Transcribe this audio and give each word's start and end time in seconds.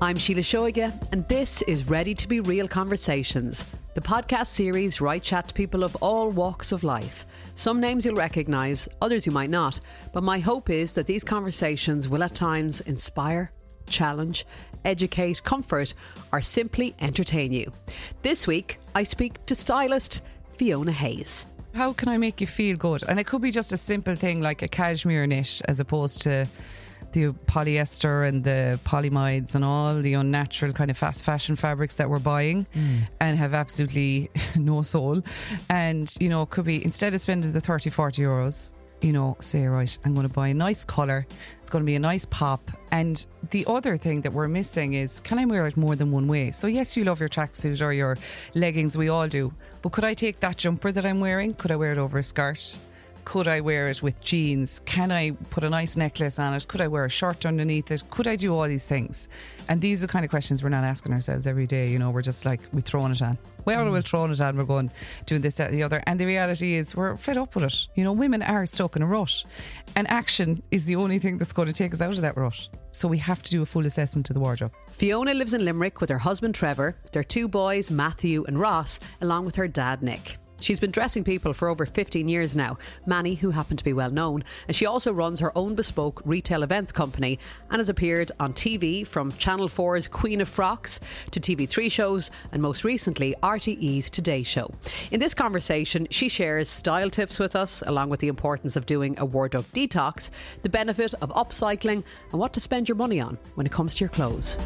I'm 0.00 0.16
Sheila 0.16 0.42
Shoiga, 0.42 0.92
and 1.10 1.26
this 1.26 1.60
is 1.62 1.88
Ready 1.88 2.14
to 2.14 2.28
Be 2.28 2.38
Real 2.38 2.68
Conversations, 2.68 3.64
the 3.94 4.00
podcast 4.00 4.46
series 4.46 5.00
where 5.00 5.10
I 5.10 5.18
chat 5.18 5.48
to 5.48 5.54
people 5.54 5.82
of 5.82 5.96
all 5.96 6.30
walks 6.30 6.70
of 6.70 6.84
life. 6.84 7.26
Some 7.56 7.80
names 7.80 8.04
you'll 8.04 8.14
recognise, 8.14 8.88
others 9.02 9.26
you 9.26 9.32
might 9.32 9.50
not, 9.50 9.80
but 10.12 10.22
my 10.22 10.38
hope 10.38 10.70
is 10.70 10.94
that 10.94 11.06
these 11.06 11.24
conversations 11.24 12.08
will 12.08 12.22
at 12.22 12.36
times 12.36 12.80
inspire, 12.82 13.50
challenge, 13.90 14.46
educate, 14.84 15.42
comfort, 15.42 15.94
or 16.30 16.42
simply 16.42 16.94
entertain 17.00 17.52
you. 17.52 17.72
This 18.22 18.46
week, 18.46 18.78
I 18.94 19.02
speak 19.02 19.44
to 19.46 19.56
stylist 19.56 20.22
Fiona 20.58 20.92
Hayes. 20.92 21.44
How 21.74 21.92
can 21.92 22.08
I 22.08 22.18
make 22.18 22.40
you 22.40 22.46
feel 22.46 22.76
good? 22.76 23.02
And 23.08 23.18
it 23.18 23.26
could 23.26 23.42
be 23.42 23.50
just 23.50 23.72
a 23.72 23.76
simple 23.76 24.14
thing 24.14 24.40
like 24.40 24.62
a 24.62 24.68
cashmere 24.68 25.26
knit 25.26 25.60
as 25.64 25.80
opposed 25.80 26.22
to 26.22 26.46
the 27.12 27.32
polyester 27.46 28.28
and 28.28 28.44
the 28.44 28.78
polyamides 28.84 29.54
and 29.54 29.64
all 29.64 29.94
the 30.00 30.14
unnatural 30.14 30.72
kind 30.72 30.90
of 30.90 30.98
fast 30.98 31.24
fashion 31.24 31.56
fabrics 31.56 31.96
that 31.96 32.08
we're 32.10 32.18
buying 32.18 32.66
mm. 32.74 33.00
and 33.20 33.38
have 33.38 33.54
absolutely 33.54 34.30
no 34.56 34.82
soul. 34.82 35.22
And, 35.68 36.12
you 36.20 36.28
know, 36.28 36.46
could 36.46 36.64
be 36.64 36.84
instead 36.84 37.14
of 37.14 37.20
spending 37.20 37.52
the 37.52 37.60
30, 37.60 37.90
40 37.90 38.22
euros, 38.22 38.72
you 39.00 39.12
know, 39.12 39.36
say, 39.40 39.66
right, 39.66 39.96
I'm 40.04 40.14
going 40.14 40.26
to 40.26 40.32
buy 40.32 40.48
a 40.48 40.54
nice 40.54 40.84
colour. 40.84 41.26
It's 41.60 41.70
going 41.70 41.84
to 41.84 41.86
be 41.86 41.94
a 41.94 42.00
nice 42.00 42.24
pop. 42.24 42.60
And 42.90 43.24
the 43.50 43.64
other 43.66 43.96
thing 43.96 44.22
that 44.22 44.32
we're 44.32 44.48
missing 44.48 44.94
is 44.94 45.20
can 45.20 45.38
I 45.38 45.44
wear 45.44 45.66
it 45.66 45.76
more 45.76 45.96
than 45.96 46.10
one 46.10 46.26
way? 46.26 46.50
So, 46.50 46.66
yes, 46.66 46.96
you 46.96 47.04
love 47.04 47.20
your 47.20 47.28
tracksuit 47.28 47.80
or 47.80 47.92
your 47.92 48.18
leggings, 48.54 48.96
we 48.96 49.08
all 49.08 49.28
do. 49.28 49.52
But 49.82 49.92
could 49.92 50.04
I 50.04 50.14
take 50.14 50.40
that 50.40 50.56
jumper 50.56 50.90
that 50.92 51.06
I'm 51.06 51.20
wearing? 51.20 51.54
Could 51.54 51.70
I 51.70 51.76
wear 51.76 51.92
it 51.92 51.98
over 51.98 52.18
a 52.18 52.22
skirt? 52.22 52.76
Could 53.28 53.46
I 53.46 53.60
wear 53.60 53.88
it 53.88 54.02
with 54.02 54.22
jeans? 54.22 54.80
Can 54.86 55.12
I 55.12 55.32
put 55.50 55.62
a 55.62 55.68
nice 55.68 55.98
necklace 55.98 56.38
on 56.38 56.54
it? 56.54 56.66
Could 56.66 56.80
I 56.80 56.88
wear 56.88 57.04
a 57.04 57.10
shirt 57.10 57.44
underneath 57.44 57.90
it? 57.90 58.02
Could 58.08 58.26
I 58.26 58.36
do 58.36 58.56
all 58.56 58.66
these 58.66 58.86
things? 58.86 59.28
And 59.68 59.82
these 59.82 60.02
are 60.02 60.06
the 60.06 60.10
kind 60.10 60.24
of 60.24 60.30
questions 60.30 60.62
we're 60.62 60.70
not 60.70 60.82
asking 60.82 61.12
ourselves 61.12 61.46
every 61.46 61.66
day. 61.66 61.90
You 61.90 61.98
know, 61.98 62.08
we're 62.08 62.22
just 62.22 62.46
like, 62.46 62.62
we're 62.72 62.80
throwing 62.80 63.12
it 63.12 63.20
on. 63.20 63.36
Well, 63.66 63.84
we're 63.90 64.00
mm. 64.00 64.08
throwing 64.08 64.32
it 64.32 64.40
on. 64.40 64.56
We're 64.56 64.64
going, 64.64 64.90
doing 65.26 65.42
this, 65.42 65.56
that, 65.56 65.68
and 65.68 65.76
the 65.76 65.82
other. 65.82 66.02
And 66.06 66.18
the 66.18 66.24
reality 66.24 66.76
is, 66.76 66.96
we're 66.96 67.18
fed 67.18 67.36
up 67.36 67.54
with 67.54 67.64
it. 67.64 67.88
You 67.96 68.04
know, 68.04 68.12
women 68.12 68.40
are 68.40 68.64
stuck 68.64 68.96
in 68.96 69.02
a 69.02 69.06
rut. 69.06 69.44
And 69.94 70.08
action 70.08 70.62
is 70.70 70.86
the 70.86 70.96
only 70.96 71.18
thing 71.18 71.36
that's 71.36 71.52
going 71.52 71.68
to 71.68 71.74
take 71.74 71.92
us 71.92 72.00
out 72.00 72.14
of 72.14 72.22
that 72.22 72.34
rut. 72.34 72.70
So 72.92 73.08
we 73.08 73.18
have 73.18 73.42
to 73.42 73.50
do 73.50 73.60
a 73.60 73.66
full 73.66 73.84
assessment 73.84 74.30
of 74.30 74.34
the 74.34 74.40
wardrobe. 74.40 74.72
Fiona 74.88 75.34
lives 75.34 75.52
in 75.52 75.66
Limerick 75.66 76.00
with 76.00 76.08
her 76.08 76.16
husband 76.16 76.54
Trevor, 76.54 76.96
their 77.12 77.24
two 77.24 77.46
boys, 77.46 77.90
Matthew 77.90 78.46
and 78.48 78.58
Ross, 78.58 79.00
along 79.20 79.44
with 79.44 79.56
her 79.56 79.68
dad, 79.68 80.02
Nick. 80.02 80.38
She's 80.60 80.80
been 80.80 80.90
dressing 80.90 81.22
people 81.22 81.52
for 81.52 81.68
over 81.68 81.86
15 81.86 82.28
years 82.28 82.56
now, 82.56 82.78
Manny, 83.06 83.36
who 83.36 83.50
happen 83.50 83.76
to 83.76 83.84
be 83.84 83.92
well 83.92 84.10
known, 84.10 84.42
and 84.66 84.76
she 84.76 84.86
also 84.86 85.12
runs 85.12 85.38
her 85.40 85.56
own 85.56 85.76
bespoke 85.76 86.20
retail 86.24 86.62
events 86.62 86.90
company 86.90 87.38
and 87.70 87.78
has 87.78 87.88
appeared 87.88 88.32
on 88.40 88.52
TV 88.52 89.06
from 89.06 89.30
Channel 89.32 89.68
4's 89.68 90.08
Queen 90.08 90.40
of 90.40 90.48
Frocks 90.48 90.98
to 91.30 91.38
TV3 91.38 91.90
shows 91.90 92.30
and 92.50 92.60
most 92.60 92.82
recently 92.82 93.36
RTE's 93.42 94.10
Today 94.10 94.42
Show. 94.42 94.72
In 95.12 95.20
this 95.20 95.32
conversation, 95.32 96.08
she 96.10 96.28
shares 96.28 96.68
style 96.68 97.08
tips 97.08 97.38
with 97.38 97.54
us, 97.54 97.82
along 97.86 98.08
with 98.08 98.20
the 98.20 98.28
importance 98.28 98.74
of 98.74 98.84
doing 98.84 99.16
a 99.18 99.24
wardrobe 99.24 99.66
detox, 99.72 100.30
the 100.62 100.68
benefit 100.68 101.14
of 101.14 101.30
upcycling, 101.30 102.02
and 102.32 102.40
what 102.40 102.52
to 102.54 102.60
spend 102.60 102.88
your 102.88 102.96
money 102.96 103.20
on 103.20 103.38
when 103.54 103.66
it 103.66 103.72
comes 103.72 103.94
to 103.94 104.00
your 104.00 104.10
clothes. 104.10 104.56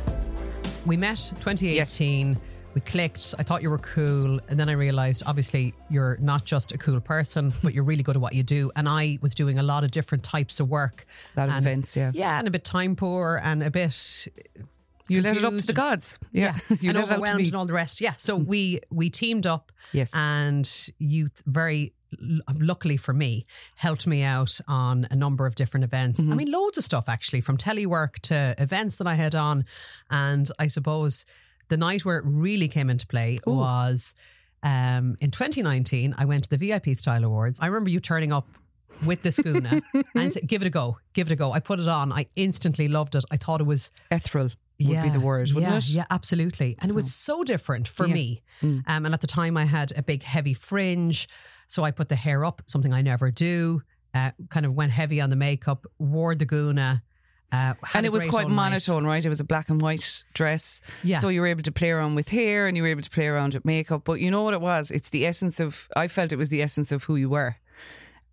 We 0.86 0.96
met 0.96 1.18
2018. 1.40 2.36
We 2.74 2.80
clicked. 2.80 3.34
I 3.38 3.42
thought 3.42 3.62
you 3.62 3.68
were 3.70 3.78
cool. 3.78 4.40
And 4.48 4.58
then 4.58 4.68
I 4.68 4.72
realized, 4.72 5.22
obviously, 5.26 5.74
you're 5.90 6.16
not 6.20 6.44
just 6.46 6.72
a 6.72 6.78
cool 6.78 7.00
person, 7.00 7.52
but 7.62 7.74
you're 7.74 7.84
really 7.84 8.02
good 8.02 8.16
at 8.16 8.22
what 8.22 8.34
you 8.34 8.42
do. 8.42 8.70
And 8.76 8.88
I 8.88 9.18
was 9.20 9.34
doing 9.34 9.58
a 9.58 9.62
lot 9.62 9.84
of 9.84 9.90
different 9.90 10.24
types 10.24 10.58
of 10.58 10.68
work. 10.68 11.04
A 11.36 11.40
lot 11.40 11.48
of 11.50 11.54
And- 11.56 11.66
events, 11.66 11.96
yeah. 11.96 12.12
Yeah, 12.14 12.38
and 12.38 12.48
a 12.48 12.50
bit 12.50 12.64
time 12.64 12.96
poor 12.96 13.40
and 13.44 13.62
a 13.62 13.70
bit. 13.70 14.28
You 15.08 15.20
let 15.20 15.36
it 15.36 15.44
up 15.44 15.54
to 15.56 15.66
the 15.66 15.72
gods. 15.74 16.18
Yeah, 16.32 16.56
Yeah. 16.70 16.76
you 16.80 16.88
and 16.90 16.96
let 16.96 16.96
it 16.96 16.98
out 16.98 17.06
to 17.08 17.12
overwhelmed 17.14 17.46
and 17.46 17.56
all 17.56 17.66
the 17.66 17.72
rest. 17.74 18.00
Yeah, 18.00 18.14
so 18.16 18.36
we 18.36 18.80
we 18.90 19.10
teamed 19.10 19.46
up. 19.46 19.70
Yes. 19.92 20.12
and 20.14 20.70
you 20.98 21.28
very 21.44 21.92
luckily 22.60 22.96
for 22.98 23.12
me 23.14 23.46
helped 23.76 24.06
me 24.06 24.22
out 24.22 24.60
on 24.68 25.06
a 25.10 25.16
number 25.16 25.44
of 25.46 25.54
different 25.54 25.82
events. 25.84 26.20
Mm-hmm. 26.20 26.32
I 26.32 26.36
mean, 26.36 26.50
loads 26.52 26.78
of 26.78 26.84
stuff 26.84 27.08
actually, 27.08 27.40
from 27.40 27.56
telework 27.56 28.20
to 28.20 28.54
events 28.58 28.98
that 28.98 29.06
I 29.06 29.14
had 29.14 29.34
on, 29.34 29.64
and 30.10 30.50
I 30.58 30.66
suppose 30.68 31.26
the 31.72 31.78
night 31.78 32.04
where 32.04 32.18
it 32.18 32.24
really 32.26 32.68
came 32.68 32.90
into 32.90 33.06
play 33.06 33.38
was 33.46 34.14
um, 34.62 35.16
in 35.20 35.30
2019. 35.30 36.14
I 36.18 36.26
went 36.26 36.44
to 36.44 36.50
the 36.50 36.58
VIP 36.58 36.94
Style 36.98 37.24
Awards. 37.24 37.58
I 37.62 37.66
remember 37.66 37.88
you 37.88 37.98
turning 37.98 38.32
up. 38.32 38.46
With 39.06 39.22
the 39.22 39.32
schooner 39.32 39.80
and 40.14 40.30
said, 40.30 40.46
give 40.46 40.60
it 40.60 40.66
a 40.66 40.70
go, 40.70 40.98
give 41.14 41.26
it 41.26 41.32
a 41.32 41.36
go. 41.36 41.50
I 41.50 41.60
put 41.60 41.80
it 41.80 41.88
on. 41.88 42.12
I 42.12 42.26
instantly 42.36 42.88
loved 42.88 43.14
it. 43.14 43.24
I 43.32 43.38
thought 43.38 43.62
it 43.62 43.64
was 43.64 43.90
Ethereal 44.10 44.50
would 44.86 45.02
be 45.02 45.08
the 45.08 45.18
word, 45.18 45.50
wouldn't 45.52 45.72
yeah, 45.72 45.78
it? 45.78 45.88
Yeah, 45.88 46.04
absolutely. 46.10 46.76
And 46.80 46.90
it 46.90 46.94
was 46.94 47.12
so 47.12 47.42
different 47.42 47.88
for 47.88 48.06
Yeah. 48.06 48.14
me. 48.14 48.42
Mm. 48.60 48.82
Um, 48.86 49.06
and 49.06 49.14
at 49.14 49.22
the 49.22 49.26
time, 49.26 49.56
I 49.56 49.64
had 49.64 49.92
a 49.96 50.02
big, 50.02 50.22
heavy 50.22 50.52
fringe. 50.54 51.26
So 51.68 51.84
I 51.84 51.90
put 51.90 52.10
the 52.10 52.16
hair 52.16 52.44
up, 52.44 52.62
something 52.66 52.92
I 52.92 53.00
never 53.00 53.30
do. 53.30 53.82
Uh, 54.14 54.32
kind 54.50 54.66
of 54.66 54.74
went 54.74 54.92
heavy 54.92 55.22
on 55.22 55.30
the 55.30 55.36
makeup, 55.36 55.86
wore 55.98 56.34
the 56.34 56.44
guna, 56.44 57.02
Uh, 57.52 57.74
and 57.94 58.06
it 58.06 58.12
was 58.12 58.24
quite 58.24 58.44
all 58.44 58.48
night. 58.48 58.70
monotone, 58.70 59.04
right? 59.04 59.24
It 59.24 59.28
was 59.28 59.40
a 59.40 59.44
black 59.44 59.68
and 59.68 59.80
white 59.80 60.24
dress. 60.32 60.80
Yeah. 61.04 61.18
So 61.18 61.28
you 61.28 61.42
were 61.42 61.46
able 61.46 61.62
to 61.62 61.72
play 61.72 61.90
around 61.90 62.14
with 62.14 62.28
hair 62.28 62.66
and 62.66 62.76
you 62.76 62.82
were 62.82 62.88
able 62.88 63.02
to 63.02 63.10
play 63.10 63.26
around 63.26 63.52
with 63.52 63.64
makeup. 63.66 64.02
But 64.04 64.20
you 64.20 64.30
know 64.30 64.42
what 64.42 64.54
it 64.54 64.62
was? 64.62 64.90
It's 64.90 65.10
the 65.10 65.26
essence 65.26 65.60
of, 65.60 65.88
I 65.94 66.08
felt 66.08 66.32
it 66.32 66.36
was 66.36 66.48
the 66.48 66.62
essence 66.62 66.92
of 66.92 67.04
who 67.04 67.16
you 67.16 67.28
were. 67.28 67.56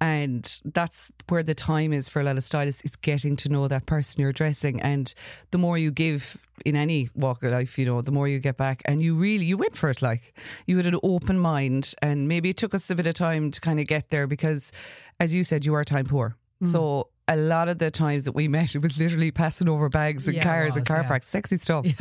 And 0.02 0.62
that's 0.64 1.12
where 1.28 1.44
the 1.44 1.54
time 1.54 1.92
is 1.92 2.08
for 2.08 2.22
a 2.22 2.24
lot 2.24 2.38
of 2.38 2.44
stylists. 2.46 2.82
It's 2.86 2.96
getting 2.96 3.36
to 3.36 3.50
know 3.50 3.68
that 3.68 3.86
person 3.86 4.22
you're 4.22 4.32
dressing. 4.32 4.82
And 4.82 5.14
the 5.52 5.58
more 5.58 5.78
you 5.78 5.92
give 5.92 6.38
in 6.66 6.78
any 6.78 7.10
walk 7.14 7.44
of 7.44 7.52
life, 7.52 7.78
you 7.78 7.86
know, 7.86 8.02
the 8.02 8.14
more 8.14 8.26
you 8.26 8.40
get 8.40 8.56
back. 8.56 8.82
And 8.86 9.02
you 9.02 9.16
really, 9.16 9.44
you 9.44 9.58
went 9.58 9.76
for 9.76 9.90
it. 9.90 10.02
Like 10.02 10.34
you 10.66 10.78
had 10.78 10.86
an 10.86 10.98
open 11.04 11.38
mind. 11.38 11.94
And 12.02 12.30
maybe 12.30 12.48
it 12.48 12.56
took 12.56 12.74
us 12.74 12.90
a 12.90 12.96
bit 12.96 13.08
of 13.08 13.16
time 13.16 13.52
to 13.52 13.60
kind 13.60 13.82
of 13.82 13.88
get 13.88 14.10
there 14.10 14.28
because, 14.28 14.72
as 15.20 15.34
you 15.34 15.44
said, 15.44 15.66
you 15.66 15.74
are 15.74 15.84
time 15.84 16.06
poor. 16.06 16.38
Mm. 16.64 16.70
So 16.70 17.10
a 17.30 17.36
lot 17.38 17.70
of 17.70 17.78
the 17.78 17.90
times 17.92 18.24
that 18.26 18.34
we 18.34 18.48
met, 18.48 18.76
it 18.76 18.82
was 18.82 19.00
literally 19.00 19.32
passing 19.32 19.70
over 19.70 19.88
bags 19.88 20.28
and 20.28 20.36
Yeah, 20.36 20.44
cars 20.44 20.76
and 20.76 20.86
car 20.86 21.02
yeah. 21.04 21.08
parks, 21.08 21.28
sexy 21.28 21.58
stuff. 21.58 21.86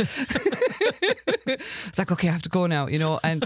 it's 1.46 1.98
like, 1.98 2.10
okay, 2.12 2.28
I 2.28 2.32
have 2.32 2.42
to 2.42 2.48
go 2.48 2.66
now, 2.66 2.86
you 2.86 2.98
know. 2.98 3.20
And 3.22 3.44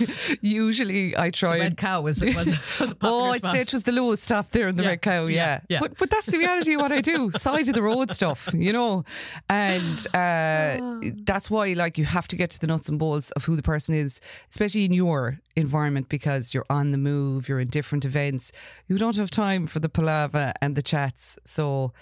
usually 0.40 1.16
I 1.16 1.30
try 1.30 1.54
The 1.54 1.58
red 1.60 1.76
cow 1.76 2.00
was, 2.02 2.20
was, 2.22 2.34
was 2.80 2.94
Oh, 3.02 3.30
I'd 3.30 3.38
spot. 3.38 3.52
say 3.52 3.60
it 3.60 3.72
was 3.72 3.82
the 3.84 3.92
lowest 3.92 4.24
stop 4.24 4.50
there 4.50 4.68
in 4.68 4.76
the 4.76 4.82
Yeah, 4.82 4.88
Red 4.90 5.02
Cow, 5.02 5.26
yeah. 5.26 5.36
yeah, 5.36 5.60
yeah. 5.68 5.80
But 5.80 5.96
but 5.98 6.10
that's 6.10 6.26
the 6.26 6.38
reality 6.38 6.74
of 6.74 6.80
what 6.80 6.92
I 6.92 7.00
do, 7.00 7.30
side 7.32 7.68
of 7.68 7.74
the 7.74 7.82
road 7.82 8.10
stuff, 8.10 8.50
you 8.54 8.72
know. 8.72 9.04
And 9.48 9.98
uh, 10.14 11.00
that's 11.24 11.50
why, 11.50 11.72
like, 11.74 11.98
you 11.98 12.04
have 12.04 12.28
to 12.28 12.36
get 12.36 12.50
to 12.50 12.58
the 12.60 12.66
nuts 12.66 12.88
and 12.88 12.98
bolts 12.98 13.30
of 13.32 13.44
who 13.44 13.56
the 13.56 13.62
person 13.62 13.94
is, 13.94 14.20
especially 14.50 14.84
in 14.84 14.92
your 14.92 15.38
environment, 15.56 16.08
because 16.08 16.54
you're 16.54 16.66
on 16.70 16.90
the 16.92 16.98
move, 16.98 17.48
you're 17.48 17.60
in 17.60 17.68
different 17.68 18.04
events. 18.04 18.52
You 18.88 18.98
don't 18.98 19.16
have 19.16 19.30
time 19.30 19.66
for 19.66 19.80
the 19.80 19.88
palaver 19.88 20.52
and 20.60 20.76
the 20.76 20.82
chats. 20.82 21.38
So. 21.44 21.92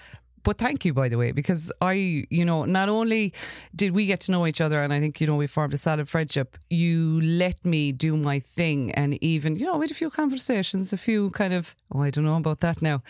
But 0.45 0.57
thank 0.57 0.85
you, 0.85 0.95
by 0.95 1.09
the 1.11 1.19
way, 1.19 1.33
because 1.33 1.71
I, 1.83 2.25
you 2.31 2.45
know, 2.45 2.65
not 2.65 2.89
only 2.89 3.35
did 3.75 3.93
we 3.93 4.07
get 4.07 4.21
to 4.21 4.33
know 4.33 4.47
each 4.47 4.63
other, 4.63 4.81
and 4.81 4.93
I 4.93 5.01
think, 5.01 5.21
you 5.21 5.27
know, 5.27 5.35
we 5.35 5.47
formed 5.47 5.75
a 5.75 5.77
solid 5.77 6.09
friendship, 6.09 6.57
you 6.71 7.21
let 7.21 7.63
me 7.67 7.93
do 7.93 8.17
my 8.17 8.39
thing. 8.39 8.93
And 8.93 9.23
even, 9.23 9.57
you 9.57 9.67
know, 9.67 9.77
we 9.77 9.85
had 9.85 9.91
a 9.91 9.95
few 9.95 10.09
conversations, 10.09 10.93
a 10.93 10.97
few 10.97 11.31
kind 11.31 11.53
of, 11.53 11.75
oh, 11.93 12.03
I 12.03 12.11
don't 12.11 12.25
know 12.25 12.37
about 12.37 12.61
that 12.61 12.81
now. 12.81 13.03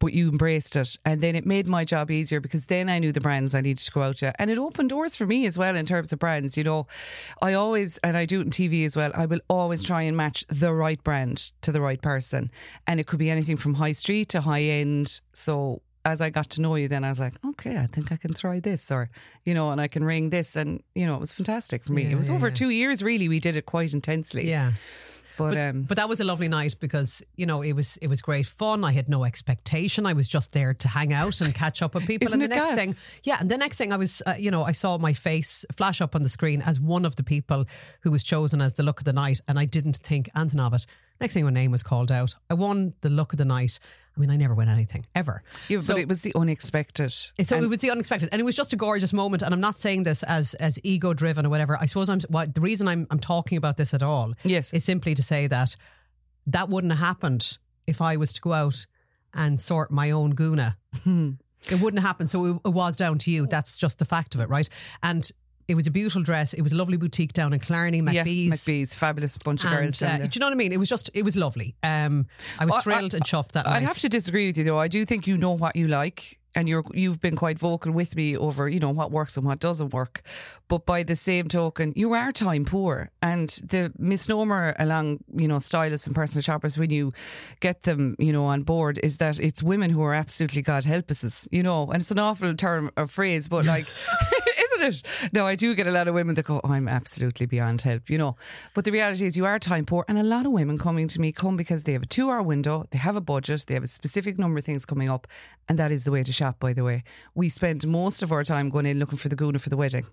But 0.00 0.12
you 0.12 0.30
embraced 0.30 0.74
it. 0.76 0.96
And 1.04 1.20
then 1.20 1.36
it 1.36 1.46
made 1.46 1.68
my 1.68 1.84
job 1.84 2.10
easier 2.10 2.40
because 2.40 2.66
then 2.66 2.88
I 2.88 2.98
knew 2.98 3.12
the 3.12 3.20
brands 3.20 3.54
I 3.54 3.60
needed 3.60 3.84
to 3.84 3.92
go 3.92 4.02
out 4.02 4.16
to. 4.16 4.32
And 4.40 4.50
it 4.50 4.58
opened 4.58 4.90
doors 4.90 5.14
for 5.14 5.26
me 5.26 5.46
as 5.46 5.56
well 5.56 5.76
in 5.76 5.86
terms 5.86 6.12
of 6.12 6.18
brands. 6.18 6.56
You 6.58 6.64
know, 6.64 6.86
I 7.40 7.52
always, 7.52 7.98
and 7.98 8.16
I 8.16 8.24
do 8.24 8.40
it 8.40 8.44
in 8.44 8.50
TV 8.50 8.84
as 8.84 8.96
well, 8.96 9.12
I 9.14 9.26
will 9.26 9.40
always 9.48 9.84
try 9.84 10.02
and 10.02 10.16
match 10.16 10.44
the 10.48 10.72
right 10.72 11.02
brand 11.04 11.52
to 11.60 11.70
the 11.70 11.80
right 11.80 12.00
person. 12.00 12.50
And 12.86 12.98
it 12.98 13.06
could 13.06 13.18
be 13.18 13.30
anything 13.30 13.56
from 13.56 13.74
high 13.74 13.92
street 13.92 14.30
to 14.30 14.40
high 14.40 14.62
end. 14.62 15.20
So 15.32 15.82
as 16.04 16.20
I 16.20 16.30
got 16.30 16.50
to 16.50 16.62
know 16.62 16.74
you, 16.76 16.88
then 16.88 17.04
I 17.04 17.10
was 17.10 17.20
like, 17.20 17.34
okay, 17.44 17.76
I 17.76 17.86
think 17.86 18.10
I 18.10 18.16
can 18.16 18.32
try 18.32 18.60
this, 18.60 18.90
or 18.90 19.10
you 19.44 19.54
know, 19.54 19.70
and 19.70 19.80
I 19.80 19.88
can 19.88 20.04
ring 20.04 20.30
this, 20.30 20.56
and 20.56 20.82
you 20.94 21.06
know, 21.06 21.14
it 21.14 21.20
was 21.20 21.32
fantastic 21.32 21.84
for 21.84 21.92
me. 21.92 22.04
Yeah, 22.04 22.10
it 22.10 22.14
was 22.14 22.30
yeah, 22.30 22.36
over 22.36 22.48
yeah. 22.48 22.54
two 22.54 22.70
years, 22.70 23.02
really. 23.02 23.28
We 23.28 23.40
did 23.40 23.56
it 23.56 23.66
quite 23.66 23.92
intensely. 23.92 24.48
Yeah. 24.48 24.72
But, 25.40 25.58
um, 25.58 25.82
But 25.82 25.96
that 25.96 26.08
was 26.08 26.20
a 26.20 26.24
lovely 26.24 26.48
night 26.48 26.76
because 26.78 27.22
you 27.36 27.46
know 27.46 27.62
it 27.62 27.72
was 27.72 27.96
it 27.98 28.08
was 28.08 28.22
great 28.22 28.46
fun. 28.46 28.84
I 28.84 28.92
had 28.92 29.08
no 29.08 29.24
expectation. 29.24 30.06
I 30.06 30.12
was 30.12 30.28
just 30.28 30.52
there 30.52 30.74
to 30.74 30.88
hang 30.88 31.12
out 31.12 31.40
and 31.40 31.54
catch 31.54 31.82
up 31.82 31.94
with 31.94 32.06
people. 32.06 32.32
And 32.32 32.42
the 32.42 32.48
next 32.48 32.70
gas? 32.70 32.78
thing, 32.78 32.96
yeah, 33.24 33.38
and 33.40 33.50
the 33.50 33.58
next 33.58 33.78
thing 33.78 33.92
I 33.92 33.96
was, 33.96 34.22
uh, 34.26 34.34
you 34.38 34.50
know, 34.50 34.62
I 34.62 34.72
saw 34.72 34.98
my 34.98 35.12
face 35.12 35.64
flash 35.76 36.00
up 36.00 36.14
on 36.14 36.22
the 36.22 36.28
screen 36.28 36.62
as 36.62 36.78
one 36.78 37.04
of 37.04 37.16
the 37.16 37.24
people 37.24 37.64
who 38.00 38.10
was 38.10 38.22
chosen 38.22 38.60
as 38.60 38.74
the 38.74 38.82
look 38.82 39.00
of 39.00 39.04
the 39.04 39.12
night, 39.12 39.40
and 39.48 39.58
I 39.58 39.64
didn't 39.64 39.96
think 39.96 40.30
anything 40.36 40.60
of 40.60 40.74
it. 40.74 40.86
Next 41.20 41.34
thing, 41.34 41.44
my 41.44 41.50
name 41.50 41.70
was 41.70 41.82
called 41.82 42.10
out. 42.10 42.34
I 42.48 42.54
won 42.54 42.94
the 43.02 43.10
look 43.10 43.32
of 43.32 43.38
the 43.38 43.44
night. 43.44 43.78
I 44.20 44.26
mean, 44.26 44.30
I 44.30 44.36
never 44.36 44.54
win 44.54 44.68
anything 44.68 45.02
ever. 45.14 45.42
yeah, 45.68 45.78
so 45.78 45.94
but 45.94 46.02
it 46.02 46.08
was 46.08 46.20
the 46.20 46.32
unexpected. 46.34 47.10
so 47.10 47.56
it 47.56 47.68
was 47.70 47.78
the 47.78 47.90
unexpected, 47.90 48.28
and 48.32 48.40
it 48.40 48.44
was 48.44 48.54
just 48.54 48.74
a 48.74 48.76
gorgeous 48.76 49.14
moment. 49.14 49.42
And 49.42 49.54
I'm 49.54 49.60
not 49.60 49.76
saying 49.76 50.02
this 50.02 50.22
as 50.24 50.52
as 50.54 50.78
ego 50.84 51.14
driven 51.14 51.46
or 51.46 51.48
whatever. 51.48 51.78
I 51.80 51.86
suppose 51.86 52.10
I'm 52.10 52.20
what 52.28 52.54
the 52.54 52.60
reason 52.60 52.86
I'm 52.86 53.06
I'm 53.10 53.18
talking 53.18 53.56
about 53.56 53.78
this 53.78 53.94
at 53.94 54.02
all. 54.02 54.34
Yes. 54.44 54.74
is 54.74 54.84
simply 54.84 55.14
to 55.14 55.22
say 55.22 55.46
that 55.46 55.74
that 56.46 56.68
wouldn't 56.68 56.92
have 56.92 57.00
happened 57.00 57.56
if 57.86 58.02
I 58.02 58.16
was 58.16 58.32
to 58.34 58.40
go 58.42 58.52
out 58.52 58.86
and 59.32 59.58
sort 59.60 59.90
my 59.90 60.10
own 60.10 60.34
guna. 60.34 60.76
Hmm. 61.04 61.30
it 61.70 61.80
wouldn't 61.80 62.02
happen. 62.02 62.26
So 62.26 62.44
it, 62.46 62.60
it 62.64 62.72
was 62.74 62.96
down 62.96 63.18
to 63.18 63.30
you. 63.30 63.46
That's 63.46 63.76
just 63.78 63.98
the 64.00 64.04
fact 64.04 64.34
of 64.34 64.40
it, 64.40 64.48
right? 64.48 64.68
And 65.02 65.30
it 65.70 65.74
was 65.76 65.86
a 65.86 65.90
beautiful 65.90 66.22
dress. 66.22 66.52
It 66.52 66.62
was 66.62 66.72
a 66.72 66.76
lovely 66.76 66.96
boutique 66.96 67.32
down 67.32 67.52
in 67.52 67.60
Clarny, 67.60 67.98
yeah, 68.12 68.24
McBee's. 68.24 68.52
McBee's, 68.64 68.94
fabulous 68.94 69.38
bunch 69.38 69.64
of 69.64 69.70
And, 69.72 69.80
girls 69.82 69.98
down 70.00 70.14
uh, 70.14 70.18
there. 70.18 70.26
do 70.26 70.36
you 70.36 70.40
know 70.40 70.46
what 70.46 70.52
I 70.52 70.56
mean? 70.56 70.72
It 70.72 70.78
was 70.78 70.88
just, 70.88 71.10
it 71.14 71.22
was 71.24 71.36
lovely. 71.36 71.76
Um, 71.82 72.26
I 72.58 72.64
was 72.64 72.74
I- 72.74 72.80
thrilled 72.82 73.14
and 73.14 73.24
chuffed 73.24 73.52
that 73.52 73.66
I'd 73.66 73.80
night. 73.80 73.82
have 73.88 73.98
to 73.98 74.08
disagree 74.08 74.46
with 74.48 74.58
you 74.58 74.64
though. 74.64 74.78
I 74.78 74.88
do 74.88 75.04
think 75.04 75.26
you 75.26 75.36
know 75.36 75.52
what 75.52 75.76
you 75.76 75.86
like. 75.86 76.36
And 76.56 76.68
you're 76.68 76.82
you've 76.92 77.20
been 77.20 77.36
quite 77.36 77.60
vocal 77.60 77.92
with 77.92 78.16
me 78.16 78.36
over, 78.36 78.68
you 78.68 78.80
know, 78.80 78.90
what 78.90 79.12
works 79.12 79.36
and 79.36 79.46
what 79.46 79.60
doesn't 79.60 79.92
work. 79.92 80.22
But 80.66 80.84
by 80.84 81.04
the 81.04 81.14
same 81.14 81.46
token, 81.46 81.92
you 81.94 82.12
are 82.14 82.32
time 82.32 82.64
poor. 82.64 83.12
And 83.22 83.48
the 83.64 83.92
misnomer 83.96 84.74
along, 84.76 85.20
you 85.32 85.46
know, 85.46 85.60
stylists 85.60 86.08
and 86.08 86.16
personal 86.16 86.42
shoppers 86.42 86.76
when 86.76 86.90
you 86.90 87.12
get 87.60 87.84
them, 87.84 88.16
you 88.18 88.32
know, 88.32 88.46
on 88.46 88.64
board 88.64 88.98
is 89.00 89.18
that 89.18 89.38
it's 89.38 89.62
women 89.62 89.90
who 89.90 90.02
are 90.02 90.12
absolutely 90.12 90.62
God 90.62 90.84
help 90.84 91.08
us, 91.12 91.46
you 91.52 91.62
know, 91.62 91.84
and 91.86 92.02
it's 92.02 92.10
an 92.10 92.18
awful 92.18 92.52
term 92.56 92.90
or 92.96 93.06
phrase, 93.06 93.46
but 93.46 93.64
like 93.64 93.86
it? 94.80 95.02
No, 95.32 95.46
I 95.46 95.54
do 95.54 95.74
get 95.74 95.86
a 95.86 95.90
lot 95.90 96.08
of 96.08 96.14
women 96.14 96.34
that 96.34 96.44
go, 96.44 96.60
oh, 96.62 96.70
I'm 96.70 96.88
absolutely 96.88 97.46
beyond 97.46 97.82
help, 97.82 98.08
you 98.10 98.18
know. 98.18 98.36
But 98.74 98.84
the 98.84 98.92
reality 98.92 99.26
is, 99.26 99.36
you 99.36 99.46
are 99.46 99.58
time 99.58 99.86
poor, 99.86 100.04
and 100.08 100.18
a 100.18 100.22
lot 100.22 100.46
of 100.46 100.52
women 100.52 100.78
coming 100.78 101.08
to 101.08 101.20
me 101.20 101.32
come 101.32 101.56
because 101.56 101.84
they 101.84 101.92
have 101.92 102.02
a 102.02 102.06
two 102.06 102.30
hour 102.30 102.42
window, 102.42 102.86
they 102.90 102.98
have 102.98 103.16
a 103.16 103.20
budget, 103.20 103.64
they 103.66 103.74
have 103.74 103.82
a 103.82 103.88
specific 103.88 104.38
number 104.38 104.58
of 104.58 104.64
things 104.64 104.86
coming 104.86 105.10
up, 105.10 105.26
and 105.68 105.78
that 105.78 105.92
is 105.92 106.04
the 106.04 106.10
way 106.10 106.22
to 106.22 106.32
shop, 106.32 106.58
by 106.58 106.72
the 106.72 106.84
way. 106.84 107.04
We 107.34 107.48
spend 107.48 107.86
most 107.86 108.22
of 108.22 108.32
our 108.32 108.44
time 108.44 108.70
going 108.70 108.86
in 108.86 108.98
looking 108.98 109.18
for 109.18 109.28
the 109.28 109.36
guna 109.36 109.58
for 109.58 109.68
the 109.68 109.76
wedding 109.76 110.06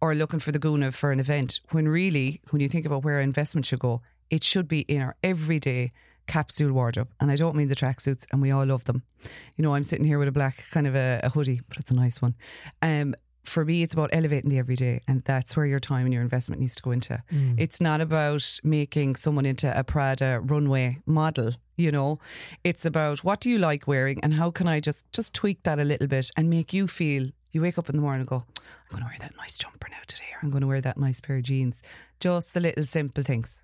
or 0.00 0.14
looking 0.14 0.40
for 0.40 0.52
the 0.52 0.58
guna 0.58 0.92
for 0.92 1.12
an 1.12 1.20
event, 1.20 1.60
when 1.70 1.88
really, 1.88 2.40
when 2.50 2.60
you 2.60 2.68
think 2.68 2.86
about 2.86 3.04
where 3.04 3.20
investment 3.20 3.66
should 3.66 3.80
go, 3.80 4.02
it 4.30 4.42
should 4.42 4.68
be 4.68 4.80
in 4.80 5.02
our 5.02 5.16
everyday 5.22 5.92
capsule 6.26 6.72
wardrobe. 6.72 7.08
And 7.20 7.30
I 7.30 7.36
don't 7.36 7.56
mean 7.56 7.68
the 7.68 7.74
tracksuits, 7.74 8.26
and 8.30 8.40
we 8.40 8.50
all 8.50 8.64
love 8.64 8.84
them. 8.84 9.02
You 9.56 9.62
know, 9.62 9.74
I'm 9.74 9.82
sitting 9.82 10.06
here 10.06 10.18
with 10.18 10.28
a 10.28 10.32
black 10.32 10.64
kind 10.70 10.86
of 10.86 10.94
a, 10.94 11.20
a 11.22 11.30
hoodie, 11.30 11.60
but 11.68 11.78
it's 11.78 11.90
a 11.90 11.94
nice 11.94 12.22
one. 12.22 12.34
Um, 12.80 13.14
for 13.44 13.64
me, 13.64 13.82
it's 13.82 13.94
about 13.94 14.10
elevating 14.12 14.50
the 14.50 14.58
everyday, 14.58 15.00
and 15.08 15.22
that's 15.24 15.56
where 15.56 15.66
your 15.66 15.80
time 15.80 16.04
and 16.06 16.14
your 16.14 16.22
investment 16.22 16.60
needs 16.60 16.76
to 16.76 16.82
go 16.82 16.92
into. 16.92 17.22
Mm. 17.32 17.56
It's 17.58 17.80
not 17.80 18.00
about 18.00 18.60
making 18.62 19.16
someone 19.16 19.46
into 19.46 19.76
a 19.76 19.82
Prada 19.82 20.40
runway 20.42 20.98
model. 21.06 21.52
You 21.76 21.90
know, 21.90 22.20
it's 22.62 22.84
about 22.84 23.24
what 23.24 23.40
do 23.40 23.50
you 23.50 23.58
like 23.58 23.86
wearing, 23.86 24.22
and 24.22 24.34
how 24.34 24.50
can 24.50 24.68
I 24.68 24.80
just 24.80 25.10
just 25.12 25.34
tweak 25.34 25.62
that 25.64 25.78
a 25.78 25.84
little 25.84 26.06
bit 26.06 26.30
and 26.36 26.48
make 26.48 26.72
you 26.72 26.86
feel. 26.86 27.30
You 27.50 27.60
wake 27.60 27.78
up 27.78 27.90
in 27.90 27.96
the 27.96 28.02
morning 28.02 28.20
and 28.20 28.28
go, 28.28 28.44
I'm 28.58 28.90
going 28.90 29.02
to 29.02 29.08
wear 29.08 29.18
that 29.20 29.36
nice 29.36 29.58
jumper 29.58 29.88
now 29.90 29.98
today, 30.06 30.24
or 30.32 30.38
I'm 30.42 30.50
going 30.50 30.62
to 30.62 30.66
wear 30.66 30.80
that 30.80 30.96
nice 30.96 31.20
pair 31.20 31.36
of 31.36 31.42
jeans. 31.42 31.82
Just 32.18 32.54
the 32.54 32.60
little 32.60 32.84
simple 32.84 33.22
things. 33.22 33.62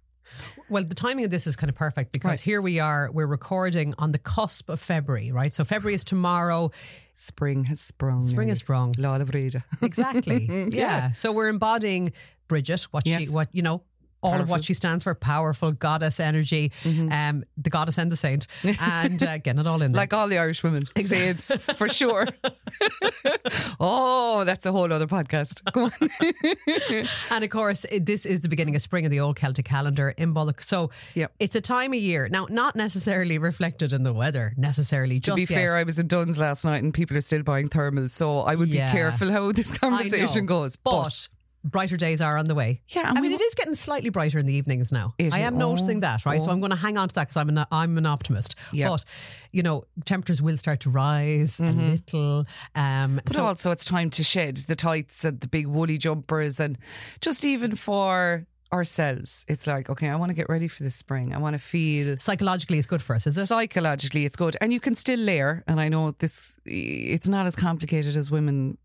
Well, 0.68 0.84
the 0.84 0.94
timing 0.94 1.24
of 1.24 1.30
this 1.30 1.46
is 1.46 1.56
kind 1.56 1.70
of 1.70 1.76
perfect 1.76 2.12
because 2.12 2.28
Right. 2.30 2.40
here 2.40 2.60
we 2.60 2.78
are, 2.78 3.10
we're 3.12 3.26
recording 3.26 3.94
on 3.98 4.12
the 4.12 4.18
cusp 4.18 4.68
of 4.68 4.80
February, 4.80 5.32
right? 5.32 5.54
So 5.54 5.64
February 5.64 5.94
is 5.94 6.04
tomorrow. 6.04 6.70
Spring 7.14 7.64
has 7.64 7.80
sprung. 7.80 8.20
Spring 8.26 8.48
has 8.48 8.58
sprung. 8.58 8.94
Lá 8.94 9.18
le 9.18 9.24
Bríde. 9.24 9.62
Exactly. 9.82 10.68
yeah. 10.72 11.12
So 11.12 11.32
we're 11.32 11.48
embodying 11.48 12.12
Bridget, 12.48 12.82
what 12.90 13.06
she, 13.06 13.26
what, 13.26 13.48
you 13.52 13.62
know, 13.62 13.82
all 14.22 14.30
of 14.30 14.38
Powerful. 14.38 14.44
Mm-hmm. 14.44 14.50
what 14.50 14.64
she 14.64 14.74
stands 14.74 15.04
for 15.04 15.14
powerful 15.14 15.72
goddess 15.72 16.18
energy, 16.20 16.72
um, 16.84 17.44
the 17.56 17.70
goddess 17.70 17.98
and 17.98 18.10
the 18.10 18.16
saint, 18.16 18.46
and 18.80 19.22
uh, 19.22 19.38
getting 19.38 19.60
it 19.60 19.66
all 19.66 19.80
in 19.82 19.92
there. 19.92 20.00
Like 20.00 20.12
all 20.12 20.28
the 20.28 20.38
Irish 20.38 20.62
women. 20.62 20.84
Saints, 21.04 21.54
for 21.76 21.88
sure. 21.88 22.26
oh, 23.80 24.44
that's 24.44 24.66
a 24.66 24.72
whole 24.72 24.92
other 24.92 25.06
podcast. 25.06 25.62
Go 25.72 25.84
on. 25.84 27.06
And 27.30 27.44
of 27.44 27.50
course, 27.50 27.84
this 28.00 28.26
is 28.26 28.40
the 28.40 28.48
beginning 28.48 28.74
of 28.74 28.82
spring 28.82 29.04
of 29.04 29.10
the 29.10 29.20
old 29.20 29.36
Celtic 29.36 29.64
calendar 29.64 30.14
Imbolc. 30.18 30.62
So 30.62 30.90
Yep. 31.14 31.32
it's 31.38 31.54
a 31.54 31.60
time 31.60 31.92
of 31.92 31.98
year 31.98 32.28
now, 32.28 32.46
not 32.50 32.74
necessarily 32.76 33.38
reflected 33.38 33.92
in 33.92 34.02
the 34.02 34.12
weather, 34.12 34.54
necessarily. 34.56 35.20
to 35.20 35.20
just 35.20 35.36
be 35.36 35.42
yet. 35.42 35.48
fair, 35.60 35.76
I 35.76 35.82
was 35.84 35.98
in 35.98 36.06
Dunnes 36.08 36.38
last 36.38 36.64
night 36.64 36.82
and 36.82 36.92
people 36.92 37.16
are 37.16 37.20
still 37.20 37.42
buying 37.42 37.68
thermals, 37.68 38.10
so 38.10 38.40
I 38.40 38.54
would 38.54 38.68
Yeah. 38.68 38.86
be 38.90 38.92
careful 38.98 39.30
how 39.30 39.52
this 39.52 39.76
conversation 39.76 40.46
goes. 40.46 40.76
but 40.76 41.28
brighter 41.70 41.96
days 41.96 42.20
are 42.20 42.36
on 42.36 42.46
the 42.46 42.54
way. 42.54 42.82
Yeah, 42.88 43.12
I 43.14 43.20
mean, 43.20 43.32
it 43.32 43.40
is 43.40 43.54
getting 43.54 43.74
slightly 43.74 44.10
brighter 44.10 44.38
in 44.38 44.46
the 44.46 44.54
evenings 44.54 44.92
now. 44.92 45.14
I 45.20 45.40
am 45.40 45.58
noticing 45.58 46.00
that, 46.00 46.26
right? 46.26 46.40
So 46.40 46.48
oh. 46.48 46.52
I'm 46.52 46.60
going 46.60 46.70
to 46.70 46.76
hang 46.76 46.96
on 46.96 47.08
to 47.08 47.14
that 47.16 47.28
because 47.28 47.36
I'm 47.36 47.48
an 47.48 47.64
I'm 47.70 47.98
an 47.98 48.06
optimist. 48.06 48.56
Yeah. 48.72 48.88
But 48.88 49.04
you 49.52 49.62
know, 49.62 49.84
temperatures 50.04 50.42
will 50.42 50.56
start 50.56 50.80
to 50.80 50.90
rise 50.90 51.60
a 51.60 51.70
little. 51.72 52.46
Um, 52.74 53.20
But 53.24 53.32
so 53.32 53.46
also, 53.46 53.70
it's 53.70 53.84
time 53.84 54.10
to 54.10 54.24
shed 54.24 54.56
the 54.56 54.76
tights 54.76 55.24
and 55.24 55.40
the 55.40 55.48
big 55.48 55.66
woolly 55.66 55.98
jumpers, 55.98 56.60
and 56.60 56.78
just 57.20 57.44
even 57.44 57.74
for 57.74 58.46
ourselves, 58.70 59.46
it's 59.48 59.66
like, 59.66 59.88
okay, 59.88 60.08
I 60.08 60.16
want 60.16 60.28
to 60.28 60.34
get 60.34 60.48
ready 60.50 60.68
for 60.68 60.82
the 60.82 60.90
spring. 60.90 61.34
I 61.34 61.38
want 61.38 61.54
to 61.54 61.58
feel 61.58 62.18
psychologically, 62.18 62.76
it's 62.76 62.86
good 62.86 63.00
for 63.00 63.14
us, 63.16 63.26
is 63.26 63.38
it? 63.38 63.46
psychologically 63.46 64.24
it's 64.24 64.36
good 64.36 64.56
and 64.60 64.72
you 64.72 64.80
can 64.80 64.94
still 64.94 65.18
layer 65.18 65.64
and 65.66 65.80
i 65.80 65.88
know 65.88 66.14
this 66.18 66.58
it's 66.64 67.28
not 67.28 67.46
as 67.46 67.56
complicated 67.56 68.16
as 68.16 68.30
women 68.30 68.76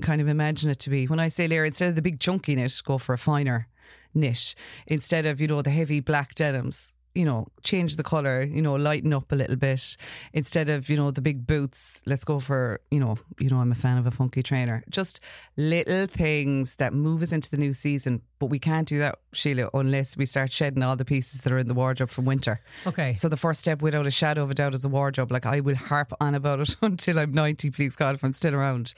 kind 0.00 0.20
of 0.20 0.28
imagine 0.28 0.70
it 0.70 0.78
to 0.78 0.90
be 0.90 1.06
when 1.06 1.20
i 1.20 1.28
say 1.28 1.46
layer 1.46 1.64
instead 1.64 1.88
of 1.88 1.96
the 1.96 2.02
big 2.02 2.18
chunky 2.18 2.54
knit 2.54 2.80
go 2.84 2.98
for 2.98 3.12
a 3.12 3.18
finer 3.18 3.68
knit 4.14 4.54
instead 4.86 5.26
of 5.26 5.40
you 5.40 5.46
know 5.46 5.62
the 5.62 5.70
heavy 5.70 6.00
black 6.00 6.34
denims 6.34 6.94
you 7.14 7.24
know, 7.24 7.46
change 7.62 7.96
the 7.96 8.02
color, 8.02 8.42
you 8.42 8.62
know, 8.62 8.74
lighten 8.74 9.12
up 9.12 9.30
a 9.32 9.34
little 9.34 9.56
bit 9.56 9.96
instead 10.32 10.68
of, 10.68 10.88
you 10.88 10.96
know, 10.96 11.10
the 11.10 11.20
big 11.20 11.46
boots. 11.46 12.00
Let's 12.06 12.24
go 12.24 12.40
for, 12.40 12.80
you 12.90 13.00
know, 13.00 13.18
you 13.38 13.50
know, 13.50 13.58
I'm 13.58 13.72
a 13.72 13.76
fan 13.76 13.98
of 13.98 14.06
a 14.06 14.10
funky 14.10 14.42
trainer. 14.42 14.82
Just 14.88 15.20
little 15.56 16.06
things 16.06 16.76
that 16.76 16.94
move 16.94 17.22
us 17.22 17.32
into 17.32 17.50
the 17.50 17.58
new 17.58 17.72
season. 17.72 18.22
But 18.38 18.46
we 18.46 18.58
can't 18.58 18.88
do 18.88 18.98
that, 18.98 19.18
Sheila, 19.32 19.68
unless 19.74 20.16
we 20.16 20.26
start 20.26 20.52
shedding 20.52 20.82
all 20.82 20.96
the 20.96 21.04
pieces 21.04 21.42
that 21.42 21.52
are 21.52 21.58
in 21.58 21.68
the 21.68 21.74
wardrobe 21.74 22.10
from 22.10 22.24
winter. 22.24 22.60
Okay. 22.86 23.14
So 23.14 23.28
the 23.28 23.36
first 23.36 23.60
step, 23.60 23.82
without 23.82 24.06
a 24.06 24.10
shadow 24.10 24.42
of 24.42 24.50
a 24.50 24.54
doubt, 24.54 24.74
is 24.74 24.82
the 24.82 24.88
wardrobe. 24.88 25.30
Like 25.30 25.46
I 25.46 25.60
will 25.60 25.76
harp 25.76 26.12
on 26.20 26.34
about 26.34 26.60
it 26.60 26.76
until 26.82 27.18
I'm 27.18 27.32
90, 27.32 27.70
please 27.70 27.94
God, 27.94 28.14
if 28.14 28.24
I'm 28.24 28.32
still 28.32 28.54
around. 28.54 28.94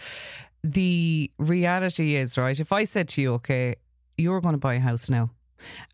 The 0.64 1.30
reality 1.38 2.16
is, 2.16 2.38
right, 2.38 2.59
if 2.59 2.73
I 2.73 2.85
said 2.85 3.09
to 3.11 3.23
you, 3.23 3.35
okay, 3.35 3.76
you're 4.16 4.40
going 4.40 4.54
to 4.54 4.59
buy 4.59 4.75
a 4.75 4.80
house 4.80 5.11
now 5.11 5.30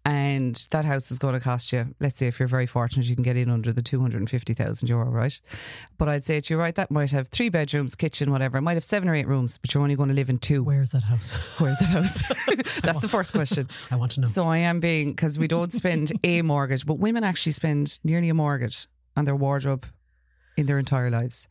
and 0.04 0.54
that 0.70 0.84
house 0.84 1.10
is 1.10 1.18
going 1.18 1.34
to 1.34 1.40
cost 1.40 1.72
you, 1.72 1.94
let's 2.00 2.18
say 2.18 2.26
if 2.26 2.38
you're 2.38 2.48
very 2.48 2.66
fortunate, 2.66 3.06
you 3.06 3.14
can 3.14 3.22
get 3.22 3.36
in 3.36 3.50
under 3.50 3.72
the 3.72 3.82
250,000 3.82 4.88
euro, 4.88 5.10
right? 5.10 5.40
But 5.98 6.08
I'd 6.08 6.24
say 6.24 6.40
to 6.40 6.54
you, 6.54 6.60
right, 6.60 6.74
that 6.74 6.90
might 6.90 7.10
have 7.10 7.28
three 7.28 7.48
bedrooms, 7.48 7.94
kitchen, 7.94 8.30
whatever. 8.30 8.58
It 8.58 8.62
might 8.62 8.74
have 8.74 8.84
seven 8.84 9.08
or 9.08 9.14
eight 9.14 9.26
rooms, 9.28 9.58
but 9.58 9.74
you're 9.74 9.82
only 9.82 9.96
going 9.96 10.08
to 10.08 10.14
live 10.14 10.30
in 10.30 10.38
two. 10.38 10.62
Where's 10.62 10.90
that 10.90 11.02
house? 11.02 11.30
Where's 11.60 11.78
that 11.78 11.88
house? 11.88 12.22
That's 12.82 13.00
the 13.00 13.08
first 13.08 13.32
question. 13.32 13.68
I 13.90 13.96
want 13.96 14.12
to 14.12 14.20
know. 14.20 14.26
So 14.26 14.46
I 14.46 14.58
am 14.58 14.78
being, 14.78 15.10
because 15.10 15.38
we 15.38 15.48
don't 15.48 15.72
spend 15.72 16.12
a 16.24 16.42
mortgage, 16.42 16.86
but 16.86 16.98
women 16.98 17.24
actually 17.24 17.52
spend 17.52 17.98
nearly 18.04 18.28
a 18.28 18.34
mortgage 18.34 18.88
on 19.16 19.24
their 19.24 19.36
wardrobe 19.36 19.86
in 20.56 20.66
their 20.66 20.78
entire 20.78 21.10
lives. 21.10 21.48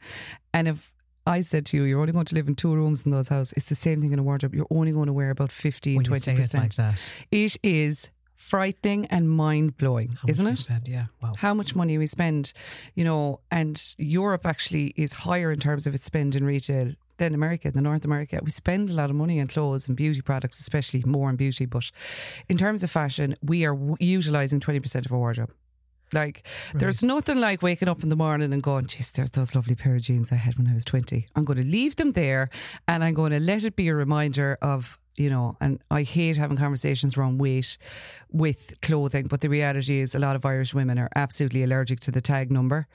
And 0.53 0.67
if 0.67 0.93
I 1.29 1.41
said 1.41 1.65
to 1.67 1.77
you, 1.77 1.83
you're 1.83 1.99
only 1.99 2.11
going 2.13 2.25
to 2.25 2.35
live 2.35 2.47
in 2.47 2.55
two 2.55 2.73
rooms 2.73 3.05
in 3.05 3.11
those 3.11 3.27
houses, 3.29 3.53
it's 3.57 3.69
the 3.69 3.75
same 3.75 4.01
thing 4.01 4.11
in 4.13 4.19
a 4.19 4.23
wardrobe. 4.23 4.55
You're 4.55 4.67
only 4.71 4.91
going 4.91 5.07
to 5.07 5.13
wear 5.13 5.29
about 5.29 5.51
15, 5.51 5.95
when 5.97 6.05
20%. 6.05 6.21
say 6.21 6.33
it 6.35 6.53
like 6.53 6.75
that, 6.75 7.11
It 7.31 7.55
is 7.63 8.09
frightening 8.35 9.05
and 9.07 9.29
mind 9.29 9.77
blowing, 9.77 10.17
isn't 10.27 10.47
it? 10.47 10.57
Spend? 10.57 10.87
Yeah. 10.87 11.05
Wow. 11.21 11.33
How 11.37 11.53
much 11.53 11.75
money 11.75 11.97
we 11.97 12.07
spend, 12.07 12.53
you 12.95 13.03
know, 13.03 13.41
and 13.51 13.75
Europe 13.97 14.45
actually 14.45 14.93
is 14.97 15.13
higher 15.13 15.51
in 15.51 15.59
terms 15.59 15.85
of 15.85 15.93
its 15.93 16.05
spend 16.05 16.35
in 16.35 16.43
retail 16.43 16.93
than 17.17 17.35
America, 17.35 17.69
than 17.69 17.83
North 17.83 18.05
America. 18.05 18.39
We 18.41 18.49
spend 18.49 18.89
a 18.89 18.93
lot 18.93 19.09
of 19.09 19.15
money 19.15 19.39
on 19.41 19.47
clothes 19.47 19.87
and 19.87 19.95
beauty 19.95 20.21
products, 20.21 20.59
especially 20.61 21.03
more 21.05 21.27
on 21.29 21.35
beauty. 21.35 21.65
But 21.65 21.91
in 22.47 22.57
terms 22.57 22.81
of 22.81 22.89
fashion, 22.89 23.35
we 23.43 23.65
are 23.65 23.75
w- 23.75 23.97
utilizing 23.99 24.59
20% 24.61 25.05
of 25.05 25.11
our 25.11 25.19
wardrobe. 25.19 25.51
Like, 26.13 26.43
there's 26.73 27.03
nothing 27.03 27.39
like 27.39 27.61
waking 27.61 27.87
up 27.87 28.03
in 28.03 28.09
the 28.09 28.15
morning 28.15 28.53
and 28.53 28.63
going, 28.63 28.87
geez, 28.87 29.11
there's 29.11 29.31
those 29.31 29.55
lovely 29.55 29.75
pair 29.75 29.95
of 29.95 30.01
jeans 30.01 30.31
I 30.31 30.35
had 30.35 30.57
when 30.57 30.67
I 30.67 30.73
was 30.73 30.85
20. 30.85 31.27
I'm 31.35 31.45
going 31.45 31.59
to 31.59 31.65
leave 31.65 31.95
them 31.95 32.13
there 32.13 32.49
and 32.87 33.03
I'm 33.03 33.13
going 33.13 33.31
to 33.31 33.39
let 33.39 33.63
it 33.63 33.75
be 33.75 33.87
a 33.87 33.95
reminder 33.95 34.57
of, 34.61 34.97
you 35.15 35.29
know, 35.29 35.57
and 35.59 35.79
I 35.91 36.03
hate 36.03 36.37
having 36.37 36.57
conversations 36.57 37.17
around 37.17 37.39
weight 37.39 37.77
with 38.31 38.73
clothing, 38.81 39.27
but 39.27 39.41
the 39.41 39.49
reality 39.49 39.99
is 39.99 40.15
a 40.15 40.19
lot 40.19 40.35
of 40.35 40.45
Irish 40.45 40.73
women 40.73 40.97
are 40.97 41.09
absolutely 41.15 41.63
allergic 41.63 41.99
to 42.01 42.11
the 42.11 42.21
tag 42.21 42.51
number. 42.51 42.87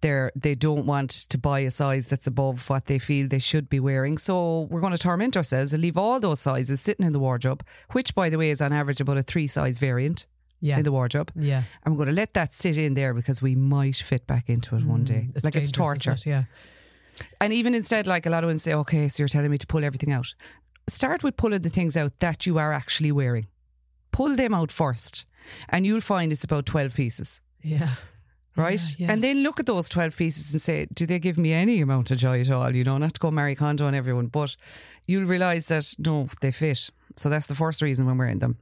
They're, 0.00 0.32
they 0.34 0.56
don't 0.56 0.84
want 0.84 1.10
to 1.28 1.38
buy 1.38 1.60
a 1.60 1.70
size 1.70 2.08
that's 2.08 2.26
above 2.26 2.68
what 2.68 2.86
they 2.86 2.98
feel 2.98 3.28
they 3.28 3.38
should 3.38 3.68
be 3.68 3.78
wearing. 3.78 4.18
So 4.18 4.62
we're 4.62 4.80
going 4.80 4.92
to 4.92 4.98
torment 4.98 5.36
ourselves 5.36 5.72
and 5.72 5.80
leave 5.80 5.96
all 5.96 6.18
those 6.18 6.40
sizes 6.40 6.80
sitting 6.80 7.06
in 7.06 7.12
the 7.12 7.20
wardrobe, 7.20 7.64
which, 7.92 8.12
by 8.12 8.28
the 8.28 8.36
way, 8.36 8.50
is 8.50 8.60
on 8.60 8.72
average 8.72 9.00
about 9.00 9.16
a 9.16 9.22
three 9.22 9.46
size 9.46 9.78
variant 9.78 10.26
Yeah. 10.64 10.78
in 10.78 10.84
the 10.84 10.92
wardrobe. 10.92 11.30
yeah. 11.34 11.64
And 11.82 11.92
we're 11.94 12.04
going 12.04 12.14
to 12.14 12.20
let 12.20 12.32
that 12.34 12.54
sit 12.54 12.78
in 12.78 12.94
there 12.94 13.12
because 13.12 13.42
we 13.42 13.54
might 13.56 13.96
fit 13.96 14.26
back 14.26 14.48
into 14.48 14.76
it 14.76 14.84
one 14.86 15.02
day. 15.04 15.28
like 15.44 15.56
it's 15.56 15.70
torture. 15.72 16.12
it? 16.12 16.24
Yeah. 16.24 16.44
And 17.40 17.52
even 17.52 17.74
instead, 17.74 18.06
like 18.06 18.24
a 18.26 18.30
lot 18.30 18.44
of 18.44 18.48
women 18.48 18.58
say, 18.60 18.72
okay, 18.72 19.08
so 19.08 19.22
you're 19.22 19.28
telling 19.28 19.50
me 19.50 19.58
to 19.58 19.66
pull 19.66 19.84
everything 19.84 20.12
out. 20.12 20.34
Start 20.88 21.22
with 21.22 21.36
pulling 21.36 21.62
the 21.62 21.68
things 21.68 21.96
out 21.96 22.18
that 22.20 22.46
you 22.46 22.58
are 22.58 22.72
actually 22.72 23.12
wearing. 23.12 23.48
Pull 24.12 24.36
them 24.36 24.54
out 24.54 24.70
first. 24.70 25.26
And 25.68 25.84
you'll 25.84 26.00
find 26.00 26.32
it's 26.32 26.44
about 26.44 26.66
12 26.66 26.94
pieces, 26.94 27.42
Yeah. 27.62 27.88
right? 28.56 28.80
Yeah, 28.96 29.06
yeah. 29.06 29.12
And 29.12 29.22
then 29.22 29.42
look 29.42 29.58
at 29.58 29.66
those 29.66 29.88
12 29.88 30.16
pieces 30.16 30.52
and 30.52 30.62
say, 30.62 30.86
do 30.94 31.04
they 31.06 31.18
give 31.18 31.36
me 31.38 31.52
any 31.52 31.80
amount 31.80 32.10
of 32.12 32.18
joy 32.18 32.40
at 32.40 32.50
all? 32.50 32.74
You 32.74 32.84
know, 32.84 32.98
not 32.98 33.14
to 33.14 33.20
go 33.20 33.30
Marie 33.32 33.56
Kondo 33.56 33.86
on 33.86 33.94
everyone, 33.94 34.28
but 34.28 34.54
you'll 35.08 35.24
realise 35.26 35.66
that 35.66 35.92
no, 35.98 36.28
they 36.40 36.52
fit. 36.52 36.90
So 37.16 37.28
that's 37.28 37.46
the 37.46 37.54
first 37.54 37.82
reason 37.82 38.06
when 38.06 38.18
wearing 38.18 38.38
them. 38.38 38.58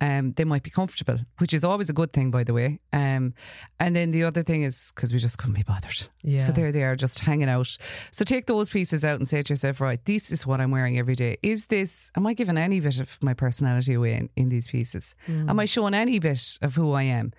Um, 0.00 0.32
they 0.32 0.44
might 0.44 0.62
be 0.62 0.70
comfortable, 0.70 1.18
which 1.38 1.52
is 1.52 1.64
always 1.64 1.88
a 1.90 1.92
good 1.92 2.12
thing, 2.12 2.30
by 2.30 2.44
the 2.44 2.52
way. 2.52 2.80
Um, 2.92 3.34
and 3.80 3.94
then 3.96 4.10
the 4.10 4.24
other 4.24 4.42
thing 4.42 4.62
is 4.62 4.92
because 4.94 5.12
we 5.12 5.18
just 5.18 5.38
couldn't 5.38 5.54
be 5.54 5.62
bothered. 5.62 6.06
Yeah. 6.22 6.40
So 6.40 6.52
there 6.52 6.72
they 6.72 6.82
are, 6.82 6.96
just 6.96 7.20
hanging 7.20 7.48
out. 7.48 7.76
So 8.10 8.24
take 8.24 8.46
those 8.46 8.68
pieces 8.68 9.04
out 9.04 9.16
and 9.16 9.28
say 9.28 9.42
to 9.42 9.52
yourself, 9.52 9.80
right, 9.80 10.04
this 10.04 10.30
is 10.30 10.46
what 10.46 10.60
I'm 10.60 10.70
wearing 10.70 10.98
every 10.98 11.14
day. 11.14 11.38
Is 11.42 11.66
this, 11.66 12.10
am 12.16 12.26
I 12.26 12.34
giving 12.34 12.58
any 12.58 12.80
bit 12.80 13.00
of 13.00 13.18
my 13.22 13.34
personality 13.34 13.94
away 13.94 14.14
in, 14.14 14.30
in 14.36 14.48
these 14.48 14.68
pieces? 14.68 15.14
Am 15.28 15.58
I 15.58 15.64
showing 15.64 15.94
any 15.94 16.18
bit 16.18 16.58
of 16.62 16.74
who 16.74 16.92
I 16.92 17.02
am? 17.04 17.32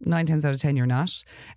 Nine 0.00 0.26
times 0.26 0.44
out 0.44 0.54
of 0.54 0.60
10, 0.60 0.76
you're 0.76 0.86
not. 0.86 1.12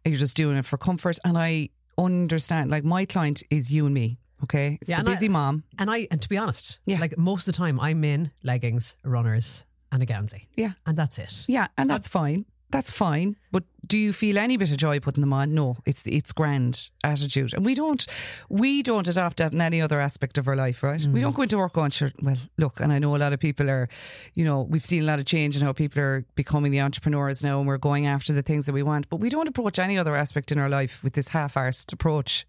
You're 0.05 0.17
just 0.17 0.36
doing 0.36 0.58
it 0.58 0.65
for 0.65 0.77
comfort. 0.77 1.17
And 1.24 1.38
I 1.38 1.70
understand, 1.98 2.72
like, 2.72 2.84
my 2.84 3.05
client 3.05 3.43
is 3.50 3.72
you 3.72 3.86
and 3.86 3.93
me. 3.93 4.17
Okay. 4.43 4.77
It's 4.81 4.89
Yeah, 4.89 4.97
the 4.97 5.00
and 5.01 5.09
I- 5.09 5.13
busy 5.13 5.29
mom. 5.29 5.63
And 5.79 5.89
I, 5.89 6.07
and 6.12 6.21
to 6.21 6.29
be 6.29 6.38
honest, 6.38 6.79
Yeah. 6.85 7.00
like 7.00 7.17
most 7.17 7.47
of 7.47 7.53
the 7.53 7.57
time, 7.57 7.79
I'm 7.79 8.03
in 8.03 8.31
leggings, 8.43 8.95
runners, 9.03 9.65
and 9.91 10.01
a 10.03 10.05
Gansey, 10.05 10.47
Yeah. 10.55 10.71
and 10.85 10.97
that's 10.97 11.17
it. 11.19 11.45
Yeah, 11.47 11.67
and 11.77 11.89
that's 11.89 12.07
fine. 12.07 12.45
That's 12.73 12.91
fine. 12.91 13.35
But 13.51 13.65
do 13.85 13.99
you 13.99 14.11
feel 14.11 14.39
any 14.39 14.57
bit 14.57 14.71
of 14.71 14.77
joy 14.77 14.99
putting 14.99 15.21
them 15.21 15.31
on? 15.31 15.53
No, 15.53 15.77
it's 15.85 16.07
it's 16.07 16.31
grand 16.33 16.89
attitude, 17.03 17.53
and 17.53 17.63
we 17.63 17.75
don't 17.75 18.03
we 18.49 18.81
don't 18.81 19.07
adopt 19.07 19.37
that 19.37 19.53
in 19.53 19.61
any 19.61 19.79
other 19.79 20.01
aspect 20.01 20.39
of 20.39 20.47
our 20.47 20.55
life, 20.55 20.81
right? 20.81 21.05
We 21.05 21.19
don't 21.19 21.35
go 21.35 21.43
into 21.43 21.59
work 21.59 21.73
going, 21.73 21.91
sure. 21.91 22.11
Well, 22.19 22.37
look, 22.57 22.79
and 22.79 22.91
I 22.91 22.97
know 22.97 23.15
a 23.15 23.17
lot 23.17 23.31
of 23.31 23.39
people 23.39 23.69
are, 23.69 23.89
you 24.33 24.43
know, 24.43 24.63
we've 24.63 24.83
seen 24.83 25.03
a 25.03 25.05
lot 25.05 25.19
of 25.19 25.25
change 25.25 25.55
in 25.55 25.61
how 25.61 25.71
people 25.71 26.01
are 26.01 26.25
becoming 26.33 26.71
the 26.71 26.81
entrepreneurs 26.81 27.43
now, 27.43 27.59
and 27.59 27.67
we're 27.67 27.77
going 27.77 28.07
after 28.07 28.33
the 28.33 28.41
things 28.41 28.65
that 28.65 28.73
we 28.73 28.81
want. 28.81 29.07
But 29.07 29.17
we 29.17 29.29
don't 29.29 29.47
approach 29.47 29.77
any 29.77 29.99
other 29.99 30.15
aspect 30.15 30.51
in 30.51 30.57
our 30.57 30.69
life 30.69 31.03
with 31.03 31.13
this 31.13 31.27
half-arsed 31.27 31.93
approach. 31.93 32.47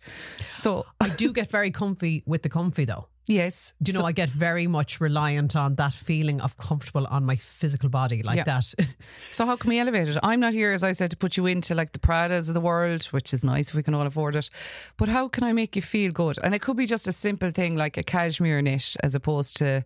So 0.52 0.86
I 1.02 1.10
do 1.10 1.34
get 1.34 1.50
very 1.50 1.70
comfy 1.70 2.22
with 2.24 2.44
the 2.44 2.48
comfy 2.48 2.86
though. 2.86 3.08
Yes, 3.26 3.72
Do 3.82 3.90
you 3.90 3.98
know, 3.98 4.04
I 4.04 4.12
get 4.12 4.28
very 4.28 4.66
much 4.66 5.00
reliant 5.00 5.56
on 5.56 5.76
that 5.76 5.94
feeling 5.94 6.42
of 6.42 6.58
comfortable 6.58 7.06
on 7.06 7.24
my 7.24 7.36
physical 7.36 7.88
body 7.88 8.22
like 8.22 8.36
Yeah. 8.36 8.44
that. 8.44 8.74
So 9.30 9.46
how 9.46 9.56
can 9.56 9.70
we 9.70 9.78
elevate 9.78 10.08
it? 10.08 10.18
I'm 10.22 10.40
not 10.40 10.52
here, 10.52 10.72
as 10.72 10.84
I 10.84 10.92
said, 10.92 11.10
to 11.10 11.16
put 11.16 11.36
you 11.36 11.46
into 11.46 11.74
like 11.74 11.92
the 11.92 11.98
Pradas 11.98 12.48
of 12.48 12.54
the 12.54 12.60
world, 12.60 13.04
which 13.06 13.32
is 13.32 13.44
nice 13.44 13.70
if 13.70 13.74
we 13.74 13.82
can 13.82 13.94
all 13.94 14.06
afford 14.06 14.36
it. 14.36 14.50
But 14.96 15.08
how 15.08 15.28
can 15.28 15.42
I 15.42 15.52
make 15.52 15.74
you 15.74 15.82
feel 15.82 16.12
good? 16.12 16.38
And 16.42 16.54
it 16.54 16.60
could 16.60 16.76
be 16.76 16.86
just 16.86 17.08
a 17.08 17.12
simple 17.12 17.50
thing 17.50 17.76
like 17.76 17.96
a 17.96 18.02
cashmere 18.02 18.60
knit, 18.62 18.96
as 19.02 19.14
opposed 19.14 19.56
to 19.56 19.84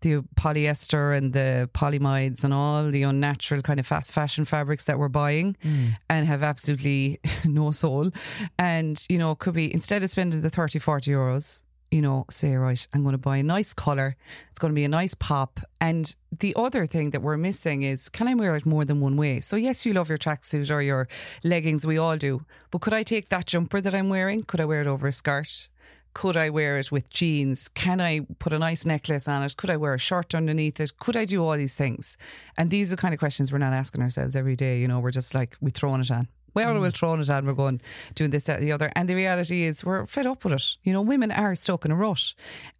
the 0.00 0.24
polyester 0.36 1.16
and 1.16 1.32
the 1.32 1.68
polyamides 1.74 2.44
and 2.44 2.54
all 2.54 2.90
the 2.90 3.02
unnatural 3.02 3.62
kind 3.62 3.80
of 3.80 3.86
fast 3.86 4.12
fashion 4.12 4.44
fabrics 4.44 4.84
that 4.84 4.98
we're 4.98 5.08
buying 5.08 5.56
mm. 5.64 5.96
and 6.08 6.26
have 6.26 6.42
absolutely 6.44 7.18
no 7.44 7.72
soul. 7.72 8.10
And, 8.58 9.04
you 9.08 9.18
know, 9.18 9.32
it 9.32 9.38
could 9.40 9.54
be 9.54 9.72
instead 9.72 10.02
of 10.04 10.10
spending 10.10 10.40
the 10.40 10.50
30, 10.50 10.78
40 10.78 11.10
euros, 11.10 11.62
you 11.90 12.02
know, 12.02 12.26
say, 12.30 12.54
right, 12.54 12.86
I'm 12.92 13.02
going 13.02 13.12
to 13.12 13.18
buy 13.18 13.38
a 13.38 13.42
nice 13.42 13.72
colour. 13.72 14.16
It's 14.50 14.58
going 14.58 14.72
to 14.72 14.74
be 14.74 14.84
a 14.84 14.88
nice 14.88 15.14
pop. 15.14 15.60
And 15.80 16.14
the 16.36 16.54
other 16.56 16.86
thing 16.86 17.10
that 17.10 17.22
we're 17.22 17.36
missing 17.36 17.82
is 17.82 18.08
can 18.08 18.28
I 18.28 18.34
wear 18.34 18.56
it 18.56 18.66
more 18.66 18.84
than 18.84 19.00
one 19.00 19.16
way? 19.16 19.40
So, 19.40 19.56
yes, 19.56 19.86
you 19.86 19.92
love 19.94 20.08
your 20.08 20.18
tracksuit 20.18 20.70
or 20.70 20.82
your 20.82 21.08
leggings, 21.44 21.86
we 21.86 21.98
all 21.98 22.16
do. 22.16 22.44
But 22.70 22.80
could 22.80 22.94
I 22.94 23.02
take 23.02 23.30
that 23.30 23.46
jumper 23.46 23.80
that 23.80 23.94
I'm 23.94 24.08
wearing? 24.08 24.42
Could 24.42 24.60
I 24.60 24.66
wear 24.66 24.80
it 24.80 24.86
over 24.86 25.08
a 25.08 25.12
skirt? 25.12 25.68
Could 26.14 26.36
I 26.36 26.50
wear 26.50 26.78
it 26.78 26.90
with 26.90 27.10
jeans? 27.10 27.68
Can 27.68 28.00
I 28.00 28.20
put 28.38 28.52
a 28.52 28.58
nice 28.58 28.84
necklace 28.84 29.28
on 29.28 29.42
it? 29.42 29.56
Could 29.56 29.70
I 29.70 29.76
wear 29.76 29.94
a 29.94 29.98
shirt 29.98 30.34
underneath 30.34 30.80
it? 30.80 30.98
Could 30.98 31.16
I 31.16 31.24
do 31.24 31.44
all 31.44 31.56
these 31.56 31.74
things? 31.74 32.16
And 32.56 32.70
these 32.70 32.90
are 32.92 32.96
the 32.96 33.00
kind 33.00 33.14
of 33.14 33.20
questions 33.20 33.52
we're 33.52 33.58
not 33.58 33.72
asking 33.72 34.02
ourselves 34.02 34.34
every 34.34 34.56
day. 34.56 34.80
You 34.80 34.88
know, 34.88 34.98
we're 34.98 35.12
just 35.12 35.34
like, 35.34 35.56
we're 35.60 35.70
throwing 35.70 36.00
it 36.00 36.10
on. 36.10 36.28
We 36.54 36.62
are 36.62 36.78
well 36.78 36.90
throwing 36.90 37.20
it 37.20 37.30
on. 37.30 37.46
We're 37.46 37.52
going 37.52 37.80
doing 38.14 38.30
this, 38.30 38.44
that, 38.44 38.58
and 38.58 38.66
the 38.66 38.72
other. 38.72 38.90
And 38.96 39.08
the 39.08 39.14
reality 39.14 39.64
is, 39.64 39.84
we're 39.84 40.06
fed 40.06 40.26
up 40.26 40.44
with 40.44 40.52
it. 40.54 40.76
You 40.82 40.92
know, 40.92 41.02
women 41.02 41.30
are 41.30 41.54
stuck 41.54 41.84
in 41.84 41.90
a 41.92 41.96
rut, 41.96 42.34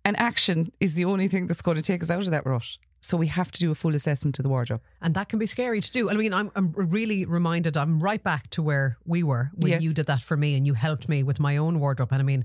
and 0.04 0.18
action 0.18 0.72
is 0.80 0.94
the 0.94 1.04
only 1.04 1.28
thing 1.28 1.46
that's 1.46 1.62
going 1.62 1.76
to 1.76 1.82
take 1.82 2.02
us 2.02 2.10
out 2.10 2.20
of 2.24 2.30
that 2.30 2.46
rut. 2.46 2.78
So 3.00 3.16
we 3.16 3.28
have 3.28 3.52
to 3.52 3.60
do 3.60 3.70
a 3.70 3.74
full 3.76 3.94
assessment 3.94 4.38
of 4.40 4.42
the 4.42 4.48
wardrobe. 4.48 4.80
and 5.00 5.14
that 5.14 5.28
can 5.28 5.38
be 5.38 5.46
scary 5.46 5.80
to 5.80 5.92
do. 5.92 6.10
I 6.10 6.14
mean, 6.14 6.34
I'm, 6.34 6.50
I'm 6.56 6.72
really 6.72 7.24
reminded, 7.24 7.76
I'm 7.76 8.00
right 8.00 8.22
back 8.22 8.50
to 8.50 8.62
where 8.62 8.98
we 9.06 9.22
were 9.22 9.52
when 9.54 9.70
Yes. 9.70 9.82
you 9.84 9.94
did 9.94 10.06
that 10.06 10.20
for 10.20 10.36
me 10.36 10.56
and 10.56 10.66
you 10.66 10.74
helped 10.74 11.08
me 11.08 11.22
with 11.22 11.38
my 11.38 11.56
own 11.58 11.78
wardrobe. 11.78 12.08
And 12.10 12.20
I 12.20 12.24
mean, 12.24 12.44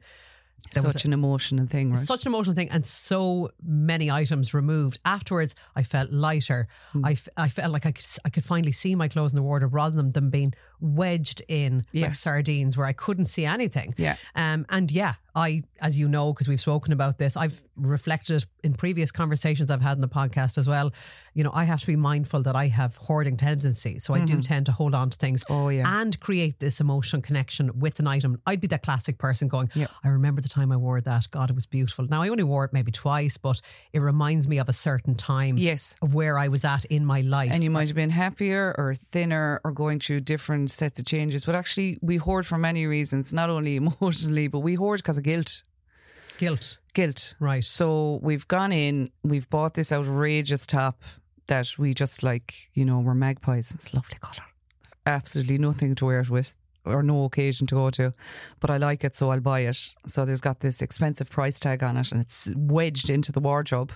there 0.71 0.83
was 0.83 0.93
Such 0.93 1.05
an 1.05 1.11
emotional 1.13 1.65
thing, 1.65 1.89
right? 1.89 1.99
such 1.99 2.25
an 2.25 2.31
emotional 2.31 2.55
thing 2.55 2.69
and 2.69 2.85
so 2.85 3.49
many 3.65 4.09
items 4.09 4.53
removed 4.53 4.97
afterwards 5.03 5.55
i 5.75 5.83
felt 5.83 6.09
lighter 6.11 6.69
Hmm. 6.93 7.03
I, 7.03 7.11
f- 7.13 7.27
I 7.35 7.49
felt 7.49 7.73
like 7.73 7.85
I 7.85 7.91
could, 7.91 8.05
I 8.23 8.29
could 8.29 8.45
finally 8.45 8.71
see 8.71 8.95
my 8.95 9.09
clothes 9.09 9.33
in 9.33 9.35
the 9.35 9.41
wardrobe 9.43 9.73
rather 9.73 9.93
than 9.95 10.13
them 10.13 10.29
being 10.29 10.53
wedged 10.79 11.41
in 11.47 11.85
Yeah. 11.91 12.07
like 12.07 12.15
sardines 12.15 12.75
where 12.77 12.85
i 12.87 12.93
couldn't 12.93 13.25
see 13.25 13.45
anything 13.45 13.93
Yeah. 13.97 14.15
um, 14.35 14.65
and 14.69 14.91
yeah 14.91 15.13
I, 15.35 15.63
as 15.81 15.97
you 15.97 16.07
know, 16.07 16.31
because 16.31 16.47
we've 16.47 16.61
spoken 16.61 16.93
about 16.93 17.17
this, 17.17 17.35
I've 17.35 17.63
reflected 17.75 18.45
in 18.63 18.75
previous 18.75 19.11
conversations 19.11 19.71
I've 19.71 19.81
had 19.81 19.95
in 19.97 20.01
the 20.01 20.07
podcast 20.07 20.59
as 20.59 20.67
well. 20.67 20.93
You 21.33 21.43
know, 21.43 21.49
I 21.51 21.63
have 21.63 21.79
to 21.81 21.87
be 21.87 21.95
mindful 21.95 22.43
that 22.43 22.55
I 22.55 22.67
have 22.67 22.97
hoarding 22.97 23.35
tendencies. 23.35 24.03
So 24.03 24.13
I 24.13 24.25
do 24.25 24.41
tend 24.43 24.67
to 24.67 24.71
hold 24.71 24.93
on 24.93 25.09
to 25.09 25.17
things 25.17 25.43
Oh, 25.49 25.69
yeah. 25.69 26.01
and 26.01 26.19
create 26.19 26.59
this 26.59 26.79
emotional 26.79 27.23
connection 27.23 27.79
with 27.79 27.97
an 27.99 28.05
item. 28.05 28.39
I'd 28.45 28.61
be 28.61 28.67
that 28.67 28.83
classic 28.83 29.17
person 29.17 29.47
going, 29.47 29.71
Yeah. 29.73 29.87
I 30.03 30.09
remember 30.09 30.39
the 30.39 30.49
time 30.49 30.71
I 30.71 30.77
wore 30.77 31.01
that. 31.01 31.27
God, 31.31 31.49
it 31.49 31.55
was 31.55 31.65
beautiful. 31.65 32.05
Now, 32.07 32.21
I 32.21 32.29
only 32.29 32.43
wore 32.43 32.65
it 32.65 32.71
maybe 32.71 32.91
twice, 32.91 33.35
but 33.37 33.59
it 33.91 34.01
reminds 34.01 34.47
me 34.47 34.59
of 34.59 34.69
a 34.69 34.73
certain 34.73 35.15
time 35.15 35.57
Yes. 35.57 35.95
of 36.03 36.13
where 36.13 36.37
I 36.37 36.47
was 36.47 36.63
at 36.63 36.85
in 36.85 37.07
my 37.07 37.21
life. 37.21 37.49
And 37.51 37.63
you 37.63 37.71
might 37.71 37.87
have 37.87 37.95
been 37.95 38.11
happier 38.11 38.75
or 38.77 38.93
thinner 38.93 39.59
or 39.63 39.71
going 39.71 39.99
through 39.99 40.19
different 40.19 40.62
sets 40.67 40.99
of 40.99 41.05
changes. 41.05 41.45
But 41.45 41.55
actually, 41.55 41.97
we 42.01 42.17
hoard 42.17 42.45
for 42.45 42.57
many 42.57 42.85
reasons, 42.85 43.33
not 43.33 43.49
only 43.49 43.75
emotionally, 44.01 44.47
but 44.47 44.59
we 44.59 44.75
hoard 44.75 44.99
because 44.99 45.17
of 45.17 45.23
guilt. 45.23 45.63
Guilt. 46.37 46.77
Guilt. 46.93 47.35
Right. 47.39 47.63
So 47.63 48.19
we've 48.21 48.47
gone 48.47 48.71
in, 48.71 49.11
we've 49.23 49.49
bought 49.49 49.75
this 49.75 49.91
outrageous 49.91 50.65
top 50.65 51.01
that 51.47 51.77
we 51.77 51.93
just 51.93 52.23
like, 52.23 52.69
you 52.73 52.85
know, 52.85 52.99
we're 52.99 53.13
magpies. 53.13 53.71
It's 53.71 53.93
lovely 53.93 54.17
colour. 54.19 54.47
Absolutely 55.05 55.57
nothing 55.57 55.95
to 55.95 56.05
wear 56.05 56.21
it 56.21 56.29
with 56.29 56.55
or 56.85 57.03
no 57.03 57.23
occasion 57.23 57.67
to 57.67 57.75
go 57.75 57.89
to. 57.91 58.13
But 58.59 58.69
I 58.69 58.77
like 58.77 59.03
it, 59.03 59.15
so 59.15 59.31
I'll 59.31 59.39
buy 59.39 59.61
it. 59.61 59.93
So 60.05 60.25
there's 60.25 60.41
got 60.41 60.59
this 60.59 60.81
expensive 60.81 61.29
price 61.29 61.59
tag 61.59 61.83
on 61.83 61.97
it 61.97 62.11
and 62.11 62.21
it's 62.21 62.49
wedged 62.55 63.09
into 63.09 63.31
the 63.31 63.39
wardrobe. 63.39 63.91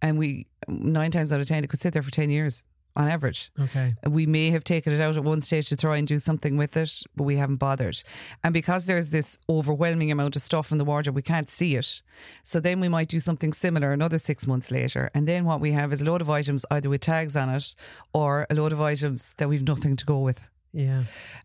And 0.00 0.18
we, 0.18 0.46
nine 0.68 1.10
times 1.12 1.32
out 1.32 1.40
of 1.40 1.46
10, 1.46 1.64
it 1.64 1.70
could 1.70 1.80
sit 1.80 1.92
there 1.92 2.02
for 2.02 2.10
10 2.10 2.30
years 2.30 2.64
on 2.94 3.08
average. 3.08 3.50
Okay. 3.58 3.94
We 4.06 4.26
may 4.26 4.50
have 4.50 4.64
taken 4.64 4.92
it 4.92 5.00
out 5.00 5.16
at 5.16 5.24
one 5.24 5.40
stage 5.40 5.68
to 5.68 5.76
try 5.76 5.96
and 5.96 6.06
do 6.06 6.18
something 6.18 6.56
with 6.56 6.76
it, 6.76 7.02
but 7.16 7.24
we 7.24 7.36
haven't 7.36 7.56
bothered. 7.56 8.02
And 8.44 8.52
because 8.52 8.86
there's 8.86 9.10
this 9.10 9.38
overwhelming 9.48 10.10
amount 10.10 10.36
of 10.36 10.42
stuff 10.42 10.72
in 10.72 10.78
the 10.78 10.84
wardrobe, 10.84 11.16
we 11.16 11.22
can't 11.22 11.50
see 11.50 11.76
it. 11.76 12.02
So 12.42 12.60
then 12.60 12.80
we 12.80 12.88
might 12.88 13.08
do 13.08 13.20
something 13.20 13.52
similar 13.52 13.92
another 13.92 14.18
six 14.18 14.46
months 14.46 14.70
later. 14.70 15.10
And 15.14 15.26
then 15.26 15.44
what 15.44 15.60
we 15.60 15.72
have 15.72 15.92
is 15.92 16.02
a 16.02 16.04
load 16.04 16.20
of 16.20 16.30
items 16.30 16.66
either 16.70 16.88
with 16.88 17.00
tags 17.00 17.36
on 17.36 17.48
it 17.48 17.74
or 18.12 18.46
a 18.50 18.54
load 18.54 18.72
of 18.72 18.80
items 18.80 19.34
that 19.38 19.48
we've 19.48 19.66
nothing 19.66 19.96
to 19.96 20.04
go 20.04 20.18
with. 20.18 20.50
Yeah. 20.72 21.04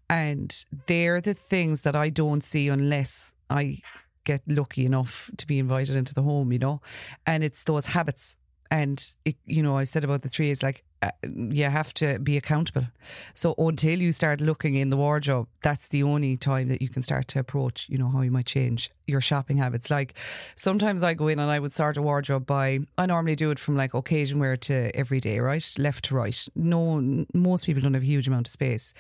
And 0.10 0.66
they're 0.86 1.22
the 1.22 1.34
things 1.34 1.82
that 1.82 1.96
I 1.96 2.10
don't 2.10 2.44
see 2.44 2.68
unless 2.68 3.34
I 3.50 3.80
get 4.24 4.42
lucky 4.48 4.86
enough 4.86 5.32
to 5.38 5.48
be 5.48 5.60
invited 5.60 5.96
into 5.96 6.14
the 6.14 6.22
home, 6.22 6.52
you 6.52 6.60
know? 6.60 6.82
And 7.26 7.44
it's 7.44 7.64
those 7.64 7.88
habits. 7.88 8.38
And, 8.70 9.04
it, 9.26 9.36
you 9.46 9.64
know, 9.64 9.78
I 9.78 9.86
said 9.86 10.04
about 10.04 10.22
the 10.22 10.30
three 10.30 10.50
is 10.50 10.64
like, 10.64 10.84
uh, 11.04 11.12
you 11.24 11.64
have 11.66 11.94
to 11.94 12.18
be 12.18 12.38
accountable. 12.38 12.88
So 13.36 13.54
until 13.60 14.02
you 14.02 14.12
start 14.12 14.42
looking 14.42 14.74
in 14.74 14.90
the 14.90 14.98
wardrobe, 14.98 15.48
that's 15.62 15.90
the 15.90 16.02
only 16.02 16.38
time 16.38 16.70
that 16.70 16.82
you 16.82 16.90
can 16.90 17.04
start 17.04 17.28
to 17.30 17.40
approach, 17.40 17.88
you 17.88 18.00
know, 18.00 18.10
how 18.10 18.22
you 18.22 18.32
might 18.32 18.48
change 18.48 18.90
your 19.06 19.22
shopping 19.22 19.58
habits. 19.58 19.92
Like 19.92 20.16
sometimes 20.56 21.04
I 21.04 21.14
go 21.14 21.28
in 21.28 21.38
and 21.38 21.52
I 21.52 21.60
would 21.60 21.72
start 21.72 21.98
a 21.98 22.02
wardrobe 22.02 22.48
by, 22.48 22.80
I 22.98 23.06
normally 23.06 23.36
do 23.36 23.52
it 23.52 23.60
from 23.60 23.78
like 23.78 23.94
occasion 23.94 24.40
wear 24.40 24.58
to 24.58 24.96
everyday, 24.96 25.40
right? 25.40 25.76
Left 25.78 26.06
to 26.06 26.16
right. 26.16 26.48
No, 26.56 27.26
most 27.32 27.68
people 27.68 27.84
don't 27.84 27.94
have 27.94 28.02
a 28.02 28.06
huge 28.06 28.28
amount 28.28 28.48
of 28.48 28.52
space. 28.52 28.96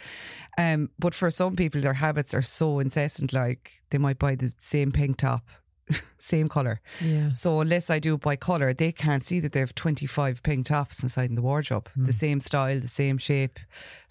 Um, 0.55 0.91
but 0.99 1.15
for 1.15 1.31
some 1.31 1.55
people, 1.55 1.81
their 1.81 1.93
habits 1.93 2.35
are 2.35 2.43
so 2.43 2.77
incessant, 2.77 3.33
like 3.33 3.71
they 3.89 3.97
might 3.97 4.19
buy 4.19 4.35
the 4.35 4.53
same 4.59 4.91
pink 4.91 5.17
top. 5.17 5.47
Same 6.17 6.49
colour. 6.49 6.81
Yeah. 7.01 7.31
So 7.33 7.59
unless 7.61 7.89
I 7.89 7.99
do 7.99 8.15
it 8.15 8.21
by 8.21 8.35
colour, 8.35 8.73
they 8.73 8.91
can't 8.91 9.23
see 9.23 9.39
that 9.39 9.53
they 9.53 9.59
have 9.59 9.75
25 9.75 10.43
pink 10.43 10.65
tops 10.65 11.03
inside 11.03 11.29
in 11.29 11.35
the 11.35 11.41
wardrobe. 11.41 11.89
The 11.95 12.05
hmm. 12.05 12.11
same 12.11 12.39
style, 12.39 12.79
the 12.79 12.87
same 12.87 13.17
shape. 13.17 13.59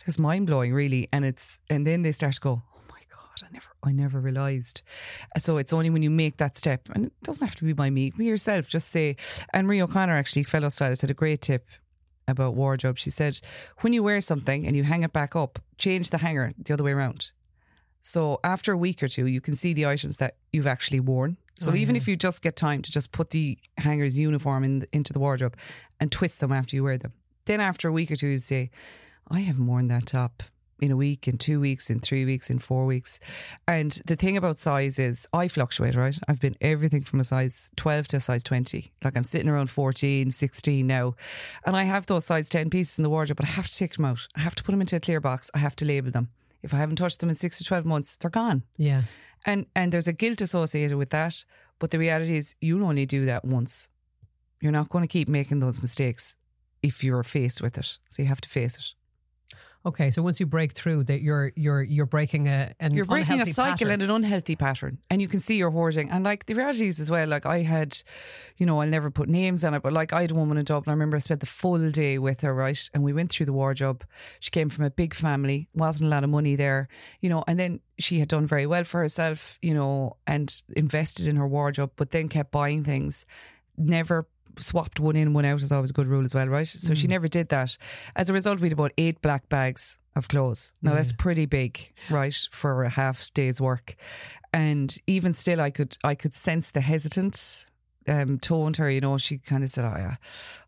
It's 0.06 0.18
mind 0.18 0.46
blowing, 0.46 0.72
really. 0.72 1.08
And 1.12 1.24
it's 1.24 1.60
and 1.68 1.86
then 1.86 2.02
they 2.02 2.12
start 2.12 2.34
to 2.34 2.40
go, 2.40 2.62
Oh 2.74 2.80
my 2.88 3.00
God, 3.10 3.46
I 3.46 3.52
never 3.52 3.66
I 3.82 3.92
never 3.92 4.20
realised. 4.20 4.82
So 5.38 5.56
it's 5.58 5.72
only 5.72 5.90
when 5.90 6.02
you 6.02 6.10
make 6.10 6.36
that 6.38 6.56
step, 6.56 6.88
and 6.94 7.06
it 7.06 7.12
doesn't 7.22 7.46
have 7.46 7.56
to 7.56 7.64
be 7.64 7.72
by 7.72 7.90
me, 7.90 8.12
be 8.16 8.24
yourself, 8.24 8.68
just 8.68 8.88
say 8.88 9.16
and 9.52 9.66
Marie 9.66 9.82
O'Connor 9.82 10.16
actually, 10.16 10.44
fellow 10.44 10.68
stylist, 10.68 11.02
had 11.02 11.10
a 11.10 11.14
great 11.14 11.42
tip 11.42 11.66
about 12.28 12.54
wardrobe. 12.54 12.98
She 12.98 13.10
said, 13.10 13.40
when 13.80 13.92
you 13.92 14.02
wear 14.02 14.20
something 14.20 14.66
and 14.66 14.76
you 14.76 14.82
hang 14.82 15.02
it 15.02 15.12
back 15.12 15.36
up, 15.36 15.58
change 15.78 16.10
the 16.10 16.18
hanger 16.18 16.52
the 16.58 16.74
other 16.74 16.84
way 16.84 16.92
around. 16.92 17.30
So 18.06 18.38
after 18.44 18.72
a 18.72 18.76
week 18.76 19.02
or 19.02 19.08
two, 19.08 19.26
you 19.26 19.40
can 19.40 19.56
see 19.56 19.72
the 19.72 19.86
items 19.86 20.18
that 20.18 20.36
you've 20.52 20.66
actually 20.66 21.00
worn. 21.00 21.38
So 21.58 21.72
oh, 21.72 21.74
even 21.74 21.96
if 21.96 22.06
you 22.06 22.14
just 22.14 22.40
get 22.40 22.54
time 22.54 22.80
to 22.82 22.92
just 22.92 23.10
put 23.10 23.30
the 23.30 23.58
hangers 23.78 24.16
uniform 24.16 24.62
in, 24.62 24.86
into 24.92 25.12
the 25.12 25.18
wardrobe 25.18 25.56
and 25.98 26.12
twist 26.12 26.38
them 26.38 26.52
after 26.52 26.76
you 26.76 26.84
wear 26.84 26.98
them, 26.98 27.14
then 27.46 27.60
after 27.60 27.88
a 27.88 27.92
week 27.92 28.12
or 28.12 28.16
two, 28.16 28.28
you'd 28.28 28.44
say, 28.44 28.70
I 29.28 29.40
haven't 29.40 29.66
worn 29.66 29.88
that 29.88 30.06
top 30.06 30.44
in 30.80 30.92
a 30.92 30.96
week, 30.96 31.26
in 31.26 31.36
two 31.36 31.58
weeks, 31.58 31.90
in 31.90 31.98
three 31.98 32.24
weeks, 32.24 32.48
in 32.48 32.60
four 32.60 32.86
weeks. 32.86 33.18
And 33.66 34.00
the 34.06 34.14
thing 34.14 34.36
about 34.36 34.58
size 34.58 35.00
is 35.00 35.26
I 35.32 35.48
fluctuate, 35.48 35.96
right? 35.96 36.16
I've 36.28 36.40
been 36.40 36.56
everything 36.60 37.02
from 37.02 37.18
a 37.18 37.24
size 37.24 37.70
12 37.74 38.06
to 38.08 38.18
a 38.18 38.20
size 38.20 38.44
20. 38.44 38.92
Like 39.02 39.16
I'm 39.16 39.24
sitting 39.24 39.48
around 39.48 39.68
14, 39.68 40.30
16 40.30 40.86
now. 40.86 41.16
And 41.64 41.76
I 41.76 41.82
have 41.84 42.06
those 42.06 42.24
size 42.24 42.48
10 42.50 42.70
pieces 42.70 43.00
in 43.00 43.02
the 43.02 43.10
wardrobe, 43.10 43.38
but 43.38 43.46
I 43.46 43.50
have 43.50 43.66
to 43.66 43.76
take 43.76 43.96
them 43.96 44.04
out. 44.04 44.28
I 44.36 44.40
have 44.42 44.54
to 44.54 44.62
put 44.62 44.70
them 44.70 44.80
into 44.80 44.94
a 44.94 45.00
clear 45.00 45.20
box. 45.20 45.50
I 45.54 45.58
have 45.58 45.74
to 45.76 45.84
label 45.84 46.12
them. 46.12 46.28
If 46.66 46.74
I 46.74 46.78
haven't 46.78 46.96
touched 46.96 47.20
them 47.20 47.28
in 47.28 47.34
six 47.34 47.58
to 47.58 47.64
12 47.64 47.86
months, 47.86 48.16
they're 48.16 48.28
gone. 48.28 48.64
Yeah. 48.76 49.02
And 49.44 49.66
and 49.76 49.92
there's 49.92 50.08
a 50.08 50.12
guilt 50.12 50.40
associated 50.40 50.98
with 50.98 51.10
that. 51.10 51.44
But 51.78 51.92
the 51.92 51.98
reality 51.98 52.36
is 52.36 52.56
you'll 52.60 52.84
only 52.84 53.06
do 53.06 53.24
that 53.26 53.44
once. 53.44 53.88
You're 54.60 54.72
not 54.72 54.88
going 54.88 55.02
to 55.02 55.08
keep 55.08 55.28
making 55.28 55.60
those 55.60 55.80
mistakes 55.80 56.34
if 56.82 57.04
you're 57.04 57.22
faced 57.22 57.62
with 57.62 57.78
it. 57.78 57.98
So 58.08 58.22
you 58.22 58.28
have 58.28 58.40
to 58.40 58.48
face 58.48 58.76
it. 58.76 58.95
Okay, 59.86 60.10
so 60.10 60.20
once 60.20 60.40
you 60.40 60.46
break 60.46 60.72
through 60.72 61.04
that, 61.04 61.22
you're 61.22 61.52
you're 61.54 61.80
you're 61.80 62.06
breaking 62.06 62.48
a 62.48 62.74
an 62.80 62.92
You're 62.92 63.04
breaking 63.04 63.40
a 63.40 63.46
cycle 63.46 63.86
pattern. 63.86 63.92
and 63.92 64.02
an 64.02 64.10
unhealthy 64.10 64.56
pattern. 64.56 64.98
And 65.08 65.22
you 65.22 65.28
can 65.28 65.38
see 65.38 65.56
you're 65.56 65.70
hoarding. 65.70 66.10
And 66.10 66.24
like 66.24 66.46
the 66.46 66.54
reality 66.54 66.88
is 66.88 66.98
as 66.98 67.08
well, 67.08 67.28
like 67.28 67.46
I 67.46 67.62
had, 67.62 67.96
you 68.56 68.66
know, 68.66 68.80
I'll 68.80 68.88
never 68.88 69.12
put 69.12 69.28
names 69.28 69.62
on 69.62 69.74
it, 69.74 69.82
but 69.84 69.92
like 69.92 70.12
I 70.12 70.22
had 70.22 70.32
a 70.32 70.34
woman 70.34 70.58
in 70.58 70.64
Dublin. 70.64 70.90
I 70.90 70.94
remember 70.94 71.16
I 71.16 71.20
spent 71.20 71.38
the 71.38 71.46
full 71.46 71.90
day 71.92 72.18
with 72.18 72.40
her, 72.40 72.52
right? 72.52 72.90
And 72.94 73.04
we 73.04 73.12
went 73.12 73.30
through 73.30 73.46
the 73.46 73.52
wardrobe. 73.52 74.04
She 74.40 74.50
came 74.50 74.70
from 74.70 74.86
a 74.86 74.90
big 74.90 75.14
family, 75.14 75.68
wasn't 75.72 76.08
a 76.08 76.10
lot 76.10 76.24
of 76.24 76.30
money 76.30 76.56
there, 76.56 76.88
you 77.20 77.30
know, 77.30 77.44
and 77.46 77.56
then 77.56 77.78
she 77.96 78.18
had 78.18 78.26
done 78.26 78.44
very 78.44 78.66
well 78.66 78.82
for 78.82 79.00
herself, 79.00 79.56
you 79.62 79.72
know, 79.72 80.16
and 80.26 80.62
invested 80.74 81.28
in 81.28 81.36
her 81.36 81.46
wardrobe, 81.46 81.92
but 81.94 82.10
then 82.10 82.28
kept 82.28 82.50
buying 82.50 82.82
things. 82.82 83.24
Never 83.78 84.26
swapped 84.56 85.00
one 85.00 85.16
in, 85.16 85.32
one 85.32 85.44
out 85.44 85.62
is 85.62 85.72
always 85.72 85.90
a 85.90 85.94
good 85.94 86.08
rule 86.08 86.24
as 86.24 86.34
well, 86.34 86.48
right? 86.48 86.66
So 86.66 86.94
she 86.94 87.06
never 87.06 87.28
did 87.28 87.48
that. 87.50 87.76
As 88.14 88.30
a 88.30 88.32
result, 88.32 88.60
we 88.60 88.68
had 88.68 88.72
about 88.72 88.92
eight 88.98 89.20
black 89.22 89.48
bags 89.48 89.98
of 90.14 90.28
clothes. 90.28 90.72
Now 90.82 90.94
that's 90.94 91.12
pretty 91.12 91.46
big, 91.46 91.92
right, 92.10 92.36
for 92.50 92.84
a 92.84 92.88
half 92.88 93.32
day's 93.34 93.60
work. 93.60 93.96
And 94.52 94.96
even 95.06 95.34
still, 95.34 95.60
I 95.60 95.70
could 95.70 95.98
I 96.02 96.14
could 96.14 96.34
sense 96.34 96.70
the 96.70 96.80
hesitance 96.80 97.70
um, 98.08 98.38
to 98.40 98.72
her. 98.78 98.90
You 98.90 99.00
know, 99.00 99.18
she 99.18 99.38
kind 99.38 99.62
of 99.62 99.70
said, 99.70 99.84
"I, 99.84 100.00
uh, 100.00 100.14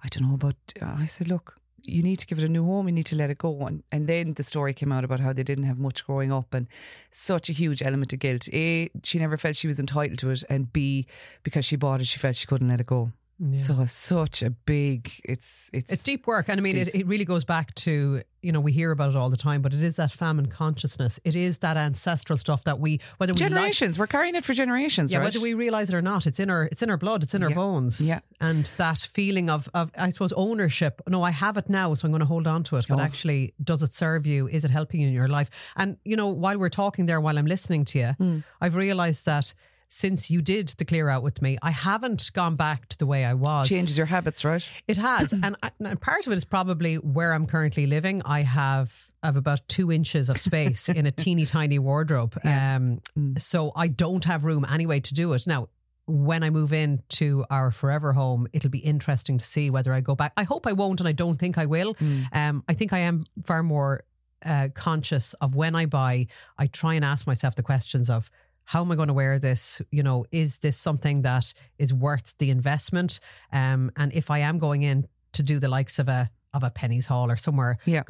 I 0.05 0.09
don't 0.11 0.29
know 0.29 0.35
about." 0.35 0.57
uh," 0.81 0.97
I 0.99 1.07
said, 1.07 1.29
"Look." 1.29 1.55
You 1.85 2.03
need 2.03 2.17
to 2.17 2.27
give 2.27 2.39
it 2.39 2.45
a 2.45 2.51
new 2.51 2.67
home. 2.67 2.87
You 2.87 2.93
need 2.93 3.07
to 3.07 3.17
let 3.17 3.31
it 3.31 3.39
go. 3.39 3.65
And, 3.65 3.83
and 3.91 4.07
then 4.07 4.35
the 4.35 4.43
story 4.43 4.75
came 4.75 4.93
out 4.93 5.05
about 5.05 5.21
how 5.21 5.33
they 5.33 5.43
didn't 5.43 5.65
have 5.65 5.79
much 5.79 6.05
growing 6.05 6.31
up 6.31 6.53
and 6.53 6.69
such 7.11 7.49
a 7.49 7.55
huge 7.55 7.83
element 7.83 8.13
of 8.13 8.19
guilt. 8.19 8.47
A, 8.53 8.91
she 9.05 9.19
never 9.19 9.39
felt 9.39 9.57
she 9.57 9.69
was 9.69 9.79
entitled 9.79 10.19
to 10.19 10.29
it. 10.29 10.45
And 10.51 10.71
B, 10.71 11.07
because 11.45 11.65
she 11.65 11.77
bought 11.77 12.03
it, 12.03 12.07
she 12.07 12.19
felt 12.19 12.37
she 12.37 12.47
couldn't 12.47 12.69
let 12.69 12.81
it 12.81 12.87
go. 12.87 13.13
So 13.59 13.81
it's 13.83 13.93
such 13.93 14.43
a 14.43 14.51
big, 14.51 15.13
it's, 15.25 15.71
it's, 15.73 15.93
It's 15.93 16.03
deep 16.03 16.27
work, 16.27 16.49
and 16.49 16.59
I 16.59 16.63
mean, 16.63 16.75
deep. 16.75 16.89
it, 16.89 16.95
it 16.97 17.07
really 17.07 17.25
goes 17.25 17.45
back 17.45 17.73
to 17.77 18.23
you 18.43 18.51
know 18.53 18.59
we 18.61 18.73
hear 18.73 18.91
about 18.91 19.11
it 19.11 19.17
all 19.17 19.31
the 19.31 19.37
time, 19.37 19.63
but 19.63 19.73
it 19.73 19.81
is 19.83 19.95
that 19.97 20.11
famine 20.11 20.47
consciousness. 20.47 21.21
It 21.25 21.37
is 21.37 21.59
that 21.61 21.77
ancestral 21.77 22.37
stuff 22.37 22.65
that 22.65 22.81
we 22.81 22.99
whether 23.19 23.33
we 23.33 23.39
like, 23.41 23.51
generations. 23.51 23.97
We're 23.97 24.09
carrying 24.09 24.35
it 24.35 24.45
for 24.45 24.55
generations, 24.55 25.13
yeah, 25.13 25.19
right? 25.19 25.25
whether 25.27 25.39
we 25.41 25.55
realize 25.55 25.89
it 25.89 25.95
or 25.95 26.03
not, 26.03 26.27
it's 26.27 26.41
in 26.41 26.51
our 26.51 26.65
it's 26.65 26.83
in 26.83 26.91
our 26.91 26.97
blood, 26.97 27.23
it's 27.23 27.35
in 27.35 27.45
our 27.45 27.51
bones, 27.51 28.01
Yeah. 28.01 28.21
and 28.41 28.65
that 28.77 28.99
feeling 28.99 29.49
of 29.51 29.69
of 29.73 29.93
I 29.97 30.11
suppose 30.11 30.33
ownership. 30.33 31.01
No, 31.07 31.23
I 31.23 31.31
have 31.31 31.57
it 31.57 31.69
now, 31.69 31.95
so 31.95 32.07
I'm 32.07 32.13
going 32.13 32.19
to 32.21 32.27
hold 32.27 32.49
on 32.49 32.65
to 32.65 32.77
it. 32.77 32.87
But 32.89 32.99
Oh. 32.99 33.03
actually, 33.03 33.55
does 33.63 33.83
it 33.85 33.93
serve 33.93 34.27
you? 34.27 34.49
Is 34.49 34.65
it 34.65 34.71
helping 34.73 35.01
you 35.01 35.07
in 35.09 35.15
your 35.15 35.29
life? 35.29 35.49
And 35.77 35.97
you 36.05 36.17
know, 36.17 36.27
while 36.27 36.59
we're 36.59 36.71
talking 36.71 37.07
there, 37.07 37.21
while 37.21 37.39
I'm 37.39 37.47
listening 37.47 37.85
to 37.87 37.99
you, 38.01 38.13
Hmm. 38.19 38.39
I've 38.61 38.75
realized 38.75 39.27
that. 39.27 39.55
Since 39.91 40.31
you 40.31 40.43
did 40.43 40.69
the 40.77 40.85
clear 40.85 41.09
out 41.09 41.23
with 41.23 41.41
me, 41.41 41.57
I 41.63 41.71
haven't 41.71 42.31
gone 42.35 42.57
back 42.57 42.89
to 42.91 42.99
the 42.99 43.07
way 43.07 43.25
I 43.25 43.33
was. 43.33 43.69
changes 43.71 43.97
your 43.97 44.07
habits, 44.07 44.45
right? 44.45 44.67
It 44.87 44.99
has, 44.99 45.33
and, 45.43 45.57
I- 45.63 45.71
and 45.81 45.99
part 46.01 46.27
of 46.27 46.33
it 46.33 46.37
is 46.37 46.45
probably 46.45 46.97
where 46.97 47.33
I'm 47.33 47.47
currently 47.47 47.87
living. 47.87 48.21
I 48.25 48.43
have 48.43 48.95
I 49.23 49.27
have 49.29 49.37
about 49.37 49.67
two 49.67 49.91
inches 49.91 50.29
of 50.29 50.39
space 50.39 50.89
in 50.91 51.07
a 51.07 51.11
teeny 51.11 51.47
tiny 51.47 51.79
wardrobe, 51.79 52.39
um, 52.45 53.01
so 53.39 53.73
I 53.75 53.89
don't 53.89 54.25
have 54.27 54.45
room 54.45 54.65
anyway 54.71 55.01
to 55.01 55.15
do 55.15 55.33
it 55.33 55.47
now. 55.47 55.69
When 56.07 56.43
I 56.43 56.49
move 56.51 56.73
into 56.73 57.45
our 57.51 57.71
forever 57.71 58.13
home, 58.15 58.47
it'll 58.55 58.71
be 58.71 58.79
interesting 58.79 59.37
to 59.39 59.45
see 59.45 59.69
whether 59.71 59.93
I 59.93 60.01
go 60.01 60.15
back. 60.15 60.33
I 60.39 60.45
hope 60.45 60.67
I 60.67 60.73
won't, 60.73 61.01
and 61.01 61.09
I 61.09 61.13
don't 61.13 61.35
think 61.35 61.59
I 61.59 61.67
will. 61.67 61.97
Um, 62.33 62.63
I 62.69 62.75
think 62.75 62.93
I 62.95 62.99
am 63.01 63.25
far 63.45 63.63
more 63.63 64.05
uh, 64.45 64.69
conscious 64.75 65.35
of 65.35 65.55
when 65.55 65.75
I 65.75 65.85
buy. 65.87 66.29
I 66.57 66.67
try 66.69 66.95
and 66.95 67.05
ask 67.05 67.27
myself 67.27 67.57
the 67.57 67.63
questions 67.63 68.09
of 68.09 68.31
how 68.69 68.83
am 68.83 68.93
I 68.93 68.97
going 68.97 69.09
to 69.09 69.15
wear 69.15 69.39
this? 69.39 69.81
You 69.91 70.03
know, 70.03 70.27
is 70.31 70.59
this 70.59 70.77
something 70.77 71.23
that 71.23 71.55
is 71.79 71.95
worth 71.95 72.35
the 72.37 72.51
investment? 72.51 73.19
Um, 73.51 73.91
and 73.97 74.13
if 74.13 74.31
I 74.31 74.41
am 74.41 74.59
going 74.59 74.83
in 74.83 75.09
to 75.33 75.43
do 75.43 75.59
the 75.59 75.69
likes 75.69 75.99
of 75.99 76.07
a 76.07 76.29
of 76.59 76.63
a 76.65 76.71
Penneys 76.71 77.07
Hall 77.07 77.31
or 77.31 77.37
somewhere 77.37 77.79
Yeah. 77.87 78.03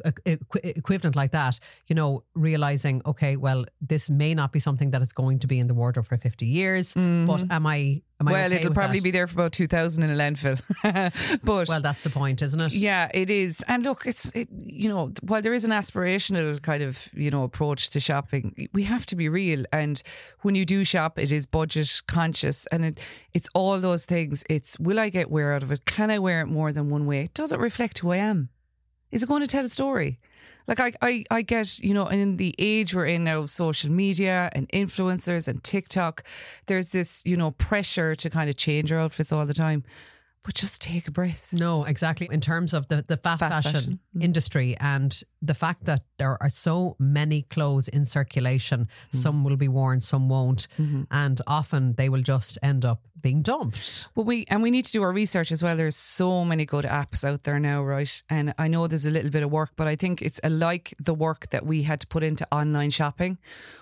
equivalent 0.63 1.15
like 1.15 1.31
that, 1.31 1.59
you 1.87 1.95
know, 1.95 2.23
realizing, 2.33 3.01
okay, 3.05 3.35
well, 3.37 3.65
this 3.81 4.09
may 4.09 4.33
not 4.33 4.51
be 4.51 4.59
something 4.59 4.91
that 4.91 5.01
is 5.01 5.13
going 5.13 5.39
to 5.39 5.47
be 5.47 5.57
in 5.59 5.67
the 5.67 5.73
wardrobe 5.73 6.07
for 6.07 6.17
50 6.17 6.45
years, 6.45 6.93
but 6.93 6.99
am 7.49 7.65
I, 7.67 8.01
am 8.19 8.27
I 8.27 8.31
Mm-hmm. 8.31 8.31
well, 8.33 8.45
okay 8.47 8.55
it'll 8.57 8.73
probably 8.73 8.99
that? 8.99 9.03
be 9.09 9.11
there 9.11 9.27
for 9.27 9.35
about 9.39 9.53
2000 9.53 10.03
in 10.03 10.09
a 10.09 10.13
landfill. 10.23 10.59
but 11.43 11.67
Well, 11.69 11.81
that's 11.81 12.01
the 12.03 12.09
point, 12.09 12.41
isn't 12.41 12.59
it? 12.59 12.73
Yeah, 12.75 13.09
it 13.13 13.29
is. 13.29 13.63
And 13.67 13.83
look, 13.83 14.05
it's 14.05 14.29
it, 14.35 14.49
you 14.51 14.89
know, 14.89 15.13
while 15.21 15.41
there 15.41 15.53
is 15.53 15.63
an 15.63 15.71
aspirational 15.71 16.61
kind 16.61 16.83
of 16.83 17.09
you 17.13 17.31
know 17.31 17.43
approach 17.43 17.89
to 17.91 17.99
shopping, 18.01 18.43
we 18.73 18.83
have 18.83 19.05
to 19.07 19.15
be 19.15 19.29
real. 19.29 19.63
And 19.71 20.01
when 20.41 20.55
you 20.55 20.65
do 20.65 20.83
shop, 20.83 21.17
it 21.17 21.31
is 21.31 21.47
budget 21.47 22.01
conscious, 22.07 22.65
and 22.73 22.83
it 22.83 22.99
it's 23.33 23.47
all 23.55 23.79
those 23.79 24.03
things. 24.05 24.43
It's 24.49 24.77
will 24.79 24.99
I 24.99 25.09
get 25.09 25.29
wear 25.31 25.53
out 25.53 25.63
of 25.63 25.71
it? 25.71 25.85
Can 25.85 26.09
I 26.11 26.19
wear 26.19 26.41
it 26.41 26.47
more 26.47 26.71
than 26.73 26.89
one 26.89 27.05
way? 27.05 27.29
Does 27.33 27.51
it 27.53 27.59
reflect 27.59 27.99
who 27.99 28.11
I 28.11 28.17
am? 28.17 28.38
Is 29.11 29.23
it 29.23 29.29
going 29.29 29.41
to 29.41 29.47
tell 29.47 29.65
a 29.65 29.69
story? 29.69 30.19
Like 30.67 30.79
I, 30.79 30.93
I, 31.01 31.23
I 31.31 31.41
get, 31.41 31.79
you 31.79 31.93
know, 31.95 32.07
in 32.07 32.37
the 32.37 32.53
age 32.59 32.93
we're 32.93 33.07
in 33.07 33.23
now 33.23 33.39
of 33.39 33.49
social 33.49 33.89
media 33.89 34.49
and 34.53 34.69
influencers 34.69 35.47
and 35.47 35.63
TikTok, 35.63 36.23
there's 36.67 36.89
this, 36.91 37.23
you 37.25 37.35
know, 37.35 37.51
pressure 37.51 38.13
to 38.15 38.29
kind 38.29 38.49
of 38.49 38.55
change 38.57 38.91
our 38.91 38.99
outfits 38.99 39.31
all 39.31 39.45
the 39.47 39.53
time. 39.53 39.83
But 40.41 40.53
just 40.53 40.81
take 40.81 41.05
a 41.07 41.11
breath. 41.11 41.51
No, 41.51 41.83
exactly. 41.83 42.29
In 42.31 42.39
terms 42.39 42.73
of 42.73 42.87
the, 42.87 43.03
the 43.05 43.17
fast, 43.17 43.41
Fast 43.41 43.51
fashion, 43.51 43.73
fashion. 43.73 43.99
Mm. 44.15 44.23
industry 44.23 44.75
and 44.79 45.21
the 45.41 45.53
fact 45.53 45.83
that 45.85 46.03
there 46.17 46.41
are 46.41 46.49
so 46.49 46.95
many 46.97 47.41
clothes 47.41 47.87
in 47.89 48.05
circulation, 48.05 48.87
Mm. 49.11 49.15
some 49.21 49.43
will 49.43 49.57
be 49.57 49.67
worn, 49.67 49.99
some 50.01 50.29
won't. 50.29 50.67
Mm-hmm. 50.77 51.03
And 51.11 51.41
often 51.45 51.93
they 51.95 52.07
will 52.09 52.21
just 52.21 52.57
end 52.63 52.85
up 52.85 53.01
being 53.21 53.41
dumped. 53.41 54.09
Well, 54.15 54.25
we 54.25 54.45
and 54.49 54.61
we 54.61 54.71
need 54.71 54.85
to 54.85 54.91
do 54.91 55.03
our 55.03 55.11
research 55.11 55.51
as 55.51 55.63
well. 55.63 55.75
There's 55.75 55.95
so 55.95 56.43
many 56.45 56.65
good 56.65 56.85
apps 56.85 57.23
out 57.23 57.43
there 57.43 57.59
now, 57.59 57.83
right? 57.83 58.23
And 58.29 58.53
I 58.57 58.67
know 58.67 58.87
there's 58.87 59.05
a 59.05 59.11
little 59.11 59.31
bit 59.31 59.43
of 59.43 59.51
work, 59.51 59.71
but 59.75 59.87
I 59.87 59.95
think 59.95 60.21
it's 60.21 60.39
like 60.43 60.93
the 60.99 61.13
work 61.13 61.49
that 61.49 61.65
we 61.65 61.83
had 61.83 61.99
to 62.01 62.07
put 62.07 62.23
into 62.23 62.47
online 62.51 62.91
shopping. 62.91 63.37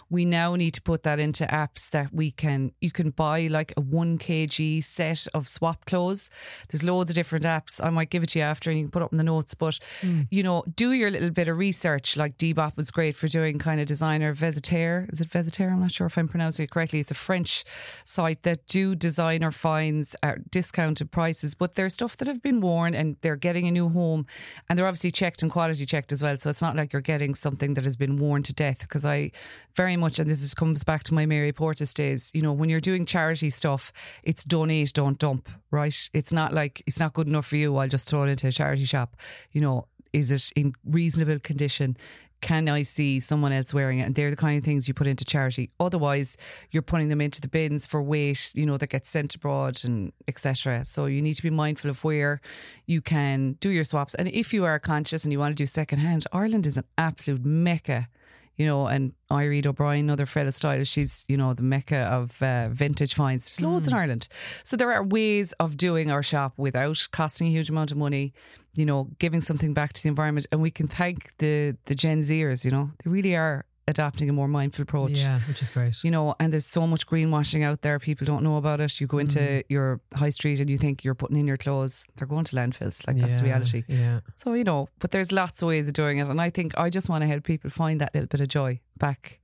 We 0.10 0.24
now 0.24 0.56
need 0.56 0.72
to 0.72 0.82
put 0.82 1.04
that 1.04 1.20
into 1.20 1.46
apps 1.46 1.90
that 1.90 2.14
we 2.14 2.32
can. 2.32 2.72
You 2.80 2.92
can 2.92 3.10
buy 3.10 3.48
like 3.48 3.74
a 3.76 3.82
one 3.82 4.18
kg 4.18 4.82
set 4.84 5.28
of 5.34 5.48
swap 5.48 5.86
clothes. 5.86 6.30
There's 6.70 6.84
loads 6.84 7.12
of 7.12 7.16
different 7.16 7.44
apps. 7.44 7.84
I 7.84 7.90
might 7.90 8.10
give 8.10 8.24
it 8.24 8.30
to 8.30 8.40
you 8.40 8.46
after, 8.46 8.70
and 8.70 8.80
you 8.80 8.86
can 8.86 8.92
put 8.92 9.02
up 9.02 9.12
in 9.12 9.18
the 9.18 9.24
notes. 9.24 9.54
But 9.54 9.80
hmm. 10.02 10.22
you 10.32 10.44
know, 10.44 10.64
do 10.76 10.94
your 10.94 11.12
little 11.12 11.30
bit 11.30 11.50
of 11.50 11.58
research. 11.58 12.16
Like 12.16 12.38
Depop 12.38 12.78
was 12.78 12.90
great 12.90 13.16
for 13.16 13.28
doing 13.28 13.60
kind 13.60 13.82
of 13.82 13.88
designer 13.88 14.34
Vestiaire. 14.34 15.12
Is 15.12 15.20
it 15.20 15.30
Vestiaire? 15.30 15.74
I'm 15.74 15.82
not 15.82 15.92
sure 15.92 16.08
if 16.08 16.18
I'm 16.18 16.30
pronouncing 16.30 16.64
it 16.64 16.72
correctly. 16.72 17.00
It's 17.00 17.12
a 17.12 17.16
French 17.16 17.66
site 18.06 18.44
that 18.44 18.66
do 18.68 18.96
designer 19.28 19.52
finds 19.52 20.16
at 20.24 20.50
discounted 20.50 21.12
prices, 21.12 21.54
but 21.54 21.76
they're 21.76 21.90
stuff 21.90 22.16
that 22.18 22.28
have 22.28 22.42
been 22.42 22.62
worn 22.62 22.96
and 22.96 23.18
they're 23.22 23.36
getting 23.36 23.68
a 23.68 23.72
new 23.72 23.90
home, 23.90 24.26
and 24.70 24.78
they're 24.78 24.88
obviously 24.88 25.12
checked 25.12 25.42
and 25.42 25.52
quality 25.52 25.86
checked 25.86 26.12
as 26.12 26.24
well. 26.24 26.38
So 26.38 26.50
it's 26.50 26.62
not 26.62 26.76
like 26.76 26.94
you're 26.94 27.02
getting 27.02 27.36
something 27.36 27.74
that 27.74 27.84
has 27.84 27.98
been 27.98 28.18
worn 28.18 28.44
to 28.44 28.54
death. 28.54 28.82
Because 28.82 29.06
I 29.06 29.32
very 29.76 29.98
much, 29.98 30.20
and 30.20 30.30
this 30.30 30.42
is, 30.42 30.54
comes 30.54 30.84
back 30.84 31.04
to 31.04 31.14
my 31.14 31.26
Mary 31.26 31.52
Portas 31.52 31.94
days. 31.94 32.32
You 32.34 32.42
know, 32.42 32.54
when 32.54 32.70
you're 32.70 32.80
doing 32.80 33.06
charity 33.06 33.50
stuff, 33.50 33.92
it's 34.24 34.44
donate, 34.44 34.94
don't 34.94 35.20
dump. 35.20 35.50
Right? 35.72 36.10
It's 36.14 36.32
not 36.32 36.54
like 36.54 36.82
it's 36.88 37.00
not 37.00 37.14
good 37.14 37.28
enough 37.28 37.48
for 37.48 37.58
you. 37.58 37.76
I'll 37.76 37.90
just 37.90 38.08
throw 38.10 38.24
it 38.24 38.30
into 38.30 38.48
a 38.48 38.52
charity 38.52 38.86
shop. 38.86 39.18
You 39.52 39.62
know, 39.62 39.88
is 40.14 40.32
it 40.32 40.52
in 40.56 40.74
reasonable 40.86 41.40
condition? 41.40 41.98
Can 42.42 42.70
I 42.70 42.84
see 42.84 43.20
someone 43.20 43.52
else 43.52 43.74
wearing 43.74 44.00
it? 44.00 44.04
And 44.04 44.16
they're 44.16 44.30
the 44.30 44.36
kind 44.36 44.58
of 44.58 44.64
things 44.64 44.88
you 44.88 44.94
put 44.94 45.08
into 45.08 45.26
charity. 45.26 45.72
Otherwise, 45.80 46.38
you're 46.72 46.84
putting 46.84 47.10
them 47.10 47.22
into 47.22 47.42
the 47.42 47.48
bins 47.48 47.88
for 47.88 48.02
weight, 48.02 48.52
you 48.54 48.66
know, 48.66 48.78
that 48.78 48.90
gets 48.90 49.10
sent 49.10 49.36
abroad 49.36 49.84
and 49.84 50.12
etc. 50.28 50.86
So 50.86 51.06
you 51.06 51.22
need 51.22 51.34
to 51.34 51.44
be 51.44 51.50
mindful 51.50 51.90
of 51.90 52.04
where 52.04 52.42
you 52.86 53.02
can 53.02 53.54
do 53.60 53.70
your 53.70 53.84
swaps. 53.84 54.14
And 54.16 54.28
if 54.28 54.54
you 54.54 54.66
are 54.66 54.80
conscious 54.80 55.24
and 55.24 55.34
you 55.34 55.40
want 55.40 55.58
to 55.58 55.62
do 55.62 55.66
second 55.66 56.00
hand, 56.00 56.26
Ireland 56.32 56.68
is 56.68 56.78
an 56.78 56.86
absolute 56.98 57.44
mecca 57.44 58.08
you 58.58 58.66
know, 58.66 58.88
and 58.88 59.14
Irene 59.32 59.68
O'Brien, 59.68 60.06
another 60.06 60.26
fellow 60.26 60.50
stylist, 60.50 60.92
she's, 60.92 61.26
you 61.28 61.38
know, 61.38 61.54
the 61.54 61.62
mecca 61.62 61.98
of 61.98 62.42
uh, 62.42 62.70
vintage 62.70 63.14
finds. 63.14 63.46
There's 63.46 63.62
loads 63.62 63.88
in 63.88 63.94
Ireland. 63.94 64.28
So 64.64 64.76
there 64.76 64.92
are 64.92 65.04
ways 65.04 65.54
of 65.54 65.78
doing 65.78 66.10
our 66.10 66.24
shop 66.24 66.54
without 66.58 67.08
costing 67.12 67.48
a 67.48 67.52
huge 67.52 67.70
amount 67.70 67.92
of 67.92 67.98
money, 67.98 68.34
you 68.74 68.86
know, 68.86 69.10
giving 69.20 69.42
something 69.42 69.74
back 69.74 69.94
to 69.94 70.04
the 70.04 70.10
environment. 70.10 70.48
And 70.52 70.62
we 70.62 70.72
can 70.72 70.88
thank 70.88 71.38
the, 71.38 71.78
the 71.86 71.96
Gen 71.96 72.22
Zers, 72.22 72.66
you 72.66 72.72
know, 72.72 72.92
they 73.04 73.10
really 73.12 73.36
are 73.36 73.66
adopting 73.88 74.30
a 74.30 74.34
more 74.34 74.48
mindful 74.48 74.84
approach. 74.84 75.20
Yeah, 75.20 75.40
which 75.48 75.62
is 75.62 75.70
great. 75.70 76.04
You 76.04 76.12
know, 76.12 76.36
and 76.40 76.52
there's 76.52 76.66
so 76.66 76.86
much 76.86 77.08
greenwashing 77.08 77.64
out 77.64 77.82
there. 77.82 78.00
People 78.00 78.26
don't 78.26 78.44
know 78.44 78.58
about 78.58 78.80
it. 78.82 79.00
You 79.00 79.08
go 79.08 79.18
into 79.20 79.40
Mm. 79.40 79.64
your 79.70 80.02
high 80.14 80.30
street 80.32 80.60
and 80.60 80.70
you 80.70 80.78
think 80.78 81.04
you're 81.04 81.16
putting 81.16 81.38
in 81.38 81.48
your 81.48 81.58
clothes. 81.58 82.06
They're 82.18 82.28
going 82.28 82.44
to 82.46 82.56
landfills. 82.56 83.06
Like 83.08 83.18
that's 83.18 83.40
the 83.40 83.46
reality. 83.46 83.84
Yeah. 83.88 84.20
So, 84.36 84.54
you 84.54 84.64
know, 84.64 84.90
but 85.00 85.12
there's 85.12 85.32
lots 85.32 85.62
of 85.62 85.68
ways 85.70 85.88
of 85.88 85.94
doing 85.94 86.18
it. 86.18 86.28
And 86.28 86.42
I 86.42 86.50
think 86.50 86.78
I 86.78 86.90
just 86.90 87.08
want 87.10 87.22
to 87.22 87.28
help 87.28 87.44
people 87.44 87.70
find 87.70 88.02
that 88.02 88.14
little 88.14 88.28
bit 88.28 88.42
of 88.42 88.48
joy 88.50 88.80
back 88.98 89.40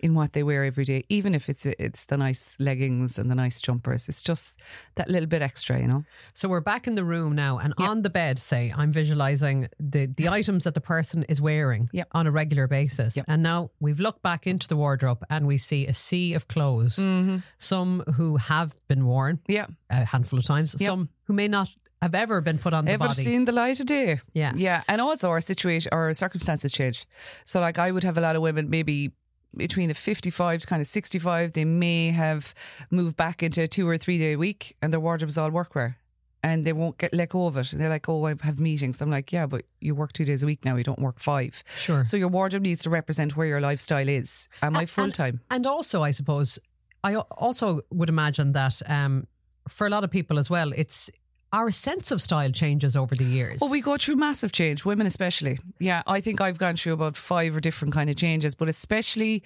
in 0.00 0.14
what 0.14 0.32
they 0.32 0.42
wear 0.42 0.64
every 0.64 0.84
day, 0.84 1.04
even 1.08 1.34
if 1.34 1.48
it's 1.48 1.64
it's 1.66 2.06
the 2.06 2.16
nice 2.16 2.56
leggings 2.58 3.18
and 3.18 3.30
the 3.30 3.34
nice 3.34 3.60
jumpers. 3.60 4.08
It's 4.08 4.22
just 4.22 4.60
that 4.96 5.08
little 5.08 5.28
bit 5.28 5.42
extra, 5.42 5.78
you 5.80 5.86
know? 5.86 6.04
So 6.34 6.48
we're 6.48 6.60
back 6.60 6.86
in 6.86 6.94
the 6.94 7.04
room 7.04 7.34
now, 7.34 7.58
and 7.58 7.72
on 7.78 8.02
the 8.02 8.10
bed, 8.10 8.38
say, 8.38 8.72
I'm 8.76 8.92
visualizing 8.92 9.68
the, 9.78 10.06
the 10.06 10.28
items 10.38 10.64
that 10.64 10.74
the 10.74 10.80
person 10.80 11.24
is 11.28 11.40
wearing 11.40 11.88
Yep. 11.92 12.08
on 12.12 12.26
a 12.26 12.30
regular 12.30 12.66
basis. 12.66 13.16
Yep. 13.16 13.26
And 13.28 13.42
now 13.42 13.70
we've 13.80 14.00
looked 14.00 14.22
back 14.22 14.46
into 14.46 14.66
the 14.68 14.76
wardrobe 14.76 15.24
and 15.30 15.46
we 15.46 15.58
see 15.58 15.86
a 15.86 15.92
sea 15.92 16.34
of 16.34 16.48
clothes. 16.48 16.96
Mm-hmm. 16.96 17.38
Some 17.58 18.00
who 18.16 18.36
have 18.38 18.74
been 18.88 19.06
worn 19.06 19.40
Yeah. 19.48 19.66
a 19.90 20.04
handful 20.04 20.38
of 20.38 20.44
times, 20.44 20.74
Yep. 20.78 20.86
some 20.88 21.08
who 21.24 21.34
may 21.34 21.48
not 21.48 21.68
have 22.02 22.14
ever 22.14 22.40
been 22.40 22.58
put 22.58 22.72
on 22.72 22.86
the 22.86 22.92
body, 22.92 22.94
Ever 22.94 23.08
body. 23.10 23.22
seen 23.22 23.44
the 23.44 23.52
light 23.52 23.78
of 23.78 23.84
day? 23.86 24.20
Yeah. 24.32 24.52
Yeah. 24.56 24.82
And 24.88 25.02
also 25.02 25.28
our 25.28 25.40
situation, 25.42 25.90
our 25.92 26.14
circumstances 26.14 26.72
change. 26.72 27.06
So, 27.44 27.60
like, 27.60 27.78
I 27.78 27.90
would 27.90 28.04
have 28.04 28.16
a 28.16 28.22
lot 28.22 28.36
of 28.36 28.42
women 28.42 28.70
maybe 28.70 29.12
between 29.56 29.88
the 29.88 29.94
55 29.94 30.62
to 30.62 30.66
kind 30.66 30.80
of 30.80 30.86
65, 30.86 31.52
they 31.52 31.64
may 31.64 32.10
have 32.10 32.54
moved 32.90 33.16
back 33.16 33.42
into 33.42 33.62
a 33.62 33.68
two 33.68 33.88
or 33.88 33.98
three 33.98 34.18
day 34.18 34.36
week 34.36 34.76
and 34.80 34.92
their 34.92 35.00
wardrobe 35.00 35.28
is 35.28 35.38
all 35.38 35.50
workwear. 35.50 35.96
And 36.42 36.64
they 36.64 36.72
won't 36.72 36.96
get 36.96 37.12
let 37.12 37.28
go 37.28 37.46
of 37.46 37.58
it. 37.58 37.70
They're 37.74 37.90
like, 37.90 38.08
oh, 38.08 38.24
I 38.24 38.34
have 38.42 38.58
meetings. 38.60 39.02
I'm 39.02 39.10
like, 39.10 39.30
yeah, 39.30 39.44
but 39.44 39.66
you 39.80 39.94
work 39.94 40.14
two 40.14 40.24
days 40.24 40.42
a 40.42 40.46
week 40.46 40.64
now. 40.64 40.76
You 40.76 40.84
don't 40.84 40.98
work 40.98 41.20
five. 41.20 41.62
Sure. 41.76 42.02
So 42.06 42.16
your 42.16 42.28
wardrobe 42.28 42.62
needs 42.62 42.82
to 42.84 42.90
represent 42.90 43.36
where 43.36 43.46
your 43.46 43.60
lifestyle 43.60 44.08
is. 44.08 44.48
Am 44.62 44.74
I 44.74 44.86
full 44.86 45.10
time? 45.10 45.42
And 45.50 45.66
also, 45.66 46.02
I 46.02 46.12
suppose, 46.12 46.58
I 47.04 47.16
also 47.16 47.82
would 47.90 48.08
imagine 48.08 48.52
that 48.52 48.80
um, 48.88 49.26
for 49.68 49.86
a 49.86 49.90
lot 49.90 50.02
of 50.02 50.10
people 50.10 50.38
as 50.38 50.48
well, 50.48 50.72
it's 50.74 51.10
our 51.52 51.70
sense 51.70 52.10
of 52.10 52.22
style 52.22 52.50
changes 52.50 52.94
over 52.94 53.14
the 53.14 53.24
years. 53.24 53.58
Well, 53.60 53.70
we 53.70 53.80
go 53.80 53.96
through 53.96 54.16
massive 54.16 54.52
change, 54.52 54.84
women 54.84 55.06
especially. 55.06 55.58
Yeah, 55.78 56.02
I 56.06 56.20
think 56.20 56.40
I've 56.40 56.58
gone 56.58 56.76
through 56.76 56.92
about 56.92 57.16
five 57.16 57.56
or 57.56 57.60
different 57.60 57.92
kind 57.92 58.08
of 58.08 58.16
changes, 58.16 58.54
but 58.54 58.68
especially, 58.68 59.42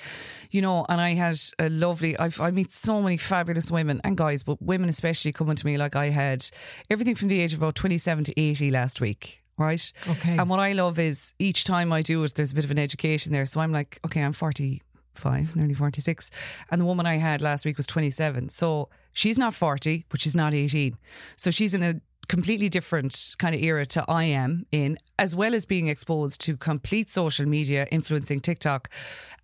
you 0.50 0.60
know, 0.60 0.84
and 0.88 1.00
I 1.00 1.14
had 1.14 1.38
a 1.58 1.68
lovely. 1.68 2.16
I've, 2.18 2.40
I 2.40 2.50
meet 2.50 2.72
so 2.72 3.00
many 3.00 3.16
fabulous 3.16 3.70
women 3.70 4.00
and 4.04 4.16
guys, 4.16 4.42
but 4.42 4.60
women 4.60 4.88
especially 4.88 5.32
coming 5.32 5.56
to 5.56 5.66
me 5.66 5.78
like 5.78 5.96
I 5.96 6.10
had 6.10 6.46
everything 6.90 7.14
from 7.14 7.28
the 7.28 7.40
age 7.40 7.52
of 7.52 7.58
about 7.60 7.74
twenty 7.74 7.98
seven 7.98 8.24
to 8.24 8.40
eighty 8.40 8.70
last 8.70 9.00
week. 9.00 9.42
Right. 9.56 9.92
Okay. 10.08 10.36
And 10.36 10.50
what 10.50 10.58
I 10.58 10.72
love 10.72 10.98
is 10.98 11.32
each 11.38 11.64
time 11.64 11.92
I 11.92 12.02
do 12.02 12.24
it, 12.24 12.34
there's 12.34 12.52
a 12.52 12.54
bit 12.56 12.64
of 12.64 12.70
an 12.72 12.78
education 12.78 13.32
there. 13.32 13.46
So 13.46 13.60
I'm 13.60 13.70
like, 13.70 14.00
okay, 14.04 14.20
I'm 14.20 14.32
45, 14.32 15.54
nearly 15.54 15.74
46. 15.74 16.30
And 16.72 16.80
the 16.80 16.84
woman 16.84 17.06
I 17.06 17.18
had 17.18 17.40
last 17.40 17.64
week 17.64 17.76
was 17.76 17.86
27. 17.86 18.48
So 18.48 18.88
she's 19.14 19.38
not 19.38 19.54
40, 19.54 20.04
but 20.10 20.20
she's 20.20 20.36
not 20.36 20.52
18. 20.52 20.98
So 21.36 21.50
she's 21.50 21.72
in 21.72 21.82
a 21.82 22.00
completely 22.28 22.68
different 22.68 23.36
kind 23.38 23.54
of 23.54 23.62
era 23.62 23.86
to 23.86 24.04
I 24.08 24.24
am 24.24 24.66
in, 24.72 24.98
as 25.18 25.36
well 25.36 25.54
as 25.54 25.64
being 25.64 25.88
exposed 25.88 26.40
to 26.42 26.56
complete 26.56 27.10
social 27.10 27.46
media 27.46 27.86
influencing 27.90 28.40
TikTok. 28.40 28.90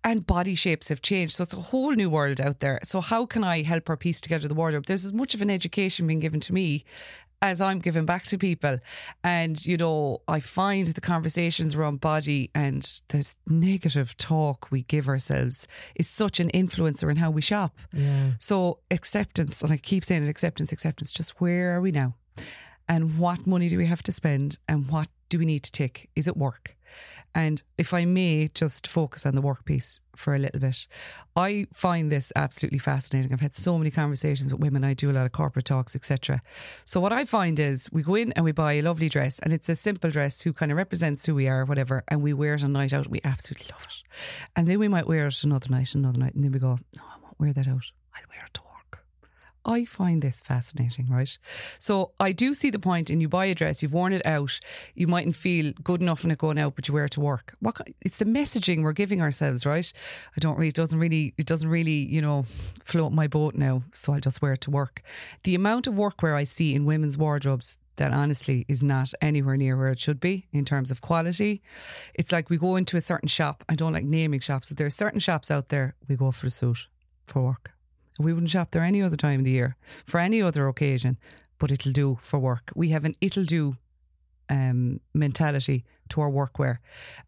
And 0.03 0.25
body 0.25 0.55
shapes 0.55 0.89
have 0.89 1.01
changed. 1.03 1.35
So 1.35 1.43
it's 1.43 1.53
a 1.53 1.57
whole 1.57 1.91
new 1.91 2.09
world 2.09 2.41
out 2.41 2.59
there. 2.59 2.79
So, 2.83 3.01
how 3.01 3.27
can 3.27 3.43
I 3.43 3.61
help 3.61 3.87
her 3.87 3.95
piece 3.95 4.19
together 4.19 4.47
the 4.47 4.55
wardrobe? 4.55 4.87
There's 4.87 5.05
as 5.05 5.13
much 5.13 5.35
of 5.35 5.43
an 5.43 5.51
education 5.51 6.07
being 6.07 6.19
given 6.19 6.39
to 6.39 6.53
me 6.53 6.85
as 7.41 7.59
I'm 7.59 7.79
giving 7.79 8.05
back 8.05 8.23
to 8.25 8.37
people. 8.37 8.77
And, 9.23 9.63
you 9.65 9.77
know, 9.77 10.21
I 10.27 10.39
find 10.39 10.87
the 10.87 11.01
conversations 11.01 11.75
around 11.75 12.01
body 12.01 12.51
and 12.53 12.83
the 13.09 13.33
negative 13.47 14.15
talk 14.17 14.67
we 14.71 14.83
give 14.83 15.07
ourselves 15.07 15.67
is 15.95 16.07
such 16.07 16.39
an 16.39 16.49
influencer 16.51 17.09
in 17.09 17.17
how 17.17 17.31
we 17.31 17.41
shop. 17.41 17.77
yeah. 17.91 18.31
So 18.39 18.79
acceptance, 18.91 19.61
and 19.61 19.71
I 19.71 19.77
keep 19.77 20.05
saying 20.05 20.23
it, 20.23 20.29
acceptance, 20.29 20.71
acceptance, 20.71 21.11
just 21.11 21.41
where 21.41 21.75
are 21.75 21.81
we 21.81 21.91
now? 21.91 22.15
And 22.87 23.17
what 23.17 23.47
money 23.47 23.67
do 23.69 23.77
we 23.77 23.87
have 23.87 24.03
to 24.03 24.11
spend? 24.11 24.59
And 24.67 24.89
what 24.89 25.07
do 25.29 25.39
we 25.39 25.45
need 25.45 25.63
to 25.63 25.71
take? 25.71 26.09
Is 26.15 26.27
it 26.27 26.35
work? 26.37 26.75
And 27.33 27.63
if 27.77 27.93
I 27.93 28.05
may 28.05 28.49
just 28.49 28.87
focus 28.87 29.25
on 29.25 29.35
the 29.35 29.41
work 29.41 29.63
piece 29.63 30.01
for 30.15 30.35
a 30.35 30.39
little 30.39 30.59
bit, 30.59 30.87
I 31.35 31.67
find 31.73 32.11
this 32.11 32.33
absolutely 32.35 32.79
fascinating. 32.79 33.31
I've 33.31 33.39
had 33.39 33.55
so 33.55 33.77
many 33.77 33.89
conversations 33.89 34.51
with 34.51 34.59
women. 34.59 34.83
I 34.83 34.93
do 34.93 35.09
a 35.09 35.13
lot 35.13 35.25
of 35.25 35.31
corporate 35.31 35.65
talks, 35.65 35.95
etc. 35.95 36.41
So 36.83 36.99
what 36.99 37.13
I 37.13 37.23
find 37.23 37.57
is 37.59 37.89
we 37.91 38.03
go 38.03 38.15
in 38.15 38.33
and 38.33 38.43
we 38.43 38.51
buy 38.51 38.73
a 38.73 38.81
lovely 38.81 39.07
dress, 39.07 39.39
and 39.39 39.53
it's 39.53 39.69
a 39.69 39.75
simple 39.75 40.09
dress 40.09 40.41
who 40.41 40.51
kind 40.51 40.71
of 40.71 40.77
represents 40.77 41.25
who 41.25 41.35
we 41.35 41.47
are, 41.47 41.63
whatever, 41.63 42.03
and 42.09 42.21
we 42.21 42.33
wear 42.33 42.55
it 42.55 42.63
on 42.63 42.73
night 42.73 42.93
out. 42.93 43.07
We 43.07 43.21
absolutely 43.23 43.67
love 43.71 43.83
it, 43.85 44.03
and 44.55 44.67
then 44.67 44.79
we 44.79 44.89
might 44.89 45.07
wear 45.07 45.27
it 45.27 45.43
another 45.43 45.69
night, 45.69 45.95
another 45.95 46.19
night, 46.19 46.35
and 46.35 46.43
then 46.43 46.51
we 46.51 46.59
go, 46.59 46.79
no, 46.97 47.03
I 47.03 47.17
won't 47.23 47.39
wear 47.39 47.53
that 47.53 47.67
out. 47.67 47.91
I'll 48.13 48.29
wear 48.29 48.45
it 48.45 48.53
to. 48.55 48.70
I 49.63 49.85
find 49.85 50.21
this 50.21 50.41
fascinating, 50.41 51.07
right? 51.07 51.37
So 51.77 52.11
I 52.19 52.31
do 52.31 52.53
see 52.53 52.69
the 52.69 52.79
point 52.79 53.09
in 53.09 53.21
you 53.21 53.29
buy 53.29 53.45
a 53.45 53.55
dress, 53.55 53.81
you've 53.81 53.93
worn 53.93 54.13
it 54.13 54.25
out, 54.25 54.59
you 54.95 55.07
mightn't 55.07 55.35
feel 55.35 55.73
good 55.83 56.01
enough 56.01 56.23
in 56.23 56.31
it 56.31 56.39
going 56.39 56.57
out, 56.57 56.75
but 56.75 56.87
you 56.87 56.93
wear 56.93 57.05
it 57.05 57.11
to 57.11 57.19
work. 57.19 57.55
What 57.59 57.79
it's 58.01 58.17
the 58.17 58.25
messaging 58.25 58.81
we're 58.81 58.93
giving 58.93 59.21
ourselves, 59.21 59.65
right? 59.65 59.91
I 60.35 60.39
don't 60.39 60.57
really 60.57 60.69
it 60.69 60.75
doesn't 60.75 60.99
really 60.99 61.33
it 61.37 61.45
doesn't 61.45 61.69
really, 61.69 61.91
you 61.91 62.21
know, 62.21 62.45
float 62.83 63.11
my 63.11 63.27
boat 63.27 63.55
now, 63.55 63.83
so 63.91 64.13
I 64.13 64.19
just 64.19 64.41
wear 64.41 64.53
it 64.53 64.61
to 64.61 64.71
work. 64.71 65.03
The 65.43 65.55
amount 65.55 65.87
of 65.87 65.93
workwear 65.93 66.35
I 66.35 66.43
see 66.43 66.73
in 66.73 66.85
women's 66.85 67.17
wardrobes 67.17 67.77
that 67.97 68.13
honestly 68.13 68.65
is 68.67 68.81
not 68.81 69.13
anywhere 69.21 69.57
near 69.57 69.77
where 69.77 69.91
it 69.91 69.99
should 69.99 70.19
be 70.19 70.47
in 70.51 70.65
terms 70.65 70.89
of 70.89 71.01
quality. 71.01 71.61
It's 72.15 72.31
like 72.31 72.49
we 72.49 72.57
go 72.57 72.75
into 72.75 72.97
a 72.97 73.01
certain 73.01 73.27
shop. 73.27 73.63
I 73.69 73.75
don't 73.75 73.93
like 73.93 74.05
naming 74.05 74.39
shops, 74.39 74.69
but 74.69 74.77
there 74.77 74.87
are 74.87 74.91
certain 74.91 75.19
shops 75.19 75.51
out 75.51 75.69
there 75.69 75.95
we 76.07 76.15
go 76.15 76.31
for 76.31 76.47
a 76.47 76.49
suit 76.49 76.87
for 77.27 77.43
work. 77.43 77.71
We 78.21 78.33
wouldn't 78.33 78.51
shop 78.51 78.71
there 78.71 78.83
any 78.83 79.01
other 79.01 79.17
time 79.17 79.39
of 79.39 79.45
the 79.45 79.51
year 79.51 79.75
for 80.05 80.19
any 80.19 80.41
other 80.41 80.67
occasion, 80.67 81.17
but 81.57 81.71
it'll 81.71 81.91
do 81.91 82.19
for 82.21 82.39
work. 82.39 82.71
We 82.75 82.89
have 82.89 83.05
an 83.05 83.15
it'll 83.21 83.45
do 83.45 83.77
um, 84.49 84.99
mentality 85.13 85.85
to 86.11 86.21
our 86.21 86.29
workwear, 86.29 86.77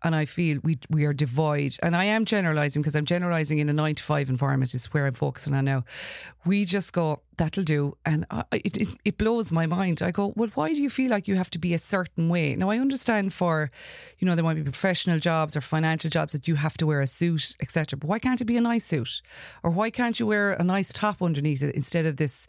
and 0.04 0.15
I 0.15 0.26
feel 0.26 0.60
we 0.63 0.76
we 0.89 1.06
are 1.06 1.13
devoid. 1.13 1.78
And 1.82 1.96
I 1.96 2.06
am 2.06 2.26
generalising 2.26 2.82
because 2.82 2.96
I'm 2.96 3.06
generalising 3.06 3.60
in 3.60 3.69
a 3.69 3.74
nine 3.74 3.96
to 3.96 4.04
five 4.04 4.30
environment 4.30 4.74
is 4.74 4.86
where 4.93 5.06
I'm 5.06 5.13
focusing 5.13 5.54
on 5.54 5.65
now. 5.65 5.84
We 6.46 6.65
just 6.65 6.93
go 6.93 7.22
that'll 7.38 7.63
do, 7.63 7.98
and 8.06 8.26
I, 8.30 8.43
it, 8.52 8.78
it 8.78 8.88
it 9.06 9.17
blows 9.17 9.52
my 9.52 9.65
mind. 9.65 10.02
I 10.02 10.12
go, 10.12 10.34
well, 10.36 10.50
why 10.56 10.74
do 10.74 10.82
you 10.82 10.89
feel 10.89 11.10
like 11.10 11.28
you 11.28 11.36
have 11.36 11.50
to 11.52 11.60
be 11.60 11.74
a 11.74 11.80
certain 11.80 12.30
way? 12.30 12.56
Now 12.56 12.69
I 12.69 12.78
understand 12.78 13.34
for, 13.34 13.72
you 14.19 14.28
know, 14.28 14.36
there 14.36 14.43
might 14.43 14.56
be 14.56 14.63
professional 14.63 15.19
jobs 15.19 15.56
or 15.56 15.62
financial 15.62 16.10
jobs 16.10 16.34
that 16.34 16.48
you 16.48 16.56
have 16.56 16.78
to 16.78 16.86
wear 16.86 17.02
a 17.02 17.08
suit, 17.08 17.56
etc. 17.62 17.98
But 17.98 18.08
why 18.08 18.19
can't 18.19 18.41
it 18.41 18.46
be 18.46 18.58
a 18.58 18.62
nice 18.62 18.86
suit, 18.86 19.22
or 19.63 19.72
why 19.72 19.89
can't 19.89 20.19
you 20.19 20.28
wear 20.28 20.54
a 20.54 20.63
nice 20.63 20.91
top 20.93 21.22
underneath 21.22 21.63
it 21.63 21.76
instead 21.76 22.06
of 22.06 22.17
this? 22.17 22.48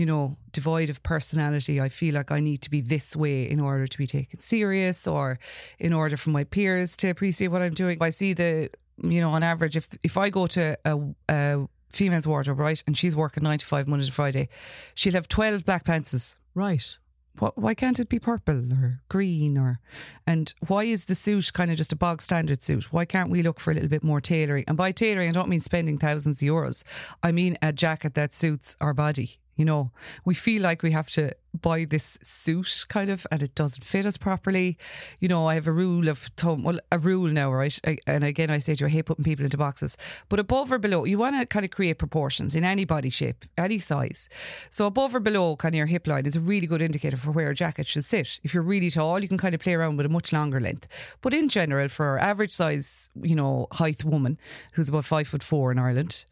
You 0.00 0.06
know, 0.06 0.34
devoid 0.52 0.88
of 0.88 1.02
personality. 1.02 1.78
I 1.78 1.90
feel 1.90 2.14
like 2.14 2.30
I 2.30 2.40
need 2.40 2.62
to 2.62 2.70
be 2.70 2.80
this 2.80 3.14
way 3.14 3.42
in 3.42 3.60
order 3.60 3.86
to 3.86 3.98
be 3.98 4.06
taken 4.06 4.40
serious 4.40 5.06
or 5.06 5.38
in 5.78 5.92
order 5.92 6.16
for 6.16 6.30
my 6.30 6.44
peers 6.44 6.96
to 6.96 7.10
appreciate 7.10 7.48
what 7.48 7.60
I'm 7.60 7.74
doing. 7.74 7.98
I 8.00 8.08
see 8.08 8.32
the, 8.32 8.70
you 9.02 9.20
know, 9.20 9.30
on 9.32 9.42
average, 9.42 9.76
if 9.76 9.88
if 10.02 10.16
I 10.16 10.30
go 10.30 10.46
to 10.46 10.78
a, 10.86 10.98
a 11.28 11.68
female's 11.92 12.26
wardrobe, 12.26 12.60
right, 12.60 12.82
and 12.86 12.96
she's 12.96 13.14
working 13.14 13.42
nine 13.42 13.58
to 13.58 13.66
five 13.66 13.86
Monday 13.88 14.06
to 14.06 14.12
Friday, 14.12 14.48
she'll 14.94 15.12
have 15.12 15.28
12 15.28 15.66
black 15.66 15.84
pantses. 15.84 16.36
Right. 16.54 16.98
What, 17.38 17.58
why 17.58 17.74
can't 17.74 18.00
it 18.00 18.08
be 18.08 18.18
purple 18.18 18.72
or 18.72 19.00
green 19.10 19.58
or 19.58 19.80
and 20.26 20.52
why 20.66 20.84
is 20.84 21.04
the 21.04 21.14
suit 21.14 21.52
kind 21.52 21.70
of 21.70 21.76
just 21.76 21.92
a 21.92 21.96
bog 21.96 22.20
standard 22.20 22.60
suit 22.60 22.92
why 22.92 23.04
can't 23.04 23.30
we 23.30 23.42
look 23.42 23.60
for 23.60 23.70
a 23.70 23.74
little 23.74 23.88
bit 23.88 24.02
more 24.02 24.20
tailoring 24.20 24.64
and 24.66 24.76
by 24.76 24.90
tailoring 24.92 25.28
i 25.30 25.32
don't 25.32 25.48
mean 25.48 25.60
spending 25.60 25.96
thousands 25.96 26.42
of 26.42 26.48
euros 26.48 26.82
i 27.22 27.30
mean 27.30 27.56
a 27.62 27.72
jacket 27.72 28.14
that 28.14 28.34
suits 28.34 28.76
our 28.80 28.92
body 28.92 29.38
you 29.60 29.66
know 29.66 29.90
we 30.24 30.34
feel 30.34 30.62
like 30.62 30.82
we 30.82 30.90
have 30.90 31.10
to 31.10 31.30
buy 31.60 31.84
this 31.84 32.18
suit 32.22 32.86
kind 32.88 33.10
of 33.10 33.26
and 33.30 33.42
it 33.42 33.54
doesn't 33.54 33.84
fit 33.84 34.06
us 34.06 34.16
properly. 34.16 34.78
You 35.18 35.28
know 35.28 35.46
i 35.48 35.54
have 35.54 35.66
a 35.66 35.72
rule 35.72 36.08
of 36.08 36.18
thumb 36.38 36.62
well 36.62 36.78
a 36.90 36.98
rule 36.98 37.28
now 37.28 37.52
right? 37.52 37.78
I, 37.86 37.98
and 38.06 38.24
again 38.24 38.50
i 38.50 38.58
say 38.58 38.74
to 38.74 38.84
you 38.84 38.86
i 38.86 38.90
hate 38.90 39.06
putting 39.06 39.24
people 39.24 39.44
into 39.44 39.58
boxes. 39.58 39.98
But 40.30 40.40
above 40.40 40.72
or 40.72 40.78
below 40.78 41.04
you 41.04 41.18
want 41.18 41.38
to 41.38 41.44
kind 41.44 41.66
of 41.66 41.70
create 41.70 41.98
proportions 41.98 42.56
in 42.56 42.64
any 42.64 42.86
body 42.86 43.10
shape 43.10 43.44
any 43.58 43.78
size. 43.78 44.30
So 44.70 44.86
above 44.86 45.14
or 45.14 45.20
below 45.20 45.56
kind 45.56 45.74
of 45.74 45.78
your 45.78 45.86
hip 45.86 46.06
line 46.06 46.24
is 46.24 46.36
a 46.36 46.40
really 46.40 46.66
good 46.66 46.80
indicator 46.80 47.18
for 47.18 47.30
where 47.30 47.50
a 47.50 47.54
jacket 47.54 47.86
should 47.86 48.04
sit. 48.04 48.40
If 48.42 48.54
you're 48.54 48.62
really 48.62 48.88
tall 48.88 49.20
you 49.20 49.28
can 49.28 49.38
kind 49.44 49.54
of 49.54 49.60
play 49.60 49.74
around 49.74 49.98
with 49.98 50.06
a 50.06 50.16
much 50.18 50.32
longer 50.32 50.60
length. 50.60 50.88
But 51.20 51.34
in 51.34 51.50
general 51.50 51.88
for 51.90 52.06
our 52.06 52.18
average 52.18 52.52
size 52.52 53.10
you 53.20 53.36
know 53.36 53.66
height 53.72 54.04
woman 54.04 54.38
who's 54.72 54.88
about 54.88 55.04
five 55.04 55.28
foot 55.28 55.42
four 55.42 55.70
in 55.70 55.78
ireland 55.78 56.24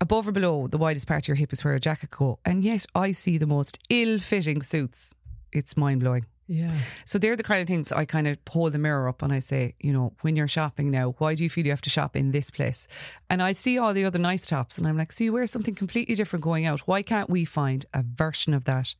above 0.00 0.26
or 0.28 0.32
below 0.32 0.66
the 0.66 0.78
widest 0.78 1.06
part 1.06 1.24
of 1.24 1.28
your 1.28 1.34
hip 1.36 1.52
is 1.52 1.62
where 1.64 1.74
a 1.74 1.80
jacket 1.80 2.10
go. 2.10 2.38
And 2.44 2.64
yet 2.64 2.86
I 2.94 3.12
see 3.12 3.38
the 3.38 3.46
most 3.46 3.78
ill-fitting 3.88 4.62
suits. 4.62 5.14
It's 5.52 5.76
mind 5.76 6.00
blowing. 6.00 6.26
Yeah. 6.46 6.72
So 7.04 7.18
they're 7.18 7.36
the 7.36 7.44
kind 7.44 7.62
of 7.62 7.68
things 7.68 7.92
I 7.92 8.04
kind 8.04 8.26
of 8.26 8.44
pull 8.44 8.68
the 8.70 8.78
mirror 8.78 9.08
up 9.08 9.22
and 9.22 9.32
I 9.32 9.38
say, 9.38 9.74
you 9.78 9.92
know, 9.92 10.14
when 10.22 10.34
you're 10.34 10.48
shopping 10.48 10.90
now, 10.90 11.14
why 11.18 11.36
do 11.36 11.44
you 11.44 11.50
feel 11.50 11.64
you 11.64 11.70
have 11.70 11.80
to 11.82 11.90
shop 11.90 12.16
in 12.16 12.32
this 12.32 12.50
place? 12.50 12.88
And 13.28 13.40
I 13.40 13.52
see 13.52 13.78
all 13.78 13.94
the 13.94 14.04
other 14.04 14.18
nice 14.18 14.46
tops 14.48 14.76
and 14.76 14.86
I'm 14.88 14.96
like, 14.96 15.12
so 15.12 15.22
you 15.22 15.32
wear 15.32 15.46
something 15.46 15.76
completely 15.76 16.16
different 16.16 16.42
going 16.44 16.66
out. 16.66 16.80
Why 16.80 17.02
can't 17.02 17.30
we 17.30 17.44
find 17.44 17.86
a 17.94 18.02
version 18.02 18.52
of 18.54 18.64
that? 18.64 18.94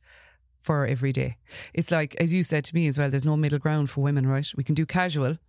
For 0.63 0.85
every 0.85 1.11
day. 1.11 1.37
It's 1.73 1.89
like, 1.89 2.15
as 2.19 2.31
you 2.31 2.43
said 2.43 2.63
to 2.65 2.75
me 2.75 2.85
as 2.85 2.95
well, 2.95 3.09
there's 3.09 3.25
no 3.25 3.35
middle 3.35 3.57
ground 3.57 3.89
for 3.89 4.01
women, 4.01 4.27
right? 4.27 4.47
We 4.55 4.63
can 4.63 4.75
do 4.75 4.85
casual, 4.85 5.39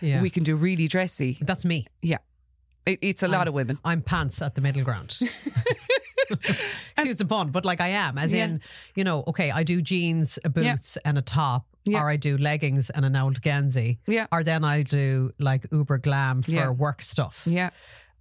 Yeah. 0.00 0.20
we 0.20 0.28
can 0.28 0.42
do 0.42 0.56
really 0.56 0.88
dressy. 0.88 1.38
That's 1.40 1.64
me. 1.64 1.86
Yeah. 2.02 2.18
It, 2.90 2.98
it's 3.02 3.22
a 3.22 3.28
lot 3.28 3.48
of 3.48 3.54
women. 3.54 3.78
I'm 3.84 4.02
pants 4.02 4.42
at 4.42 4.54
the 4.54 4.60
middle 4.60 4.82
ground. 4.84 5.18
Excuse 6.96 7.18
the 7.18 7.24
pun, 7.26 7.50
but 7.50 7.64
like 7.64 7.80
I 7.80 7.88
am, 7.88 8.16
as 8.18 8.32
Yeah. 8.32 8.44
in, 8.44 8.60
you 8.94 9.04
know, 9.04 9.24
okay, 9.28 9.50
I 9.50 9.62
do 9.64 9.82
jeans, 9.82 10.38
a 10.44 10.48
boots, 10.50 10.96
and 11.04 11.18
a 11.18 11.22
top, 11.22 11.66
Yeah. 11.84 12.00
or 12.02 12.08
I 12.10 12.16
do 12.16 12.36
leggings 12.38 12.90
and 12.90 13.04
an 13.04 13.16
old 13.16 13.40
Ganzi, 13.42 13.98
Yeah. 14.06 14.26
or 14.30 14.44
then 14.44 14.64
I 14.64 14.82
do 14.82 15.32
like 15.38 15.66
uber 15.72 15.98
glam 15.98 16.42
for 16.42 16.50
Yeah. 16.52 16.70
work 16.70 17.02
stuff. 17.02 17.46
Yeah. 17.46 17.70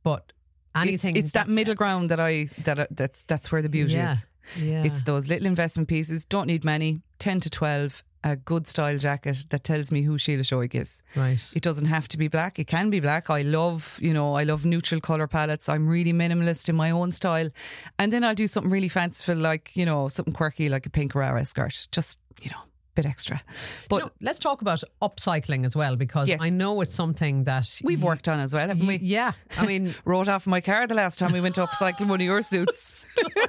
But 0.04 0.34
anything, 0.76 1.16
it's, 1.18 1.26
it's 1.26 1.32
that 1.34 1.48
middle 1.48 1.76
ground 1.76 2.10
that 2.10 2.20
I 2.20 2.48
that 2.64 2.88
that's 2.96 3.24
that's 3.24 3.52
where 3.52 3.62
the 3.62 3.70
beauty 3.70 3.94
Yeah. 3.94 4.14
is. 4.14 4.26
Yeah. 4.58 4.84
It's 4.84 5.04
those 5.04 5.28
little 5.28 5.46
investment 5.46 5.88
pieces. 5.90 6.26
Don't 6.26 6.48
need 6.48 6.64
many. 6.64 7.02
Ten 7.20 7.40
to 7.42 7.50
twelve. 7.50 8.04
A 8.24 8.36
good 8.36 8.68
style 8.68 8.98
jacket 8.98 9.46
that 9.50 9.64
tells 9.64 9.92
me 9.92 10.02
who 10.02 10.18
Sheila 10.18 10.44
Shoik 10.44 10.76
is. 10.76 11.02
right. 11.16 11.42
It 11.56 11.64
doesn't 11.64 11.86
have 11.86 12.08
to 12.10 12.18
be 12.18 12.28
black. 12.28 12.60
It 12.60 12.68
can 12.68 12.90
be 12.90 13.00
black. 13.00 13.30
I 13.30 13.44
love, 13.44 13.98
you 14.02 14.14
know, 14.14 14.36
I 14.36 14.44
love 14.44 14.66
neutral 14.66 15.00
color 15.00 15.26
palettes. 15.26 15.70
I'm 15.70 15.88
really 15.88 16.12
minimalist 16.12 16.68
in 16.68 16.76
my 16.76 16.92
own 16.92 17.12
style, 17.14 17.50
and 17.98 18.12
then 18.12 18.24
I'll 18.26 18.36
do 18.36 18.48
something 18.48 18.72
really 18.72 18.90
fanciful, 18.90 19.36
like 19.36 19.76
you 19.76 19.86
know, 19.86 20.10
something 20.10 20.34
quirky, 20.34 20.68
like 20.68 20.86
a 20.86 20.90
pink 20.90 21.16
Rara 21.16 21.46
skirt. 21.46 21.88
Just 21.92 22.18
you 22.42 22.50
know, 22.50 22.62
bit 23.02 23.10
extra. 23.10 23.42
But 23.90 23.98
You 23.98 24.06
know, 24.06 24.12
let's 24.22 24.40
talk 24.40 24.62
about 24.62 24.84
upcycling 25.02 25.66
as 25.66 25.76
well, 25.76 25.96
because 25.96 26.28
Yes. 26.28 26.42
I 26.42 26.50
know 26.50 26.82
it's 26.82 26.94
something 26.94 27.44
that 27.46 27.68
we've 27.84 28.00
you- 28.00 28.06
worked 28.06 28.28
on 28.28 28.40
as 28.40 28.54
well, 28.54 28.68
haven't 28.68 28.86
we? 28.88 28.98
Yeah, 28.98 29.32
I 29.58 29.66
mean, 29.66 29.94
wrote 30.06 30.28
off 30.28 30.46
my 30.48 30.62
car 30.62 30.88
the 30.88 30.96
last 30.96 31.20
time 31.20 31.32
we 31.34 31.42
went 31.42 31.56
to 31.56 31.66
upcycle 31.66 32.08
one 32.08 32.20
of 32.22 32.26
your 32.26 32.42
suits. 32.42 33.08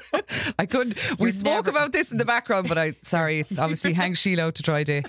I 0.58 0.66
couldn't. 0.66 0.96
We 1.18 1.26
You're 1.26 1.30
spoke 1.32 1.66
never- 1.66 1.70
about 1.70 1.92
this 1.92 2.12
in 2.12 2.18
the 2.18 2.24
background, 2.24 2.68
but 2.68 2.78
I 2.78 2.94
sorry, 3.02 3.40
it's 3.40 3.58
obviously 3.58 3.92
hang 4.00 4.14
Sheila 4.14 4.52
to 4.52 4.62
dry 4.62 4.82
day. 4.84 5.02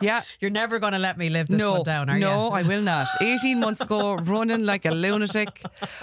Yeah. 0.00 0.22
you're 0.40 0.50
never 0.50 0.78
going 0.78 0.92
to 0.92 0.98
let 0.98 1.18
me 1.18 1.28
live 1.28 1.48
this 1.48 1.58
no, 1.58 1.72
one 1.74 1.82
down, 1.82 2.10
are 2.10 2.18
no, 2.18 2.28
you? 2.28 2.34
No, 2.34 2.48
I 2.50 2.62
will 2.62 2.82
not. 2.82 3.08
18 3.20 3.60
months 3.60 3.82
ago, 3.82 4.14
running 4.16 4.64
like 4.64 4.84
a 4.84 4.90
lunatic. 4.90 5.62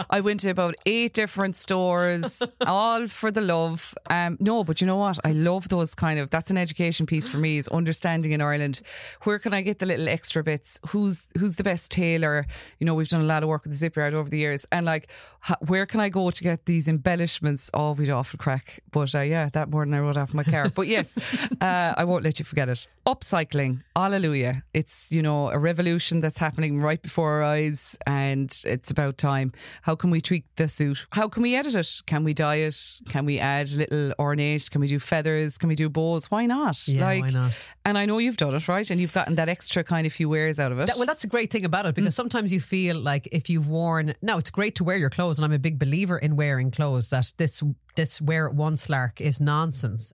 I 0.10 0.21
went 0.21 0.41
to 0.41 0.49
about 0.49 0.75
eight 0.86 1.13
different 1.13 1.56
stores, 1.58 2.41
all 2.62 3.08
for 3.08 3.32
the 3.32 3.41
love. 3.41 3.93
Um, 4.10 4.38
no, 4.39 4.63
but 4.63 4.82
you 4.82 4.88
know 4.88 4.97
what? 4.97 5.19
I 5.23 5.32
love 5.32 5.69
those 5.69 5.95
kind 5.95 6.19
of, 6.19 6.29
that's 6.29 6.49
an 6.49 6.58
education 6.58 7.06
piece 7.06 7.27
for 7.27 7.38
me 7.38 7.58
is 7.58 7.67
understanding 7.69 8.32
in 8.32 8.41
Ireland, 8.41 8.82
where 9.23 9.39
can 9.39 9.53
I 9.53 9.62
get 9.62 9.79
the 9.79 9.86
little 9.86 10.10
extra 10.10 10.43
bits? 10.43 10.79
Who's, 10.89 11.25
who's 11.38 11.56
the 11.56 11.63
best 11.63 11.91
tailor? 11.91 12.45
You 12.79 12.86
know, 12.86 12.95
we've 12.95 13.08
done 13.08 13.21
a 13.21 13.25
lot 13.25 13.43
of 13.43 13.49
work 13.49 13.63
with 13.63 13.77
the 13.77 13.89
Zipyard 13.89 14.13
over 14.13 14.29
the 14.29 14.38
years 14.38 14.65
and 14.71 14.86
like, 14.86 15.08
ha- 15.41 15.58
where 15.67 15.86
can 15.86 15.99
I 15.99 16.10
go 16.10 16.29
to 16.29 16.43
get 16.43 16.65
these 16.65 16.88
embellishments? 16.88 17.69
Oh, 17.73 17.91
we'd 17.93 18.10
awful 18.10 18.38
crack. 18.38 18.82
But 18.91 19.13
uh, 19.13 19.21
yeah, 19.21 19.49
that 19.53 19.69
morning 19.69 19.93
I 19.93 19.99
wrote 19.99 20.17
off 20.17 20.34
my 20.34 20.43
car. 20.43 20.69
But 20.69 20.88
yes, 20.88 21.17
uh, 21.62 21.93
I 21.95 22.03
won't 22.03 22.23
let 22.23 22.39
you 22.39 22.45
forget 22.45 22.69
it. 22.69 22.88
Upcycling, 23.06 23.84
hallelujah. 23.95 24.63
It's, 24.73 25.10
you 25.12 25.21
know, 25.21 25.49
a 25.49 25.58
revolution 25.60 26.19
that's 26.19 26.38
happening 26.38 26.79
right 26.82 27.01
before 27.01 27.32
our 27.34 27.43
eyes 27.43 27.97
and 28.06 28.56
it's 28.65 28.91
about 28.91 29.17
time. 29.17 29.51
How 29.84 29.95
can 29.95 30.10
we 30.10 30.21
tweak 30.21 30.45
the 30.56 30.67
suit? 30.67 31.06
How 31.12 31.27
can 31.27 31.43
we 31.43 31.56
edit 31.56 31.75
it? 31.75 32.01
Can 32.06 32.23
we 32.23 32.34
dye 32.34 32.56
it? 32.56 32.75
Can 33.10 33.25
we 33.25 33.39
add 33.39 33.69
little 33.71 34.13
ornate? 34.19 34.69
Can 34.71 34.82
we 34.82 34.88
do 34.88 34.99
feathers? 34.99 35.58
Can 35.58 35.69
we 35.69 35.75
do 35.75 35.89
bows? 35.89 36.32
Why 36.32 36.45
not? 36.45 36.88
Yeah, 36.88 37.03
why 37.06 37.29
not? 37.29 37.69
And 37.86 37.97
I 37.97 38.06
know 38.06 38.17
you've 38.17 38.38
done 38.38 38.56
it, 38.56 38.67
right? 38.67 38.89
And 38.89 38.99
you've 38.99 39.13
gotten 39.13 39.36
that 39.36 39.49
extra 39.49 39.84
kind 39.84 40.08
of 40.08 40.13
few 40.13 40.29
wears 40.29 40.60
out 40.60 40.71
of 40.71 40.79
it. 40.79 40.88
That, 40.88 40.97
well, 40.97 41.06
that's 41.06 41.21
the 41.21 41.27
great 41.27 41.51
thing 41.51 41.65
about 41.65 41.86
it 41.86 41.93
Mm. 41.93 41.95
because 41.95 42.15
sometimes 42.15 42.51
you 42.51 42.60
feel 42.60 42.99
like 42.99 43.27
if 43.32 43.49
you've 43.49 43.67
worn. 43.67 44.13
Now 44.21 44.38
it's 44.38 44.49
great 44.49 44.75
to 44.75 44.84
wear 44.84 44.97
your 44.97 45.10
clothes, 45.10 45.38
and 45.38 45.45
I'm 45.45 45.51
a 45.53 45.60
big 45.60 45.77
believer 45.79 46.17
in 46.17 46.36
wearing 46.36 46.71
clothes. 46.71 47.10
That 47.12 47.32
this 47.38 47.62
this 47.95 48.21
wear 48.21 48.47
it 48.47 48.56
once 48.56 48.89
lark 48.89 49.21
is 49.21 49.39
nonsense. 49.39 50.13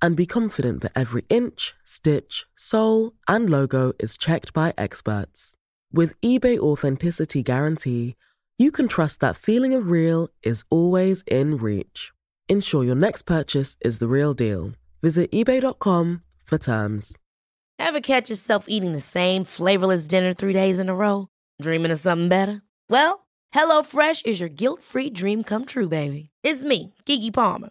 and 0.00 0.16
be 0.16 0.26
confident 0.26 0.82
that 0.82 0.92
every 0.94 1.24
inch, 1.28 1.74
stitch, 1.84 2.44
sole, 2.54 3.14
and 3.28 3.50
logo 3.50 3.92
is 3.98 4.16
checked 4.16 4.52
by 4.52 4.72
experts. 4.76 5.54
With 5.92 6.20
eBay 6.20 6.58
Authenticity 6.58 7.42
Guarantee, 7.42 8.16
you 8.58 8.70
can 8.70 8.88
trust 8.88 9.20
that 9.20 9.36
feeling 9.36 9.74
of 9.74 9.88
real 9.88 10.28
is 10.42 10.64
always 10.70 11.22
in 11.26 11.56
reach. 11.56 12.12
Ensure 12.48 12.84
your 12.84 12.94
next 12.94 13.22
purchase 13.22 13.76
is 13.80 13.98
the 13.98 14.08
real 14.08 14.34
deal. 14.34 14.72
Visit 15.02 15.30
eBay.com 15.30 16.22
for 16.44 16.58
terms. 16.58 17.16
Ever 17.78 18.00
catch 18.00 18.30
yourself 18.30 18.66
eating 18.68 18.92
the 18.92 19.00
same 19.00 19.44
flavorless 19.44 20.06
dinner 20.06 20.32
three 20.32 20.52
days 20.52 20.78
in 20.78 20.88
a 20.88 20.94
row? 20.94 21.28
Dreaming 21.60 21.90
of 21.90 21.98
something 21.98 22.28
better? 22.28 22.62
Well, 22.88 23.26
HelloFresh 23.54 24.26
is 24.26 24.40
your 24.40 24.48
guilt 24.48 24.82
free 24.82 25.10
dream 25.10 25.44
come 25.44 25.64
true, 25.66 25.88
baby. 25.88 26.30
It's 26.42 26.64
me, 26.64 26.94
Keke 27.04 27.32
Palmer. 27.32 27.70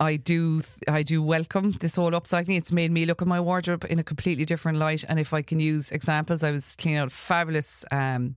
I 0.00 0.16
do 0.16 0.62
I 0.88 1.02
do 1.02 1.22
welcome 1.22 1.72
this 1.72 1.96
whole 1.96 2.12
upcycling. 2.12 2.58
It's 2.58 2.72
made 2.72 2.90
me 2.90 3.06
look 3.06 3.22
at 3.22 3.28
my 3.28 3.40
wardrobe 3.40 3.86
in 3.88 3.98
a 3.98 4.04
completely 4.04 4.44
different 4.44 4.78
light. 4.78 5.04
And 5.08 5.20
if 5.20 5.32
I 5.32 5.42
can 5.42 5.60
use 5.60 5.90
examples, 5.90 6.42
I 6.42 6.50
was 6.50 6.76
cleaning 6.76 6.98
out 6.98 7.12
fabulous 7.12 7.84
um, 7.90 8.36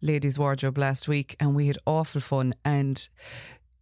ladies' 0.00 0.38
wardrobe 0.38 0.78
last 0.78 1.08
week, 1.08 1.36
and 1.40 1.54
we 1.54 1.66
had 1.66 1.78
awful 1.86 2.20
fun. 2.20 2.54
And 2.64 3.08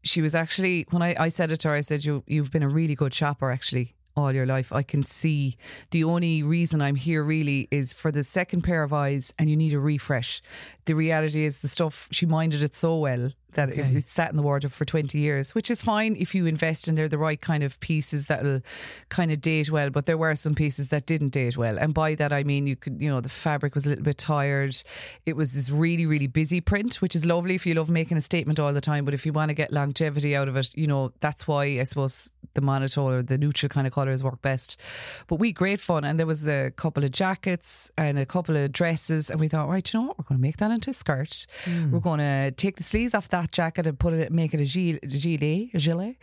she 0.02 0.22
was 0.22 0.34
actually 0.34 0.86
when 0.90 1.02
I, 1.02 1.14
I 1.18 1.28
said 1.28 1.52
it 1.52 1.60
to 1.60 1.68
her, 1.68 1.74
I 1.74 1.82
said, 1.82 2.04
"You 2.04 2.24
you've 2.26 2.50
been 2.50 2.62
a 2.62 2.68
really 2.68 2.94
good 2.94 3.14
shopper, 3.14 3.50
actually." 3.50 3.94
All 4.16 4.32
your 4.32 4.44
life, 4.44 4.72
I 4.72 4.82
can 4.82 5.04
see 5.04 5.56
the 5.92 6.02
only 6.02 6.42
reason 6.42 6.82
I'm 6.82 6.96
here 6.96 7.22
really 7.22 7.68
is 7.70 7.94
for 7.94 8.10
the 8.10 8.24
second 8.24 8.62
pair 8.62 8.82
of 8.82 8.92
eyes, 8.92 9.32
and 9.38 9.48
you 9.48 9.56
need 9.56 9.72
a 9.72 9.78
refresh. 9.78 10.42
The 10.86 10.96
reality 10.96 11.44
is, 11.44 11.60
the 11.60 11.68
stuff 11.68 12.08
she 12.10 12.26
minded 12.26 12.62
it 12.64 12.74
so 12.74 12.98
well 12.98 13.30
that 13.52 13.70
it, 13.70 13.96
it 13.96 14.08
sat 14.08 14.30
in 14.30 14.36
the 14.36 14.42
wardrobe 14.42 14.72
for 14.72 14.84
20 14.84 15.18
years, 15.18 15.54
which 15.54 15.70
is 15.70 15.82
fine 15.82 16.16
if 16.16 16.34
you 16.34 16.46
invest 16.46 16.88
in 16.88 16.94
there 16.94 17.08
the 17.08 17.18
right 17.18 17.40
kind 17.40 17.62
of 17.62 17.78
pieces 17.80 18.26
that'll 18.26 18.60
kind 19.08 19.30
of 19.30 19.40
date 19.40 19.70
well. 19.70 19.90
But 19.90 20.06
there 20.06 20.18
were 20.18 20.34
some 20.34 20.54
pieces 20.54 20.88
that 20.88 21.06
didn't 21.06 21.30
date 21.30 21.56
well. 21.56 21.78
And 21.78 21.94
by 21.94 22.14
that, 22.16 22.32
I 22.32 22.44
mean, 22.44 22.66
you 22.66 22.76
could, 22.76 23.00
you 23.00 23.08
know, 23.08 23.20
the 23.20 23.28
fabric 23.28 23.74
was 23.74 23.86
a 23.86 23.90
little 23.90 24.04
bit 24.04 24.18
tired. 24.18 24.76
It 25.24 25.36
was 25.36 25.52
this 25.52 25.70
really, 25.70 26.06
really 26.06 26.26
busy 26.26 26.60
print, 26.60 27.02
which 27.02 27.14
is 27.14 27.26
lovely 27.26 27.54
if 27.54 27.66
you 27.66 27.74
love 27.74 27.90
making 27.90 28.16
a 28.16 28.20
statement 28.20 28.58
all 28.58 28.72
the 28.72 28.80
time. 28.80 29.04
But 29.04 29.14
if 29.14 29.26
you 29.26 29.32
want 29.32 29.50
to 29.50 29.54
get 29.54 29.72
longevity 29.72 30.36
out 30.36 30.48
of 30.48 30.56
it, 30.56 30.76
you 30.76 30.86
know, 30.86 31.12
that's 31.20 31.46
why 31.48 31.64
I 31.64 31.82
suppose 31.84 32.30
the 32.54 32.60
monotone 32.60 33.12
or 33.12 33.22
the 33.22 33.38
neutral 33.38 33.68
kind 33.68 33.86
of 33.86 33.92
colours 33.92 34.22
work 34.22 34.40
best. 34.42 34.80
But 35.26 35.36
we 35.36 35.52
great 35.52 35.80
fun. 35.80 36.04
And 36.04 36.18
there 36.18 36.26
was 36.26 36.46
a 36.48 36.70
couple 36.70 37.04
of 37.04 37.12
jackets 37.12 37.90
and 37.96 38.18
a 38.18 38.26
couple 38.26 38.56
of 38.56 38.72
dresses. 38.72 39.30
And 39.30 39.40
we 39.40 39.48
thought, 39.48 39.68
right, 39.68 39.92
you 39.92 40.00
know 40.00 40.06
what? 40.08 40.18
We're 40.18 40.24
going 40.24 40.38
to 40.38 40.42
make 40.42 40.56
that 40.58 40.70
into 40.70 40.90
a 40.90 40.92
skirt. 40.92 41.46
Hmm. 41.64 41.90
We're 41.90 42.00
going 42.00 42.20
to 42.20 42.50
take 42.52 42.76
the 42.76 42.82
sleeves 42.82 43.14
off 43.14 43.28
that 43.28 43.52
jacket 43.52 43.86
and 43.86 43.98
put 43.98 44.14
it, 44.14 44.32
make 44.32 44.54
it 44.54 44.60
a 44.60 44.64
gilet, 44.64 45.08
gilet, 45.08 45.72
gilet. 45.76 46.16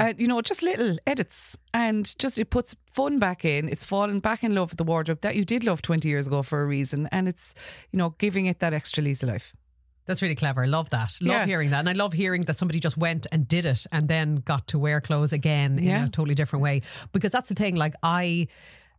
And, 0.00 0.18
you 0.18 0.26
know, 0.26 0.40
just 0.40 0.62
little 0.62 0.96
edits. 1.06 1.56
And 1.72 2.16
just 2.18 2.38
it 2.38 2.50
puts 2.50 2.76
fun 2.86 3.18
back 3.18 3.44
in. 3.44 3.68
It's 3.68 3.84
fallen 3.84 4.20
back 4.20 4.44
in 4.44 4.54
love 4.54 4.70
with 4.70 4.78
the 4.78 4.84
wardrobe 4.84 5.20
that 5.22 5.34
you 5.34 5.44
did 5.44 5.64
love 5.64 5.82
20 5.82 6.08
years 6.08 6.26
ago 6.26 6.42
for 6.42 6.62
a 6.62 6.66
reason. 6.66 7.08
And 7.10 7.28
it's, 7.28 7.54
you 7.90 7.98
know, 7.98 8.14
giving 8.18 8.46
it 8.46 8.60
that 8.60 8.72
extra 8.72 9.02
lease 9.02 9.22
of 9.22 9.28
life. 9.28 9.54
That's 10.06 10.20
really 10.22 10.34
clever. 10.34 10.62
I 10.64 10.66
love 10.66 10.90
that. 10.90 11.12
Love 11.20 11.36
Yeah. 11.40 11.46
hearing 11.46 11.70
that. 11.70 11.80
And 11.80 11.88
I 11.88 11.92
love 11.92 12.12
hearing 12.12 12.42
that 12.42 12.54
somebody 12.56 12.78
just 12.80 12.96
went 12.98 13.26
and 13.32 13.48
did 13.48 13.64
it 13.64 13.86
and 13.90 14.06
then 14.08 14.36
got 14.36 14.66
to 14.68 14.78
wear 14.78 15.00
clothes 15.00 15.32
again 15.32 15.78
in 15.78 15.84
Yeah. 15.84 16.04
a 16.04 16.08
totally 16.08 16.34
different 16.34 16.62
way. 16.62 16.82
Because 17.12 17.32
that's 17.32 17.48
the 17.48 17.54
thing. 17.54 17.76
Like, 17.76 17.94
I. 18.02 18.48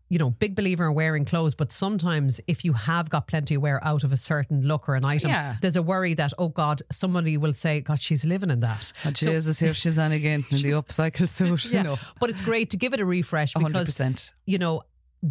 You 0.07 0.19
know, 0.19 0.29
big 0.29 0.53
believer 0.53 0.85
in 0.87 0.93
wearing 0.93 1.25
clothes, 1.25 1.55
but 1.55 1.71
sometimes 1.71 2.39
if 2.45 2.63
you 2.63 2.73
have 2.73 3.09
got 3.09 3.25
plenty 3.25 3.55
of 3.55 3.63
wear 3.63 3.83
out 3.83 4.03
of 4.03 4.13
a 4.13 4.17
certain 4.17 4.61
look 4.61 4.87
or 4.87 4.93
an 4.93 5.03
item, 5.03 5.31
Yeah. 5.31 5.55
there's 5.61 5.75
a 5.75 5.81
worry 5.81 6.13
that, 6.13 6.31
oh 6.37 6.49
God, 6.49 6.83
somebody 6.91 7.37
will 7.37 7.53
say, 7.53 7.81
God, 7.81 7.99
she's 7.99 8.23
living 8.23 8.51
in 8.51 8.59
that. 8.59 8.93
And 9.03 9.17
she 9.17 9.25
so, 9.25 9.31
Jesus, 9.31 9.59
here 9.59 9.73
she's 9.73 9.97
on 9.97 10.11
again 10.11 10.45
in 10.51 10.57
the 10.61 10.69
upcycle 10.79 11.27
suit, 11.27 11.65
Yeah. 11.65 11.77
you 11.79 11.83
know. 11.85 11.97
But 12.19 12.29
it's 12.29 12.41
great 12.41 12.69
to 12.69 12.77
give 12.77 12.93
it 12.93 12.99
a 12.99 13.05
refresh 13.05 13.55
because, 13.55 13.73
100%. 13.97 14.31
you 14.45 14.59
know, 14.59 14.83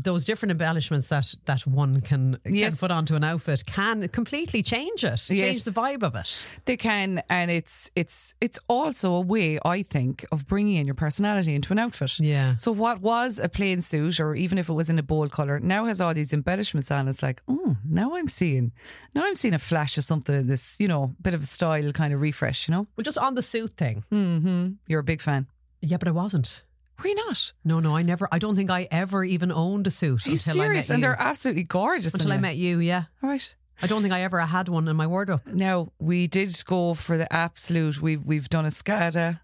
those 0.02 0.24
different 0.24 0.50
embellishments 0.50 1.08
that 1.10 1.34
that 1.44 1.66
one 1.66 2.00
can, 2.00 2.38
Yes. 2.44 2.72
can 2.74 2.78
put 2.88 2.90
onto 2.90 3.14
an 3.14 3.22
outfit 3.22 3.64
can 3.66 4.08
completely 4.08 4.62
change 4.62 5.04
it, 5.04 5.16
change 5.18 5.40
Yes. 5.40 5.64
the 5.64 5.70
vibe 5.70 6.02
of 6.02 6.14
it. 6.16 6.46
They 6.64 6.76
can, 6.76 7.22
and 7.30 7.50
it's 7.50 7.90
it's 7.94 8.34
it's 8.40 8.58
also 8.68 9.12
a 9.14 9.20
way, 9.20 9.58
I 9.64 9.82
think, 9.82 10.24
of 10.32 10.46
bringing 10.46 10.76
in 10.76 10.86
your 10.86 10.94
personality 10.96 11.54
into 11.54 11.72
an 11.72 11.78
outfit. 11.78 12.18
Yeah. 12.18 12.56
So 12.56 12.72
what 12.72 13.00
was 13.02 13.38
a 13.38 13.48
plain 13.48 13.80
suit, 13.82 14.18
or 14.20 14.34
even 14.34 14.58
if 14.58 14.68
it 14.68 14.72
was 14.74 14.90
in 14.90 14.98
a 14.98 15.02
bold 15.02 15.30
color, 15.30 15.60
now 15.60 15.84
has 15.86 16.00
all 16.00 16.12
these 16.14 16.32
embellishments 16.32 16.90
on. 16.90 17.06
It's 17.08 17.22
like, 17.22 17.40
oh, 17.46 17.76
now 17.88 18.16
I'm 18.16 18.28
seeing, 18.28 18.72
now 19.14 19.22
I'm 19.24 19.34
seeing 19.36 19.54
a 19.54 19.58
flash 19.58 19.96
of 19.98 20.04
something 20.04 20.34
in 20.34 20.46
this, 20.48 20.76
you 20.80 20.88
know, 20.88 21.14
bit 21.22 21.34
of 21.34 21.42
a 21.42 21.46
style 21.46 21.92
kind 21.92 22.12
of 22.12 22.20
refresh. 22.20 22.68
You 22.68 22.74
know, 22.74 22.86
Well, 22.96 23.04
just 23.04 23.18
on 23.18 23.34
the 23.34 23.42
suit 23.42 23.74
thing. 23.76 24.02
mm-hmm. 24.10 24.72
you're 24.88 25.00
a 25.00 25.04
big 25.04 25.20
fan. 25.22 25.46
Yeah, 25.80 25.98
but 25.98 26.08
I 26.08 26.12
wasn't. 26.12 26.62
Were 27.02 27.08
you 27.08 27.14
not? 27.26 27.52
No, 27.64 27.80
no, 27.80 27.96
I 27.96 28.02
never. 28.02 28.28
I 28.30 28.38
don't 28.38 28.54
think 28.56 28.70
I 28.70 28.86
ever 28.90 29.24
even 29.24 29.50
owned 29.52 29.86
a 29.86 29.90
suit 29.90 30.26
Are 30.26 30.30
you 30.30 30.34
until 30.34 30.54
serious? 30.54 30.90
I 30.90 30.94
met 30.94 30.94
And 30.94 30.98
you. 30.98 31.02
they're 31.08 31.20
absolutely 31.20 31.64
gorgeous. 31.64 32.14
until 32.14 32.32
I 32.32 32.38
met 32.38 32.56
you. 32.56 32.78
Yeah, 32.78 33.04
All 33.22 33.28
right. 33.30 33.54
I 33.82 33.88
don't 33.88 34.02
think 34.02 34.14
I 34.14 34.22
ever 34.22 34.38
had 34.40 34.68
one 34.68 34.86
in 34.86 34.96
my 34.96 35.06
wardrobe. 35.08 35.40
Now 35.46 35.92
we 35.98 36.28
did 36.28 36.54
go 36.64 36.94
for 36.94 37.16
the 37.18 37.30
absolute. 37.32 38.00
We've 38.00 38.24
we've 38.24 38.48
done 38.48 38.64
Escada. 38.64 39.40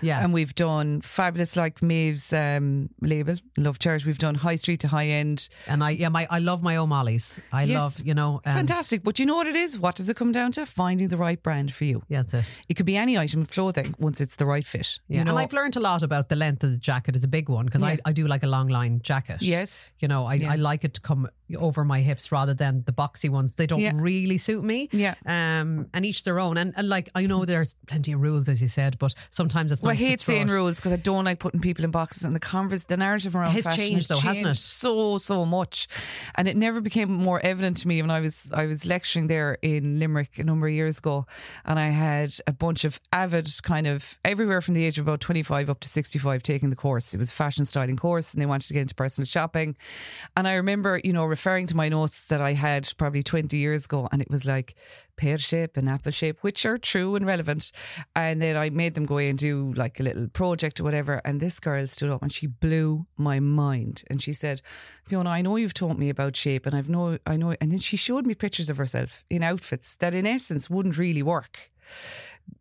Yeah, 0.00 0.22
And 0.22 0.32
we've 0.32 0.54
done 0.54 1.00
fabulous 1.02 1.56
like 1.56 1.82
Maeve's 1.82 2.32
um, 2.32 2.90
label, 3.00 3.36
Love 3.56 3.78
Church. 3.78 4.04
We've 4.06 4.18
done 4.18 4.34
high 4.34 4.56
street 4.56 4.80
to 4.80 4.88
high 4.88 5.08
end. 5.08 5.48
and 5.66 5.82
I 5.82 5.90
yeah, 5.90 6.08
my 6.08 6.26
I 6.30 6.38
love 6.38 6.62
my 6.62 6.76
O'Malley's. 6.76 7.40
I 7.52 7.64
Yes. 7.64 7.80
love 7.80 8.06
you 8.06 8.14
know 8.14 8.40
Fantastic. 8.44 9.02
But 9.02 9.18
you 9.18 9.26
know 9.26 9.36
what 9.36 9.46
it 9.46 9.56
is? 9.56 9.78
What 9.78 9.94
does 9.96 10.08
it 10.08 10.16
come 10.16 10.32
down 10.32 10.52
to? 10.52 10.66
Finding 10.66 11.08
the 11.08 11.16
right 11.16 11.42
brand 11.42 11.74
for 11.74 11.84
you. 11.84 12.02
Yeah, 12.08 12.22
that's 12.22 12.34
it. 12.34 12.60
It 12.68 12.74
could 12.74 12.86
be 12.86 12.96
any 12.96 13.16
item 13.18 13.42
of 13.42 13.50
clothing 13.50 13.94
once 13.98 14.20
it's 14.20 14.36
the 14.36 14.46
right 14.46 14.64
fit. 14.64 14.98
Yeah, 15.08 15.18
You 15.18 15.24
know, 15.24 15.30
and 15.32 15.38
I've 15.40 15.52
learned 15.52 15.76
a 15.76 15.80
lot 15.80 16.02
about 16.02 16.28
the 16.28 16.36
length 16.36 16.64
of 16.64 16.70
the 16.70 16.76
jacket. 16.76 17.16
It's 17.16 17.24
a 17.24 17.28
big 17.28 17.48
one 17.48 17.66
because 17.66 17.82
Yeah. 17.82 17.88
I, 18.04 18.10
I 18.10 18.12
do 18.12 18.26
like 18.26 18.42
a 18.42 18.48
long 18.48 18.68
line 18.68 19.00
jacket. 19.02 19.38
Yes. 19.40 19.92
you 20.00 20.08
know 20.08 20.26
I, 20.26 20.34
Yeah. 20.34 20.52
I 20.52 20.56
like 20.56 20.84
it 20.84 20.94
to 20.94 21.00
come 21.00 21.28
over 21.56 21.84
my 21.84 22.00
hips 22.00 22.30
rather 22.32 22.54
than 22.54 22.82
the 22.86 22.92
boxy 22.92 23.28
ones. 23.30 23.52
They 23.52 23.66
don't 23.66 23.80
Yeah. 23.80 23.92
really 23.94 24.38
suit 24.38 24.64
me. 24.64 24.88
Yeah. 24.92 25.14
um, 25.26 25.86
and 25.94 26.04
each 26.06 26.24
their 26.24 26.38
own. 26.38 26.56
And, 26.58 26.72
and 26.76 26.88
like 26.88 27.10
I 27.14 27.26
know 27.26 27.44
there's 27.44 27.74
plenty 27.86 28.12
of 28.12 28.20
rules 28.20 28.48
as 28.48 28.60
you 28.62 28.68
said, 28.68 28.98
but 28.98 29.14
sometimes 29.30 29.72
it's 29.72 29.82
Well, 29.82 29.90
I 29.90 29.94
nice 29.94 30.00
to 30.00 30.06
hate 30.06 30.20
saying 30.20 30.48
it- 30.48 30.52
rules 30.52 30.76
because 30.78 30.92
I 30.92 30.96
don't 30.96 31.24
like 31.24 31.38
putting 31.38 31.60
people 31.60 31.84
in 31.84 31.90
boxes. 31.90 32.24
And 32.24 32.34
the 32.34 32.40
converse, 32.40 32.84
the 32.84 32.96
narrative 32.96 33.34
around 33.36 33.52
Has 33.52 33.64
fashion 33.64 33.82
changed 33.84 34.08
though, 34.08 34.18
hasn't 34.18 34.46
it? 34.46 34.56
So 34.56 35.18
so 35.18 35.44
much, 35.44 35.88
and 36.34 36.48
it 36.48 36.56
never 36.56 36.80
became 36.80 37.12
more 37.12 37.40
evident 37.44 37.76
to 37.78 37.88
me 37.88 38.00
when 38.02 38.10
I 38.10 38.20
was 38.20 38.50
I 38.54 38.66
was 38.66 38.86
lecturing 38.86 39.26
there 39.28 39.58
in 39.62 39.98
Limerick 39.98 40.38
a 40.38 40.44
number 40.44 40.66
of 40.66 40.72
years 40.72 40.98
ago, 40.98 41.26
and 41.64 41.78
I 41.78 41.88
had 41.90 42.34
a 42.46 42.52
bunch 42.52 42.84
of 42.84 43.00
avid 43.12 43.48
kind 43.62 43.86
of 43.86 44.18
everywhere 44.24 44.60
from 44.60 44.74
the 44.74 44.84
age 44.84 44.98
of 44.98 45.06
about 45.06 45.20
twenty 45.20 45.42
five 45.42 45.68
up 45.70 45.80
to 45.80 45.88
sixty 45.88 46.18
five 46.18 46.42
taking 46.42 46.70
the 46.70 46.76
course. 46.76 47.14
It 47.14 47.18
was 47.18 47.30
a 47.30 47.32
fashion 47.34 47.64
styling 47.64 47.96
course, 47.96 48.32
and 48.32 48.40
they 48.40 48.46
wanted 48.46 48.66
to 48.68 48.74
get 48.74 48.80
into 48.82 48.94
personal 48.94 49.26
shopping. 49.26 49.76
And 50.36 50.46
I 50.48 50.54
remember, 50.54 51.00
you 51.02 51.12
know, 51.12 51.24
referring 51.42 51.66
to 51.66 51.76
my 51.76 51.88
notes 51.88 52.28
that 52.28 52.40
I 52.40 52.52
had 52.52 52.88
probably 52.96 53.20
twenty 53.20 53.56
years 53.56 53.86
ago, 53.86 54.08
and 54.12 54.22
it 54.22 54.30
was 54.30 54.46
like 54.46 54.76
pear 55.16 55.38
shape 55.38 55.76
and 55.76 55.88
apple 55.88 56.12
shape, 56.12 56.38
which 56.42 56.64
are 56.64 56.78
true 56.78 57.16
and 57.16 57.26
relevant. 57.26 57.72
And 58.14 58.40
then 58.40 58.56
I 58.56 58.70
made 58.70 58.94
them 58.94 59.06
go 59.06 59.18
and 59.18 59.36
do 59.36 59.72
like 59.74 59.98
a 59.98 60.04
little 60.04 60.28
project 60.28 60.78
or 60.78 60.84
whatever. 60.84 61.20
And 61.24 61.40
this 61.40 61.58
girl 61.58 61.84
stood 61.88 62.10
up 62.10 62.22
and 62.22 62.32
she 62.32 62.46
blew 62.46 63.06
my 63.16 63.40
mind. 63.40 64.04
And 64.08 64.22
she 64.22 64.32
said, 64.32 64.62
Fiona, 65.04 65.30
I 65.30 65.42
know 65.42 65.56
you've 65.56 65.74
taught 65.74 65.98
me 65.98 66.10
about 66.10 66.36
shape 66.36 66.64
and 66.64 66.76
I've 66.76 66.88
know 66.88 67.18
I 67.26 67.36
know 67.36 67.56
and 67.60 67.72
then 67.72 67.80
she 67.80 67.96
showed 67.96 68.24
me 68.24 68.36
pictures 68.36 68.70
of 68.70 68.76
herself 68.76 69.24
in 69.28 69.42
outfits 69.42 69.96
that 69.96 70.14
in 70.14 70.28
essence 70.28 70.70
wouldn't 70.70 70.96
really 70.96 71.24
work. 71.24 71.72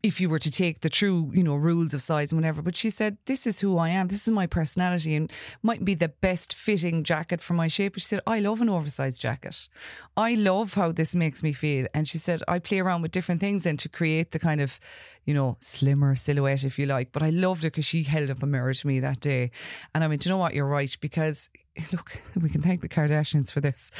If 0.03 0.19
you 0.19 0.29
were 0.29 0.39
to 0.39 0.49
take 0.49 0.81
the 0.81 0.89
true, 0.89 1.31
you 1.33 1.43
know, 1.43 1.55
rules 1.55 1.93
of 1.93 2.01
size 2.01 2.31
and 2.31 2.41
whatever. 2.41 2.61
But 2.61 2.75
she 2.75 2.89
said, 2.89 3.17
This 3.25 3.45
is 3.45 3.59
who 3.59 3.77
I 3.77 3.89
am. 3.89 4.07
This 4.07 4.27
is 4.27 4.33
my 4.33 4.47
personality 4.47 5.15
and 5.15 5.31
might 5.61 5.85
be 5.85 5.93
the 5.93 6.07
best 6.07 6.55
fitting 6.55 7.03
jacket 7.03 7.41
for 7.41 7.53
my 7.53 7.67
shape. 7.67 7.93
But 7.93 8.01
she 8.01 8.07
said, 8.07 8.21
I 8.25 8.39
love 8.39 8.61
an 8.61 8.69
oversized 8.69 9.21
jacket. 9.21 9.69
I 10.17 10.33
love 10.33 10.73
how 10.73 10.91
this 10.91 11.15
makes 11.15 11.43
me 11.43 11.53
feel. 11.53 11.87
And 11.93 12.07
she 12.07 12.17
said, 12.17 12.41
I 12.47 12.59
play 12.59 12.79
around 12.79 13.03
with 13.03 13.11
different 13.11 13.41
things 13.41 13.65
and 13.65 13.77
to 13.79 13.89
create 13.89 14.31
the 14.31 14.39
kind 14.39 14.59
of, 14.59 14.79
you 15.25 15.33
know, 15.33 15.57
slimmer 15.59 16.15
silhouette, 16.15 16.63
if 16.63 16.79
you 16.79 16.87
like. 16.87 17.11
But 17.11 17.21
I 17.21 17.29
loved 17.29 17.63
it 17.63 17.73
because 17.73 17.85
she 17.85 18.03
held 18.03 18.31
up 18.31 18.41
a 18.41 18.47
mirror 18.47 18.73
to 18.73 18.87
me 18.87 18.99
that 19.01 19.19
day. 19.19 19.51
And 19.93 20.03
I 20.03 20.07
mean, 20.07 20.17
do 20.17 20.29
you 20.29 20.33
know 20.33 20.39
what? 20.39 20.55
You're 20.55 20.67
right. 20.67 20.95
Because 20.99 21.49
look, 21.91 22.21
we 22.41 22.49
can 22.49 22.61
thank 22.61 22.81
the 22.81 22.89
Kardashians 22.89 23.51
for 23.51 23.61
this. 23.61 23.91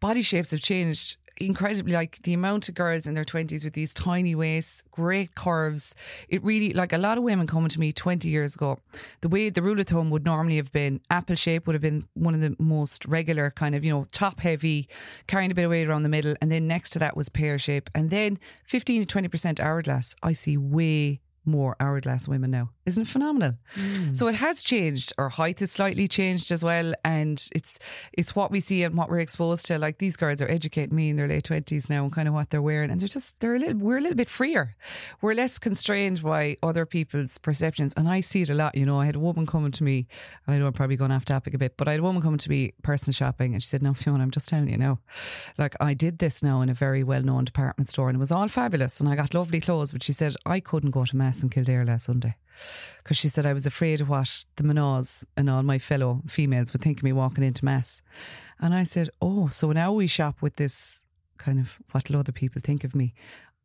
Body 0.00 0.22
shapes 0.22 0.52
have 0.52 0.62
changed 0.62 1.18
incredibly 1.40 1.92
like 1.92 2.22
the 2.22 2.34
amount 2.34 2.68
of 2.68 2.74
girls 2.74 3.06
in 3.06 3.14
their 3.14 3.24
20s 3.24 3.64
with 3.64 3.72
these 3.72 3.94
tiny 3.94 4.34
waists, 4.34 4.82
great 4.90 5.34
curves. 5.34 5.94
It 6.28 6.44
really, 6.44 6.72
like 6.72 6.92
a 6.92 6.98
lot 6.98 7.18
of 7.18 7.24
women 7.24 7.46
coming 7.46 7.68
to 7.70 7.80
me 7.80 7.92
20 7.92 8.28
years 8.28 8.54
ago, 8.54 8.78
the 9.22 9.28
way 9.28 9.50
the 9.50 9.62
rule 9.62 9.80
of 9.80 9.86
thumb 9.86 10.10
would 10.10 10.24
normally 10.24 10.56
have 10.56 10.72
been 10.72 11.00
apple 11.10 11.36
shape 11.36 11.66
would 11.66 11.74
have 11.74 11.82
been 11.82 12.06
one 12.14 12.34
of 12.34 12.40
the 12.40 12.54
most 12.58 13.06
regular 13.06 13.50
kind 13.50 13.74
of, 13.74 13.84
you 13.84 13.90
know, 13.90 14.06
top 14.12 14.40
heavy, 14.40 14.88
carrying 15.26 15.50
a 15.50 15.54
bit 15.54 15.64
of 15.64 15.70
weight 15.70 15.88
around 15.88 16.02
the 16.02 16.08
middle. 16.08 16.34
And 16.40 16.52
then 16.52 16.66
next 16.66 16.90
to 16.90 16.98
that 16.98 17.16
was 17.16 17.28
pear 17.28 17.58
shape. 17.58 17.88
And 17.94 18.10
then 18.10 18.38
15 18.66 19.04
to 19.04 19.18
20% 19.18 19.60
hourglass. 19.60 20.14
I 20.22 20.32
see 20.32 20.56
way 20.56 21.20
more 21.44 21.76
hourglass 21.80 22.28
women 22.28 22.50
now. 22.50 22.70
Isn't 22.90 23.04
phenomenal? 23.04 23.54
Mm. 23.76 24.16
So 24.16 24.26
it 24.26 24.34
has 24.34 24.64
changed. 24.64 25.12
Our 25.16 25.28
height 25.28 25.60
has 25.60 25.70
slightly 25.70 26.08
changed 26.08 26.50
as 26.50 26.64
well, 26.64 26.92
and 27.04 27.40
it's 27.54 27.78
it's 28.12 28.34
what 28.34 28.50
we 28.50 28.58
see 28.58 28.82
and 28.82 28.96
what 28.96 29.08
we're 29.08 29.20
exposed 29.20 29.66
to. 29.66 29.78
Like 29.78 29.98
these 29.98 30.16
girls 30.16 30.42
are 30.42 30.50
educating 30.50 30.96
me 30.96 31.10
in 31.10 31.14
their 31.14 31.28
late 31.28 31.44
twenties 31.44 31.88
now, 31.88 32.02
and 32.02 32.12
kind 32.12 32.26
of 32.26 32.34
what 32.34 32.50
they're 32.50 32.60
wearing, 32.60 32.90
and 32.90 33.00
they're 33.00 33.06
just 33.06 33.38
they're 33.38 33.54
a 33.54 33.60
little 33.60 33.78
we're 33.78 33.98
a 33.98 34.00
little 34.00 34.16
bit 34.16 34.28
freer. 34.28 34.74
We're 35.20 35.34
less 35.34 35.60
constrained 35.60 36.20
by 36.20 36.56
other 36.64 36.84
people's 36.84 37.38
perceptions, 37.38 37.94
and 37.96 38.08
I 38.08 38.18
see 38.18 38.42
it 38.42 38.50
a 38.50 38.54
lot. 38.54 38.74
You 38.74 38.86
know, 38.86 39.00
I 39.00 39.06
had 39.06 39.14
a 39.14 39.20
woman 39.20 39.46
coming 39.46 39.70
to 39.70 39.84
me, 39.84 40.08
and 40.46 40.56
I 40.56 40.58
know 40.58 40.66
I'm 40.66 40.72
probably 40.72 40.96
going 40.96 41.12
off 41.12 41.24
topic 41.24 41.54
a 41.54 41.58
bit, 41.58 41.76
but 41.76 41.86
I 41.86 41.92
had 41.92 42.00
a 42.00 42.02
woman 42.02 42.22
coming 42.22 42.38
to 42.38 42.50
me 42.50 42.72
person 42.82 43.12
shopping, 43.12 43.52
and 43.54 43.62
she 43.62 43.68
said, 43.68 43.82
"No, 43.84 43.94
Fiona, 43.94 44.24
I'm 44.24 44.32
just 44.32 44.48
telling 44.48 44.68
you 44.68 44.78
now, 44.78 44.98
like 45.58 45.76
I 45.80 45.94
did 45.94 46.18
this 46.18 46.42
now 46.42 46.60
in 46.60 46.68
a 46.68 46.74
very 46.74 47.04
well 47.04 47.22
known 47.22 47.44
department 47.44 47.88
store, 47.88 48.08
and 48.08 48.16
it 48.16 48.18
was 48.18 48.32
all 48.32 48.48
fabulous, 48.48 48.98
and 48.98 49.08
I 49.08 49.14
got 49.14 49.32
lovely 49.32 49.60
clothes, 49.60 49.92
but 49.92 50.02
she 50.02 50.12
said 50.12 50.34
I 50.44 50.58
couldn't 50.58 50.90
go 50.90 51.04
to 51.04 51.16
mass 51.16 51.42
in 51.42 51.50
Kildare 51.50 51.84
last 51.84 52.06
Sunday. 52.06 52.34
Because 52.98 53.16
she 53.16 53.28
said 53.28 53.46
I 53.46 53.52
was 53.52 53.66
afraid 53.66 54.00
of 54.00 54.08
what 54.08 54.44
the 54.56 54.62
Manaws 54.62 55.24
and 55.36 55.48
all 55.48 55.62
my 55.62 55.78
fellow 55.78 56.22
females 56.26 56.72
would 56.72 56.82
think 56.82 56.98
of 56.98 57.04
me 57.04 57.12
walking 57.12 57.44
into 57.44 57.64
Mass. 57.64 58.02
And 58.58 58.74
I 58.74 58.84
said, 58.84 59.10
Oh, 59.20 59.48
so 59.48 59.72
now 59.72 59.92
we 59.92 60.06
shop 60.06 60.42
with 60.42 60.56
this 60.56 61.04
kind 61.38 61.58
of 61.58 61.78
what 61.92 62.08
will 62.08 62.18
other 62.18 62.32
people 62.32 62.60
think 62.62 62.84
of 62.84 62.94
me. 62.94 63.14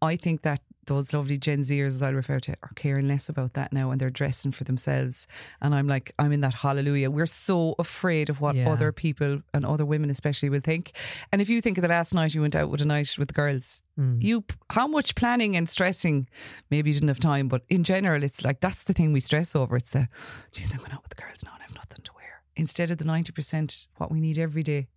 I 0.06 0.16
think 0.16 0.42
that 0.44 0.62
those 0.88 1.14
lovely 1.14 1.38
Gen 1.38 1.62
Zers, 1.62 1.88
as 1.88 2.04
I 2.04 2.10
refer 2.10 2.40
to, 2.42 2.52
are 2.64 2.72
caring 2.76 3.08
less 3.08 3.30
about 3.30 3.54
that 3.54 3.74
now 3.74 3.92
and 3.92 4.00
they're 4.00 4.10
dressing 4.10 4.52
for 4.52 4.64
themselves. 4.64 5.28
And 5.62 5.74
I'm 5.74 5.88
like, 5.88 6.14
I'm 6.20 6.32
in 6.32 6.42
that 6.42 6.54
hallelujah. 6.54 7.10
We're 7.10 7.26
so 7.26 7.76
afraid 7.80 8.30
of 8.30 8.42
what 8.42 8.56
Yeah. 8.56 8.70
other 8.72 8.92
people 8.92 9.42
and 9.54 9.66
other 9.66 9.86
women 9.86 10.10
especially 10.10 10.50
will 10.50 10.60
think. 10.60 10.92
And 11.32 11.42
if 11.42 11.50
you 11.50 11.62
think 11.62 11.78
of 11.78 11.82
the 11.82 11.88
last 11.88 12.14
night 12.14 12.34
you 12.34 12.42
went 12.42 12.56
out 12.56 12.70
with 12.70 12.82
a 12.82 12.86
night 12.86 13.16
with 13.18 13.30
the 13.30 13.34
girls, 13.34 13.84
mm. 14.00 14.22
you 14.22 14.44
how 14.72 14.88
much 14.88 15.16
planning 15.16 15.56
and 15.56 15.68
stressing, 15.68 16.28
maybe 16.70 16.90
you 16.90 16.94
didn't 16.94 17.10
have 17.10 17.20
time, 17.20 17.48
but 17.48 17.64
in 17.70 17.84
general, 17.84 18.24
it's 18.24 18.44
like 18.44 18.60
that's 18.62 18.84
the 18.84 18.94
thing 18.94 19.12
we 19.12 19.20
stress 19.20 19.56
over. 19.56 19.76
It's 19.78 19.90
the, 19.90 20.08
geez, 20.52 20.72
I'm 20.72 20.80
going 20.80 20.92
out 20.92 21.04
with 21.04 21.16
the 21.16 21.22
girls 21.22 21.44
now 21.44 21.52
and 21.54 21.62
I 21.64 21.66
have 21.66 21.76
nothing 21.76 22.04
to 22.04 22.12
wear. 22.14 22.44
Instead 22.56 22.92
of 22.92 23.00
the 23.00 23.06
90% 23.06 23.88
what 23.98 24.12
we 24.12 24.20
need 24.20 24.38
every 24.38 24.64
day. 24.64 24.88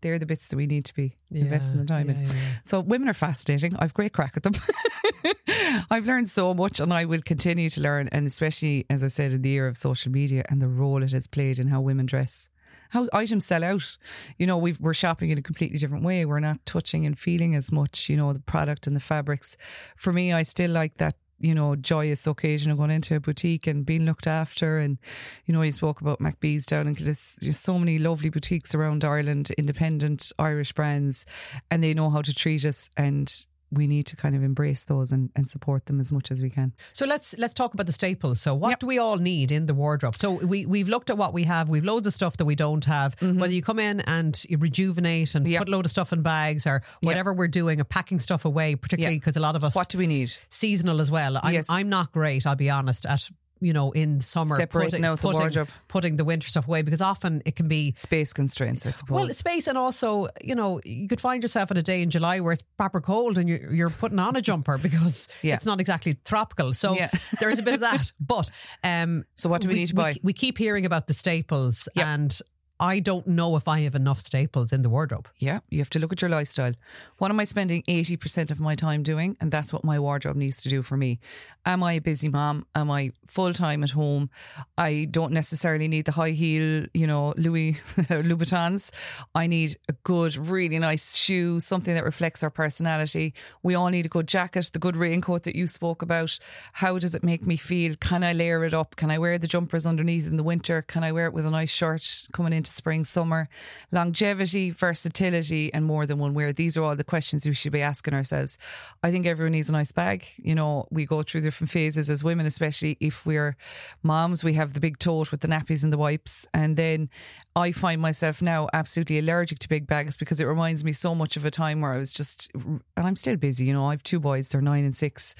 They're 0.00 0.18
the 0.18 0.26
bits 0.26 0.48
that 0.48 0.56
we 0.56 0.66
need 0.66 0.84
to 0.86 0.94
be 0.94 1.16
investing 1.32 1.78
the 1.78 1.84
time 1.84 2.08
in. 2.10 2.20
yeah, 2.20 2.32
yeah. 2.32 2.40
So 2.62 2.80
women 2.80 3.08
are 3.08 3.14
fascinating. 3.14 3.74
I've 3.78 3.94
great 3.94 4.12
crack 4.12 4.34
at 4.36 4.42
them. 4.42 4.54
I've 5.90 6.06
learned 6.06 6.28
so 6.28 6.54
much 6.54 6.80
and 6.80 6.92
I 6.92 7.04
will 7.04 7.22
continue 7.22 7.68
to 7.70 7.80
learn. 7.80 8.08
And 8.12 8.26
especially, 8.26 8.86
as 8.88 9.02
I 9.02 9.08
said, 9.08 9.32
in 9.32 9.42
the 9.42 9.50
era 9.52 9.68
of 9.68 9.76
social 9.76 10.12
media 10.12 10.44
and 10.48 10.62
the 10.62 10.68
role 10.68 11.02
it 11.02 11.12
has 11.12 11.26
played 11.26 11.58
in 11.58 11.68
how 11.68 11.80
women 11.80 12.06
dress. 12.06 12.50
How 12.90 13.08
items 13.12 13.44
sell 13.44 13.64
out. 13.64 13.98
You 14.38 14.46
know, 14.46 14.56
we've, 14.56 14.80
we're 14.80 14.94
shopping 14.94 15.30
in 15.30 15.38
a 15.38 15.42
completely 15.42 15.78
different 15.78 16.04
way. 16.04 16.24
We're 16.24 16.40
not 16.40 16.64
touching 16.64 17.04
and 17.04 17.18
feeling 17.18 17.54
as 17.54 17.70
much, 17.70 18.08
you 18.08 18.16
know, 18.16 18.32
the 18.32 18.40
product 18.40 18.86
and 18.86 18.96
the 18.96 19.00
fabrics. 19.00 19.56
For 19.96 20.12
me, 20.12 20.32
I 20.32 20.42
still 20.42 20.70
like 20.70 20.96
that, 20.96 21.16
you 21.40 21.54
know, 21.54 21.76
joyous 21.76 22.26
occasion 22.26 22.70
of 22.70 22.78
going 22.78 22.90
into 22.90 23.14
a 23.14 23.20
boutique 23.20 23.66
and 23.66 23.86
being 23.86 24.04
looked 24.04 24.26
after. 24.26 24.78
And, 24.78 24.98
you 25.46 25.54
know, 25.54 25.62
you 25.62 25.72
spoke 25.72 26.00
about 26.00 26.18
McBee's 26.18 26.66
down 26.66 26.86
in 26.86 26.94
there's 26.94 27.38
so 27.52 27.78
many 27.78 27.98
lovely 27.98 28.28
boutiques 28.28 28.74
around 28.74 29.04
Ireland, 29.04 29.50
independent 29.56 30.32
Irish 30.38 30.72
brands, 30.72 31.26
and 31.70 31.82
they 31.82 31.94
know 31.94 32.10
how 32.10 32.22
to 32.22 32.34
treat 32.34 32.64
us. 32.64 32.90
And 32.96 33.32
we 33.70 33.86
need 33.86 34.06
to 34.06 34.16
kind 34.16 34.34
of 34.34 34.42
embrace 34.42 34.84
those 34.84 35.12
and, 35.12 35.30
and 35.36 35.48
support 35.50 35.86
them 35.86 36.00
as 36.00 36.10
much 36.10 36.30
as 36.30 36.42
we 36.42 36.48
can. 36.50 36.72
So 36.92 37.04
let's 37.06 37.36
let's 37.38 37.52
talk 37.54 37.74
about 37.74 37.86
the 37.86 37.92
staples. 37.92 38.40
So 38.40 38.54
what 38.54 38.70
Yep. 38.70 38.78
do 38.80 38.86
we 38.86 38.98
all 38.98 39.16
need 39.18 39.52
in 39.52 39.66
the 39.66 39.74
wardrobe? 39.74 40.14
So 40.16 40.32
we 40.46 40.64
we've 40.66 40.88
looked 40.88 41.10
at 41.10 41.18
what 41.18 41.32
we 41.34 41.44
have. 41.44 41.68
We've 41.68 41.84
loads 41.84 42.06
of 42.06 42.12
stuff 42.12 42.36
that 42.38 42.44
we 42.46 42.54
don't 42.54 42.84
have. 42.86 43.14
Whether 43.20 43.52
you 43.52 43.62
come 43.62 43.78
in 43.78 44.00
and 44.00 44.42
you 44.48 44.58
rejuvenate 44.58 45.34
and 45.34 45.44
Mm-hmm. 45.44 45.52
Yep. 45.52 45.58
put 45.60 45.68
a 45.68 45.72
load 45.72 45.84
of 45.84 45.90
stuff 45.90 46.12
in 46.12 46.22
bags 46.22 46.66
or 46.66 46.82
whatever 47.02 47.32
we're 47.32 47.48
doing, 47.48 47.80
or 47.80 47.84
packing 47.84 48.20
stuff 48.20 48.44
away, 48.44 48.74
particularly 48.76 49.16
Yep. 49.16 49.20
because 49.22 49.36
a 49.36 49.40
lot 49.40 49.56
of 49.56 49.64
us 49.64 49.74
What 49.74 49.88
do 49.88 49.98
we 49.98 50.06
need? 50.06 50.32
seasonal 50.50 51.00
as 51.00 51.10
well. 51.10 51.38
I'm, 51.42 51.52
Yes. 51.54 51.66
I'm 51.68 51.88
not 51.88 52.12
great. 52.12 52.46
I'll 52.46 52.56
be 52.56 52.70
honest 52.70 53.04
at. 53.06 53.28
You 53.60 53.72
know, 53.72 53.90
in 53.92 54.20
summer, 54.20 54.56
Separating 54.56 54.90
putting, 54.90 55.04
out 55.04 55.18
the 55.20 55.26
putting, 55.26 55.40
wardrobe. 55.40 55.68
putting 55.88 56.16
the 56.16 56.24
winter 56.24 56.48
stuff 56.48 56.68
away 56.68 56.82
because 56.82 57.02
often 57.02 57.42
it 57.44 57.56
can 57.56 57.66
be 57.68 57.92
Space 57.96 58.32
constraints, 58.32 58.86
I 58.86 58.90
suppose. 58.90 59.14
well, 59.16 59.30
space 59.30 59.66
and 59.66 59.76
also, 59.76 60.28
you 60.42 60.54
know, 60.54 60.80
you 60.84 61.08
could 61.08 61.20
find 61.20 61.42
yourself 61.42 61.70
on 61.70 61.76
a 61.76 61.82
day 61.82 62.02
in 62.02 62.10
July 62.10 62.40
where 62.40 62.52
it's 62.52 62.62
proper 62.76 63.00
cold 63.00 63.36
and 63.38 63.48
you're, 63.48 63.72
you're 63.72 63.90
putting 63.90 64.18
on 64.18 64.36
a 64.36 64.40
jumper 64.40 64.78
because 64.82 65.28
Yeah. 65.42 65.54
it's 65.54 65.66
not 65.66 65.80
exactly 65.80 66.14
tropical. 66.24 66.72
So 66.74 66.94
Yeah. 66.94 67.10
there 67.40 67.50
is 67.50 67.58
a 67.58 67.62
bit 67.62 67.74
of 67.74 67.80
that. 67.80 68.12
But 68.20 68.50
um, 68.84 69.24
So 69.34 69.48
what 69.48 69.60
do 69.60 69.68
we 69.68 69.74
need 69.74 69.86
to 69.88 69.94
buy? 69.94 70.14
We, 70.22 70.32
keep 70.32 70.56
hearing 70.58 70.86
about 70.86 71.06
the 71.08 71.14
staples 71.14 71.88
Yep. 71.94 72.06
and 72.06 72.38
I 72.80 73.00
don't 73.00 73.26
know 73.26 73.56
if 73.56 73.66
I 73.66 73.80
have 73.80 73.96
enough 73.96 74.20
staples 74.20 74.72
in 74.72 74.82
the 74.82 74.88
wardrobe. 74.88 75.28
Yeah, 75.38 75.60
you 75.68 75.78
have 75.78 75.90
to 75.90 75.98
look 75.98 76.12
at 76.12 76.22
your 76.22 76.30
lifestyle. 76.30 76.74
What 77.18 77.30
am 77.30 77.40
I 77.40 77.44
spending 77.44 77.82
80% 77.88 78.52
of 78.52 78.60
my 78.60 78.76
time 78.76 79.02
doing? 79.02 79.36
And 79.40 79.50
that's 79.50 79.72
what 79.72 79.82
my 79.82 79.98
wardrobe 79.98 80.36
needs 80.36 80.62
to 80.62 80.68
do 80.68 80.82
for 80.82 80.96
me. 80.96 81.18
Am 81.66 81.82
I 81.82 81.94
a 81.94 82.00
busy 82.00 82.28
mom? 82.28 82.66
Am 82.76 82.90
I 82.90 83.10
full 83.26 83.52
time 83.52 83.82
at 83.82 83.90
home? 83.90 84.30
I 84.78 85.08
don't 85.10 85.32
necessarily 85.32 85.88
need 85.88 86.04
the 86.04 86.12
high 86.12 86.30
heel, 86.30 86.86
you 86.94 87.06
know, 87.06 87.34
Louis 87.36 87.72
Louboutins. 87.96 88.92
I 89.34 89.48
need 89.48 89.76
a 89.88 89.92
good, 90.04 90.36
really 90.36 90.78
nice 90.78 91.16
shoe, 91.16 91.58
something 91.58 91.94
that 91.94 92.04
reflects 92.04 92.44
our 92.44 92.50
personality. 92.50 93.34
We 93.62 93.74
all 93.74 93.88
need 93.88 94.06
a 94.06 94.08
good 94.08 94.28
jacket, 94.28 94.70
the 94.72 94.78
good 94.78 94.96
raincoat 94.96 95.42
that 95.42 95.56
you 95.56 95.66
spoke 95.66 96.00
about. 96.00 96.38
How 96.74 96.98
does 96.98 97.16
it 97.16 97.24
make 97.24 97.44
me 97.44 97.56
feel? 97.56 97.96
Can 97.96 98.22
I 98.22 98.32
layer 98.32 98.64
it 98.64 98.72
up? 98.72 98.94
Can 98.94 99.10
I 99.10 99.18
wear 99.18 99.36
the 99.36 99.48
jumpers 99.48 99.84
underneath 99.84 100.28
in 100.28 100.36
the 100.36 100.42
winter? 100.44 100.82
Can 100.82 101.02
I 101.02 101.10
wear 101.10 101.26
it 101.26 101.34
with 101.34 101.44
a 101.44 101.50
nice 101.50 101.70
shirt 101.70 102.28
coming 102.32 102.52
into 102.52 102.67
spring, 102.68 103.04
summer? 103.04 103.48
Longevity, 103.90 104.70
versatility, 104.70 105.72
and 105.72 105.84
more 105.84 106.06
than 106.06 106.18
one 106.18 106.34
wear. 106.34 106.52
These 106.52 106.76
are 106.76 106.82
all 106.82 106.96
the 106.96 107.04
questions 107.04 107.44
we 107.44 107.54
should 107.54 107.72
be 107.72 107.82
asking 107.82 108.14
ourselves. 108.14 108.58
I 109.02 109.10
think 109.10 109.26
everyone 109.26 109.52
needs 109.52 109.68
a 109.68 109.72
nice 109.72 109.92
bag. 109.92 110.24
You 110.36 110.54
know, 110.54 110.86
we 110.90 111.06
go 111.06 111.22
through 111.22 111.42
different 111.42 111.70
phases 111.70 112.10
as 112.10 112.24
women, 112.24 112.46
especially 112.46 112.96
if 113.00 113.26
we're 113.26 113.56
moms. 114.02 114.44
We 114.44 114.54
have 114.54 114.74
the 114.74 114.80
big 114.80 114.98
tote 114.98 115.30
with 115.30 115.40
the 115.40 115.48
nappies 115.48 115.82
and 115.84 115.92
the 115.92 115.98
wipes. 115.98 116.46
And 116.54 116.76
then 116.76 117.10
I 117.58 117.72
find 117.72 118.00
myself 118.00 118.40
now 118.40 118.68
absolutely 118.72 119.18
allergic 119.18 119.58
to 119.58 119.68
big 119.68 119.88
bags 119.88 120.16
because 120.16 120.40
it 120.40 120.44
reminds 120.44 120.84
me 120.84 120.92
so 120.92 121.12
much 121.12 121.36
of 121.36 121.44
a 121.44 121.50
time 121.50 121.80
where 121.80 121.92
I 121.92 121.98
was 121.98 122.14
just, 122.14 122.48
and 122.54 122.80
I'm 122.96 123.16
still 123.16 123.34
busy. 123.34 123.64
You 123.64 123.72
know, 123.72 123.86
I 123.86 123.90
have 123.90 124.04
two 124.04 124.20
boys, 124.20 124.48
they're 124.48 124.60
nine 124.60 124.84
and 124.84 124.94
six, 124.94 125.34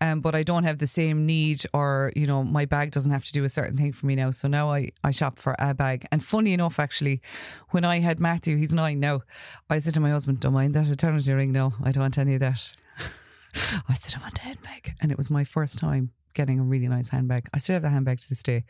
um, 0.00 0.20
but 0.20 0.36
I 0.36 0.44
don't 0.44 0.62
have 0.62 0.78
the 0.78 0.86
same 0.86 1.26
need 1.26 1.64
or, 1.74 2.12
you 2.14 2.28
know, 2.28 2.44
my 2.44 2.64
bag 2.64 2.92
doesn't 2.92 3.10
have 3.10 3.24
to 3.24 3.32
do 3.32 3.42
a 3.42 3.48
certain 3.48 3.76
thing 3.76 3.92
for 3.92 4.06
me 4.06 4.14
now. 4.14 4.30
So 4.30 4.46
now 4.46 4.70
I, 4.70 4.90
I 5.02 5.10
shop 5.10 5.40
for 5.40 5.56
a 5.58 5.74
bag. 5.74 6.06
And 6.12 6.22
funny 6.22 6.52
enough, 6.52 6.78
actually, 6.78 7.20
when 7.70 7.84
I 7.84 7.98
had 7.98 8.20
Matthew, 8.20 8.56
he's 8.56 8.72
nine 8.72 9.00
now, 9.00 9.22
I 9.68 9.80
said 9.80 9.94
to 9.94 10.00
my 10.00 10.10
husband, 10.10 10.38
don't 10.38 10.52
mind 10.52 10.74
that 10.74 10.86
eternity 10.86 11.32
ring. 11.32 11.50
No, 11.50 11.72
I 11.82 11.90
don't 11.90 12.02
want 12.02 12.18
any 12.18 12.34
of 12.34 12.40
that. 12.40 12.72
I 13.88 13.94
said, 13.94 14.14
I 14.16 14.22
want 14.22 14.38
a 14.38 14.42
handbag. 14.42 14.94
And 15.00 15.10
it 15.10 15.18
was 15.18 15.28
my 15.28 15.42
first 15.42 15.80
time 15.80 16.12
getting 16.34 16.60
a 16.60 16.62
really 16.62 16.88
nice 16.88 17.08
handbag. 17.08 17.48
I 17.54 17.58
still 17.58 17.74
have 17.74 17.82
the 17.82 17.90
handbag 17.90 18.20
to 18.20 18.28
this 18.28 18.42
day. 18.42 18.64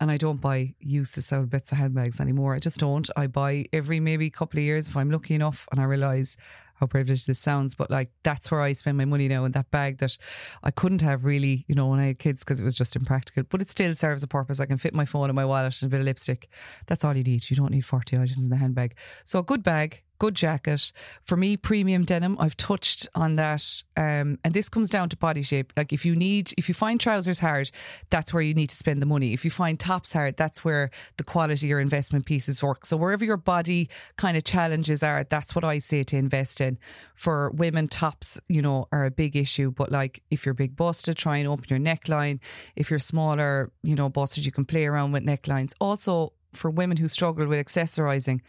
And 0.00 0.10
I 0.10 0.16
don't 0.16 0.40
buy 0.40 0.74
useless 0.78 1.32
old 1.32 1.50
bits 1.50 1.72
of 1.72 1.78
handbags 1.78 2.20
anymore. 2.20 2.54
I 2.54 2.58
just 2.58 2.78
don't. 2.78 3.08
I 3.16 3.26
buy 3.26 3.66
every 3.72 4.00
maybe 4.00 4.30
couple 4.30 4.58
of 4.58 4.64
years 4.64 4.88
if 4.88 4.96
I'm 4.96 5.10
lucky 5.10 5.34
enough 5.34 5.68
and 5.72 5.80
I 5.80 5.84
realise 5.84 6.36
how 6.76 6.86
privileged 6.86 7.26
this 7.26 7.38
sounds, 7.38 7.74
but 7.74 7.90
like 7.90 8.10
that's 8.22 8.50
where 8.50 8.60
I 8.60 8.72
spend 8.74 8.98
my 8.98 9.04
money 9.04 9.28
now 9.28 9.44
in 9.44 9.52
that 9.52 9.70
bag 9.70 9.98
that 9.98 10.18
I 10.62 10.70
couldn't 10.70 11.02
have 11.02 11.24
really, 11.24 11.64
you 11.68 11.74
know, 11.74 11.86
when 11.86 12.00
I 12.00 12.08
had 12.08 12.18
kids 12.18 12.44
because 12.44 12.60
it 12.60 12.64
was 12.64 12.76
just 12.76 12.96
impractical. 12.96 13.44
But 13.48 13.62
it 13.62 13.70
still 13.70 13.94
serves 13.94 14.22
a 14.22 14.26
purpose. 14.26 14.60
I 14.60 14.66
can 14.66 14.76
fit 14.76 14.94
my 14.94 15.06
phone 15.06 15.30
in 15.30 15.36
my 15.36 15.44
wallet 15.44 15.80
and 15.82 15.88
a 15.88 15.90
bit 15.90 16.00
of 16.00 16.06
lipstick. 16.06 16.48
That's 16.86 17.04
all 17.04 17.16
you 17.16 17.24
need. 17.24 17.48
You 17.48 17.56
don't 17.56 17.70
need 17.70 17.84
40 17.84 18.18
items 18.18 18.44
in 18.44 18.50
the 18.50 18.56
handbag. 18.56 18.94
So 19.24 19.38
a 19.38 19.42
good 19.42 19.62
bag, 19.62 20.02
good 20.18 20.34
jacket. 20.34 20.92
For 21.22 21.36
me, 21.36 21.56
premium 21.56 22.04
denim, 22.04 22.36
I've 22.38 22.56
touched 22.56 23.08
on 23.14 23.36
that. 23.36 23.82
Um, 23.96 24.38
and 24.44 24.54
this 24.54 24.68
comes 24.68 24.90
down 24.90 25.08
to 25.10 25.16
body 25.16 25.42
shape. 25.42 25.72
Like 25.76 25.92
if 25.92 26.04
you 26.04 26.16
need, 26.16 26.52
if 26.56 26.68
you 26.68 26.74
find 26.74 27.00
trousers 27.00 27.40
hard, 27.40 27.70
that's 28.10 28.32
where 28.32 28.42
you 28.42 28.54
need 28.54 28.68
to 28.68 28.76
spend 28.76 29.02
the 29.02 29.06
money. 29.06 29.32
If 29.32 29.44
you 29.44 29.50
find 29.50 29.78
tops 29.78 30.12
hard, 30.12 30.36
that's 30.36 30.64
where 30.64 30.90
the 31.16 31.24
quality 31.24 31.72
or 31.72 31.80
investment 31.80 32.26
pieces 32.26 32.62
work. 32.62 32.86
So 32.86 32.96
wherever 32.96 33.24
your 33.24 33.36
body 33.36 33.88
kind 34.16 34.36
of 34.36 34.44
challenges 34.44 35.02
are, 35.02 35.24
that's 35.24 35.54
what 35.54 35.64
I 35.64 35.78
say 35.78 36.02
to 36.04 36.16
invest 36.16 36.60
in. 36.60 36.78
For 37.14 37.50
women, 37.50 37.88
tops, 37.88 38.40
you 38.48 38.62
know, 38.62 38.88
are 38.92 39.04
a 39.04 39.10
big 39.10 39.36
issue. 39.36 39.70
But 39.70 39.92
like 39.92 40.22
if 40.30 40.44
you're 40.44 40.54
big 40.54 40.76
busted, 40.76 41.16
try 41.16 41.38
and 41.38 41.48
open 41.48 41.66
your 41.68 41.78
neckline. 41.78 42.40
If 42.74 42.90
you're 42.90 42.98
smaller, 42.98 43.72
you 43.82 43.94
know, 43.94 44.08
busted, 44.08 44.44
you 44.44 44.52
can 44.52 44.64
play 44.64 44.86
around 44.86 45.12
with 45.12 45.24
necklines. 45.24 45.72
Also, 45.80 46.32
for 46.56 46.70
women 46.70 46.96
who 46.96 47.06
struggle 47.06 47.46
with 47.46 47.64
accessorizing, 47.64 48.40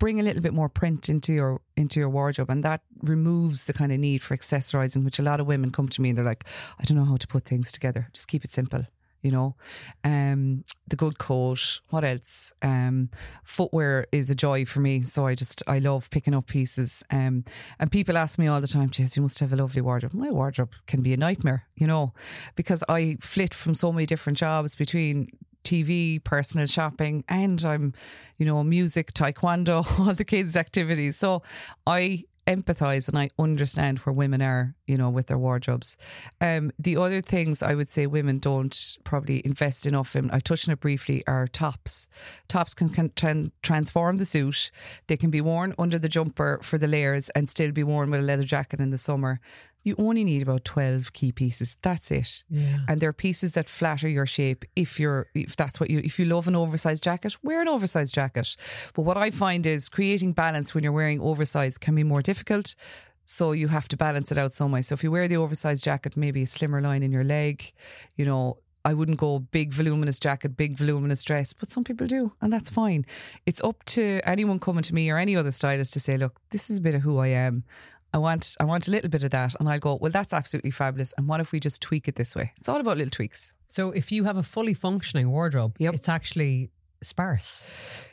bring 0.00 0.18
a 0.18 0.22
little 0.24 0.42
bit 0.42 0.54
more 0.54 0.68
print 0.68 1.08
into 1.08 1.32
your 1.32 1.60
into 1.76 2.00
your 2.00 2.08
wardrobe 2.08 2.50
and 2.50 2.64
that 2.64 2.80
removes 3.02 3.64
the 3.64 3.72
kind 3.72 3.92
of 3.92 3.98
need 4.00 4.20
for 4.22 4.36
accessorizing 4.36 5.04
which 5.04 5.20
a 5.20 5.22
lot 5.22 5.38
of 5.38 5.46
women 5.46 5.70
come 5.70 5.88
to 5.88 6.02
me 6.02 6.08
and 6.08 6.18
they're 6.18 6.24
like 6.24 6.44
I 6.80 6.84
don't 6.84 6.96
know 6.96 7.04
how 7.04 7.18
to 7.18 7.28
put 7.28 7.44
things 7.44 7.70
together. 7.70 8.08
Just 8.12 8.26
keep 8.26 8.44
it 8.44 8.50
simple 8.50 8.86
you 9.22 9.30
know? 9.30 9.54
Um 10.02 10.64
the 10.88 10.96
good 10.96 11.18
coat 11.18 11.80
what 11.90 12.02
else? 12.02 12.52
Um 12.62 13.10
footwear 13.44 14.06
is 14.10 14.30
a 14.30 14.34
joy 14.34 14.64
for 14.64 14.80
me 14.80 15.02
so 15.02 15.26
I 15.26 15.34
just 15.34 15.62
I 15.66 15.78
love 15.78 16.08
picking 16.10 16.34
up 16.34 16.46
pieces. 16.46 17.04
Um 17.10 17.44
and 17.78 17.92
people 17.92 18.16
ask 18.16 18.38
me 18.38 18.46
all 18.46 18.62
the 18.62 18.66
time 18.66 18.88
Jess 18.88 19.16
you 19.16 19.22
must 19.22 19.38
have 19.40 19.52
a 19.52 19.56
lovely 19.56 19.82
wardrobe. 19.82 20.14
My 20.14 20.30
wardrobe 20.30 20.72
can 20.86 21.02
be 21.02 21.12
a 21.12 21.18
nightmare 21.18 21.64
you 21.76 21.86
know? 21.86 22.14
Because 22.56 22.82
I 22.88 23.18
flit 23.20 23.52
from 23.52 23.74
so 23.74 23.92
many 23.92 24.06
different 24.06 24.38
jobs 24.38 24.74
between 24.74 25.28
TV, 25.64 26.22
personal 26.22 26.66
shopping, 26.66 27.24
and 27.28 27.64
I'm, 27.64 27.94
you 28.38 28.46
know, 28.46 28.62
music, 28.64 29.12
taekwondo, 29.12 29.98
all 29.98 30.14
the 30.14 30.24
kids' 30.24 30.56
activities. 30.56 31.16
So 31.16 31.42
I 31.86 32.24
empathize 32.46 33.08
and 33.08 33.18
I 33.18 33.30
understand 33.38 33.98
where 34.00 34.12
women 34.12 34.42
are, 34.42 34.74
you 34.86 34.96
know, 34.96 35.10
with 35.10 35.28
their 35.28 35.38
wardrobes. 35.38 35.96
Um, 36.40 36.72
the 36.78 36.96
other 36.96 37.20
things 37.20 37.62
I 37.62 37.74
would 37.74 37.88
say 37.88 38.06
women 38.06 38.38
don't 38.38 38.76
probably 39.04 39.44
invest 39.44 39.86
enough 39.86 40.16
in, 40.16 40.30
I 40.30 40.40
touched 40.40 40.68
on 40.68 40.72
it 40.72 40.80
briefly, 40.80 41.22
are 41.26 41.46
tops. 41.46 42.08
Tops 42.48 42.74
can, 42.74 42.88
can 42.88 43.10
tran- 43.10 43.52
transform 43.62 44.16
the 44.16 44.24
suit. 44.24 44.70
They 45.06 45.16
can 45.16 45.30
be 45.30 45.40
worn 45.40 45.74
under 45.78 45.98
the 45.98 46.08
jumper 46.08 46.58
for 46.62 46.78
the 46.78 46.88
layers 46.88 47.28
and 47.30 47.48
still 47.48 47.72
be 47.72 47.84
worn 47.84 48.10
with 48.10 48.20
a 48.20 48.24
leather 48.24 48.44
jacket 48.44 48.80
in 48.80 48.90
the 48.90 48.98
summer. 48.98 49.40
You 49.82 49.94
only 49.98 50.24
need 50.24 50.42
about 50.42 50.64
12 50.64 51.12
key 51.12 51.32
pieces. 51.32 51.76
That's 51.82 52.10
it. 52.10 52.44
Yeah. 52.50 52.80
And 52.88 53.00
they're 53.00 53.12
pieces 53.12 53.52
that 53.54 53.68
flatter 53.68 54.08
your 54.08 54.26
shape 54.26 54.64
if 54.76 55.00
you're 55.00 55.28
if 55.34 55.56
that's 55.56 55.80
what 55.80 55.90
you 55.90 56.00
if 56.04 56.18
you 56.18 56.26
love 56.26 56.48
an 56.48 56.56
oversized 56.56 57.02
jacket, 57.02 57.36
wear 57.42 57.62
an 57.62 57.68
oversized 57.68 58.14
jacket. 58.14 58.56
But 58.94 59.02
what 59.02 59.16
I 59.16 59.30
find 59.30 59.66
is 59.66 59.88
creating 59.88 60.32
balance 60.32 60.74
when 60.74 60.84
you're 60.84 60.92
wearing 60.92 61.20
oversized 61.20 61.80
can 61.80 61.94
be 61.94 62.04
more 62.04 62.22
difficult. 62.22 62.74
So 63.24 63.52
you 63.52 63.68
have 63.68 63.86
to 63.88 63.96
balance 63.96 64.32
it 64.32 64.38
out 64.38 64.50
some 64.50 64.72
way. 64.72 64.82
So 64.82 64.94
if 64.94 65.04
you 65.04 65.10
wear 65.10 65.28
the 65.28 65.36
oversized 65.36 65.84
jacket, 65.84 66.16
maybe 66.16 66.42
a 66.42 66.46
slimmer 66.46 66.80
line 66.80 67.04
in 67.04 67.12
your 67.12 67.22
leg, 67.22 67.72
you 68.16 68.24
know, 68.24 68.58
I 68.84 68.94
wouldn't 68.94 69.18
go 69.18 69.38
big 69.38 69.72
voluminous 69.72 70.18
jacket, 70.18 70.56
big 70.56 70.76
voluminous 70.76 71.22
dress, 71.22 71.52
but 71.52 71.70
some 71.70 71.84
people 71.84 72.06
do, 72.06 72.32
and 72.40 72.52
that's 72.52 72.70
fine. 72.70 73.04
It's 73.46 73.62
up 73.62 73.84
to 73.86 74.20
anyone 74.24 74.58
coming 74.58 74.82
to 74.82 74.94
me 74.94 75.10
or 75.10 75.18
any 75.18 75.36
other 75.36 75.50
stylist 75.50 75.92
to 75.92 76.00
say, 76.00 76.16
look, 76.16 76.40
this 76.50 76.70
is 76.70 76.78
a 76.78 76.80
bit 76.80 76.94
of 76.94 77.02
who 77.02 77.18
I 77.18 77.28
am. 77.28 77.64
I 78.12 78.18
want 78.18 78.56
I 78.60 78.64
want 78.64 78.88
a 78.88 78.90
little 78.90 79.08
bit 79.10 79.22
of 79.22 79.30
that. 79.30 79.54
And 79.60 79.68
I'll 79.68 79.78
go, 79.78 79.96
well, 80.00 80.10
that's 80.10 80.32
absolutely 80.34 80.70
fabulous. 80.72 81.12
And 81.16 81.28
what 81.28 81.40
if 81.40 81.52
we 81.52 81.60
just 81.60 81.80
tweak 81.80 82.08
it 82.08 82.16
this 82.16 82.34
way? 82.34 82.52
It's 82.58 82.68
all 82.68 82.80
about 82.80 82.96
little 82.96 83.10
tweaks. 83.10 83.54
So 83.66 83.90
if 83.92 84.10
you 84.10 84.24
have 84.24 84.36
a 84.36 84.42
fully 84.42 84.74
functioning 84.74 85.30
wardrobe, 85.30 85.76
Yep. 85.78 85.94
it's 85.94 86.08
actually 86.08 86.70
sparse. 87.02 87.64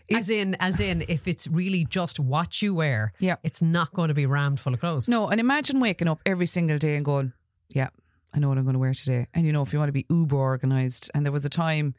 As 0.09 0.29
in, 0.29 0.55
as 0.59 0.79
in, 0.79 1.03
if 1.09 1.27
it's 1.27 1.47
really 1.47 1.83
just 1.83 2.19
what 2.19 2.61
you 2.61 2.73
wear, 2.73 3.11
Yeah. 3.19 3.35
it's 3.43 3.61
not 3.61 3.91
going 3.93 4.07
to 4.07 4.13
be 4.13 4.25
rammed 4.25 4.59
full 4.59 4.73
of 4.73 4.79
clothes. 4.79 5.09
No, 5.09 5.27
and 5.27 5.39
imagine 5.41 5.79
waking 5.81 6.07
up 6.07 6.19
every 6.25 6.45
single 6.45 6.77
day 6.77 6.95
and 6.95 7.03
going, 7.03 7.33
yeah, 7.69 7.89
I 8.33 8.39
know 8.39 8.47
what 8.49 8.57
I'm 8.57 8.63
going 8.63 8.75
to 8.75 8.79
wear 8.79 8.93
today. 8.93 9.27
And 9.33 9.45
you 9.45 9.51
know, 9.51 9.61
if 9.63 9.73
you 9.73 9.79
want 9.79 9.89
to 9.89 9.93
be 9.93 10.05
uber 10.09 10.37
organized, 10.37 11.11
and 11.13 11.25
there 11.25 11.33
was 11.33 11.43
a 11.43 11.49
time, 11.49 11.95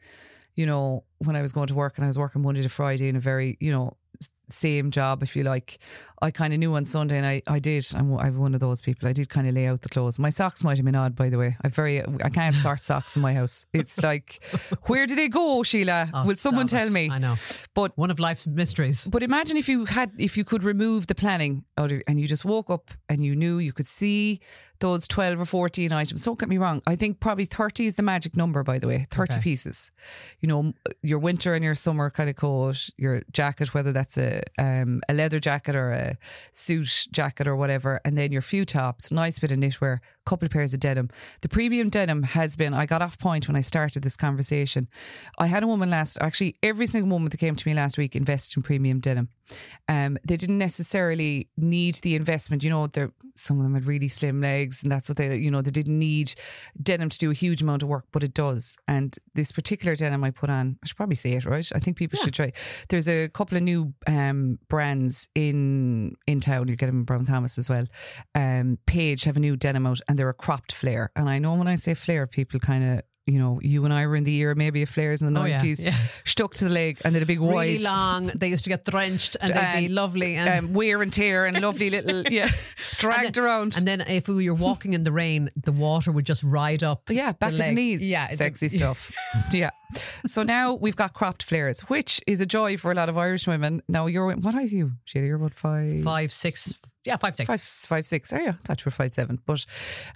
you 0.55 0.65
know, 0.65 1.03
when 1.19 1.35
I 1.35 1.41
was 1.43 1.51
going 1.51 1.67
to 1.67 1.75
work 1.75 1.97
and 1.97 2.05
I 2.05 2.07
was 2.07 2.17
working 2.17 2.41
Monday 2.41 2.63
to 2.63 2.69
Friday 2.69 3.07
in 3.09 3.15
a 3.15 3.19
very, 3.19 3.57
you 3.59 3.71
know, 3.71 3.95
same 4.49 4.91
job, 4.91 5.23
if 5.23 5.35
you 5.35 5.43
like. 5.43 5.79
I 6.21 6.31
kind 6.31 6.51
of 6.53 6.59
knew 6.59 6.75
on 6.75 6.83
Sunday, 6.83 7.15
and 7.17 7.25
I, 7.25 7.41
I 7.47 7.59
did. 7.59 7.87
I'm, 7.95 8.13
I'm 8.17 8.37
one 8.37 8.53
of 8.53 8.59
those 8.59 8.81
people. 8.81 9.07
I 9.07 9.13
did 9.13 9.29
kind 9.29 9.47
of 9.47 9.55
lay 9.55 9.67
out 9.67 9.81
the 9.83 9.87
clothes. 9.89 10.19
My 10.19 10.29
socks 10.29 10.65
might 10.65 10.77
have 10.77 10.83
been 10.85 10.95
odd, 10.95 11.15
by 11.15 11.29
the 11.29 11.37
way. 11.37 11.55
I 11.63 11.69
very, 11.69 12.01
I 12.21 12.27
can't 12.29 12.53
sort 12.55 12.83
socks 12.83 13.15
in 13.15 13.21
my 13.21 13.33
house. 13.33 13.65
It's 13.71 14.03
like, 14.03 14.43
where 14.87 15.07
do 15.07 15.15
they 15.15 15.29
go, 15.29 15.63
Sheila? 15.63 16.09
Oh, 16.13 16.25
Will 16.25 16.35
someone 16.35 16.67
stop 16.67 16.79
tell 16.79 16.87
it. 16.87 16.91
me? 16.93 17.09
I 17.09 17.19
know. 17.19 17.35
But 17.73 17.97
One 17.97 18.11
of 18.11 18.19
life's 18.19 18.45
mysteries. 18.47 19.07
but 19.09 19.23
imagine 19.23 19.55
if 19.55 19.69
you 19.69 19.85
had, 19.85 20.11
if 20.17 20.35
you 20.35 20.43
could 20.43 20.63
remove 20.65 21.07
the 21.07 21.15
planning 21.15 21.63
out 21.77 21.91
of, 21.93 22.01
and 22.05 22.19
you 22.19 22.27
just 22.27 22.43
woke 22.43 22.69
up 22.69 22.91
and 23.07 23.23
you 23.23 23.33
knew 23.33 23.57
you 23.59 23.71
could 23.71 23.87
see 23.87 24.41
those 24.79 25.07
12 25.09 25.39
or 25.41 25.45
14 25.45 25.91
items. 25.91 26.23
Don't 26.23 26.39
get 26.39 26.47
me 26.47 26.57
wrong. 26.57 26.81
I 26.87 26.95
think 26.95 27.19
probably 27.19 27.43
30 27.45 27.85
is 27.87 27.95
the 27.95 28.01
magic 28.03 28.37
number, 28.37 28.63
by 28.63 28.79
the 28.79 28.87
way, 28.87 29.07
30 29.11 29.33
Okay. 29.35 29.41
pieces. 29.41 29.91
You 30.39 30.47
know, 30.47 30.73
your 31.01 31.19
winter 31.19 31.53
and 31.53 31.63
your 31.65 31.75
summer 31.75 32.09
kind 32.09 32.29
of 32.29 32.37
coat, 32.37 32.89
your 32.97 33.21
jacket, 33.33 33.73
whether 33.73 33.91
that's 33.91 34.17
a, 34.17 34.38
um, 34.57 35.01
a 35.09 35.13
leather 35.13 35.39
jacket 35.39 35.75
or 35.75 35.91
a 35.91 36.17
suit 36.51 37.07
jacket 37.11 37.47
or 37.47 37.55
whatever, 37.55 37.99
and 38.03 38.17
then 38.17 38.31
your 38.31 38.41
few 38.41 38.65
tops, 38.65 39.11
nice 39.11 39.39
bit 39.39 39.51
of 39.51 39.57
knitwear, 39.57 39.99
couple 40.29 40.45
of 40.45 40.51
pairs 40.51 40.73
of 40.73 40.79
denim. 40.79 41.09
The 41.41 41.49
premium 41.49 41.89
denim 41.89 42.23
has 42.23 42.55
been, 42.55 42.73
I 42.73 42.85
got 42.85 43.01
off 43.01 43.17
point 43.17 43.47
when 43.47 43.55
I 43.55 43.61
started 43.61 44.03
this 44.03 44.15
conversation. 44.15 44.87
I 45.39 45.47
had 45.47 45.63
a 45.63 45.67
woman 45.67 45.89
last, 45.89 46.17
actually, 46.21 46.55
every 46.61 46.85
single 46.85 47.09
woman 47.11 47.29
that 47.29 47.37
came 47.37 47.55
to 47.55 47.67
me 47.67 47.73
last 47.73 47.97
week 47.97 48.15
invested 48.15 48.57
in 48.57 48.63
premium 48.63 48.99
denim. 48.99 49.29
Um, 49.87 50.19
they 50.23 50.35
didn't 50.35 50.59
necessarily 50.59 51.49
need 51.57 51.95
the 51.95 52.13
investment. 52.15 52.63
You 52.63 52.69
know, 52.69 52.87
they're, 52.87 53.11
some 53.35 53.57
of 53.57 53.63
them 53.63 53.73
had 53.73 53.85
really 53.85 54.07
slim 54.07 54.41
legs, 54.41 54.83
and 54.83 54.91
that's 54.91 55.09
what 55.09 55.17
they, 55.17 55.35
you 55.37 55.49
know, 55.49 55.61
they 55.61 55.71
didn't 55.71 55.97
need 55.97 56.35
denim 56.81 57.09
to 57.09 57.17
do 57.17 57.31
a 57.31 57.33
huge 57.33 57.63
amount 57.63 57.81
of 57.81 57.89
work, 57.89 58.05
but 58.11 58.21
it 58.21 58.33
does. 58.33 58.77
And 58.87 59.17
this 59.33 59.51
particular 59.51 59.95
denim 59.95 60.23
I 60.23 60.31
put 60.31 60.49
on, 60.49 60.77
I 60.83 60.87
should 60.87 60.97
probably 60.97 61.15
say 61.15 61.31
it, 61.31 61.45
right? 61.45 61.67
I 61.73 61.79
think 61.79 61.97
people 61.97 62.19
should 62.19 62.33
try. 62.33 62.51
There's 62.89 63.07
a 63.07 63.29
couple 63.29 63.57
of 63.57 63.63
new 63.63 63.93
um, 64.05 64.59
brands 64.67 65.29
in 65.33 66.15
in 66.27 66.41
town. 66.41 66.67
You 66.67 66.75
get 66.75 66.87
them 66.87 66.99
in 66.99 67.03
Brown 67.05 67.25
Thomas 67.25 67.57
as 67.57 67.69
well. 67.69 67.85
Um, 68.35 68.77
Paige 68.85 69.23
have 69.23 69.37
a 69.37 69.39
new 69.39 69.55
denim 69.55 69.87
out, 69.87 70.01
and 70.07 70.18
they're 70.19 70.29
a 70.29 70.33
cropped 70.33 70.71
flare. 70.73 71.11
And 71.15 71.29
I 71.29 71.39
know 71.39 71.53
when 71.55 71.67
I 71.67 71.75
say 71.75 71.93
flare, 71.95 72.27
people 72.27 72.59
kind 72.59 72.83
of. 72.99 73.01
You 73.25 73.37
know, 73.37 73.59
you 73.61 73.85
and 73.85 73.93
I 73.93 74.07
were 74.07 74.15
in 74.15 74.23
the 74.23 74.35
era 74.37 74.55
maybe 74.55 74.81
of 74.81 74.89
flares 74.89 75.21
in 75.21 75.31
the 75.31 75.39
Oh, 75.39 75.43
yeah, 75.45 75.57
nineties, 75.57 75.83
yeah. 75.83 75.93
stuck 76.25 76.55
to 76.55 76.63
the 76.63 76.69
leg, 76.71 76.97
and 77.03 77.13
then 77.13 77.21
a 77.21 77.27
big 77.27 77.39
Really 77.39 77.53
wide 77.77 77.81
long. 77.83 78.25
They 78.33 78.47
used 78.47 78.63
to 78.63 78.71
get 78.71 78.83
drenched 78.85 79.37
and 79.39 79.53
they'd 79.53 79.87
be 79.87 79.93
lovely. 79.93 80.35
And, 80.35 80.49
um, 80.65 80.73
wear 80.73 81.03
and 81.03 81.13
tear 81.13 81.45
and 81.45 81.61
lovely 81.61 81.89
little 81.95 82.23
yeah 82.33 82.49
dragged 82.97 83.25
and 83.25 83.35
then, 83.35 83.43
around. 83.43 83.77
And 83.77 83.87
then 83.87 84.01
if 84.01 84.27
you're 84.27 84.55
walking 84.55 84.93
in 84.93 85.03
the 85.03 85.11
rain, 85.11 85.51
the 85.55 85.71
water 85.71 86.11
would 86.11 86.25
just 86.25 86.43
ride 86.43 86.81
up. 86.83 87.03
But 87.05 87.17
yeah, 87.17 87.33
back 87.33 87.51
the 87.51 87.57
the 87.57 87.71
knees. 87.71 88.01
Yeah, 88.09 88.29
sexy 88.29 88.67
the- 88.67 88.77
stuff. 88.77 89.11
yeah. 89.53 89.69
So 90.25 90.41
now 90.41 90.73
we've 90.73 90.95
got 90.95 91.13
cropped 91.13 91.43
flares, 91.43 91.81
which 91.81 92.19
is 92.25 92.41
a 92.41 92.47
joy 92.47 92.77
for 92.77 92.91
a 92.91 92.95
lot 92.95 93.09
of 93.09 93.17
Irish 93.19 93.45
women. 93.45 93.83
Now 93.87 94.07
you're 94.07 94.33
what 94.37 94.55
are 94.55 94.63
you, 94.63 94.93
Sheila? 95.05 95.27
You're 95.27 95.35
about 95.35 95.53
five, 95.53 96.01
Five, 96.03 96.31
six. 96.33 96.79
Yeah, 97.05 97.17
five, 97.17 97.35
six. 97.35 97.47
five, 97.47 97.61
five, 97.61 98.05
six. 98.05 98.33
Oh 98.33 98.37
yeah, 98.39 98.49
I 98.49 98.65
thought 98.65 98.81
you 98.81 98.85
were 98.85 98.91
five 98.91 99.13
seven. 99.13 99.39
But 99.45 99.65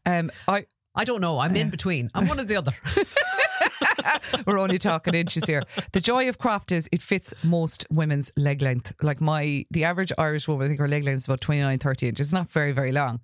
um, 0.05 0.31
I 0.47 0.65
I 0.95 1.05
don't 1.05 1.21
know. 1.21 1.39
I'm 1.39 1.55
in 1.55 1.69
between. 1.69 2.09
I'm 2.13 2.27
one 2.27 2.39
or 2.39 2.43
the 2.43 2.55
other. 2.57 2.73
we're 4.45 4.59
only 4.59 4.77
talking 4.77 5.13
inches 5.13 5.45
here. 5.45 5.63
The 5.91 5.99
joy 5.99 6.29
of 6.29 6.37
cropped 6.37 6.71
is 6.71 6.87
it 6.91 7.01
fits 7.01 7.33
most 7.43 7.85
women's 7.89 8.31
leg 8.37 8.61
length. 8.61 8.93
Like 9.01 9.21
my 9.21 9.65
the 9.71 9.85
average 9.85 10.11
Irish 10.17 10.47
woman, 10.47 10.65
I 10.65 10.67
think 10.69 10.79
her 10.79 10.87
leg 10.87 11.03
length 11.03 11.17
is 11.17 11.25
about 11.25 11.41
29, 11.41 11.79
30 11.79 12.07
inches. 12.09 12.27
It's 12.27 12.33
not 12.33 12.49
very, 12.49 12.71
very 12.71 12.91
long. 12.91 13.21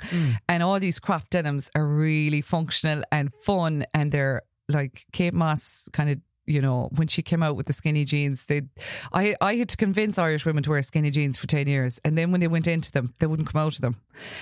And 0.47 0.63
all 0.63 0.79
these 0.79 0.99
cropped 0.99 1.29
denims 1.29 1.69
are 1.75 1.85
really 1.85 2.41
functional 2.41 3.03
and 3.11 3.33
fun 3.33 3.85
and 3.93 4.11
they're 4.11 4.41
like 4.67 5.05
Kate 5.11 5.33
Moss 5.33 5.89
kind 5.93 6.09
of 6.09 6.17
you 6.49 6.61
know, 6.61 6.89
when 6.95 7.07
she 7.07 7.21
came 7.21 7.43
out 7.43 7.55
with 7.55 7.67
the 7.67 7.73
skinny 7.73 8.03
jeans, 8.03 8.47
they, 8.47 8.63
I, 9.13 9.35
I 9.39 9.55
had 9.55 9.69
to 9.69 9.77
convince 9.77 10.17
Irish 10.17 10.45
women 10.45 10.63
to 10.63 10.71
wear 10.71 10.81
skinny 10.81 11.11
jeans 11.11 11.37
for 11.37 11.45
ten 11.45 11.67
years, 11.67 12.01
and 12.03 12.17
then 12.17 12.31
when 12.31 12.41
they 12.41 12.47
went 12.47 12.67
into 12.67 12.91
them, 12.91 13.13
they 13.19 13.27
wouldn't 13.27 13.47
come 13.47 13.61
out 13.61 13.75
of 13.75 13.81
them. 13.81 13.97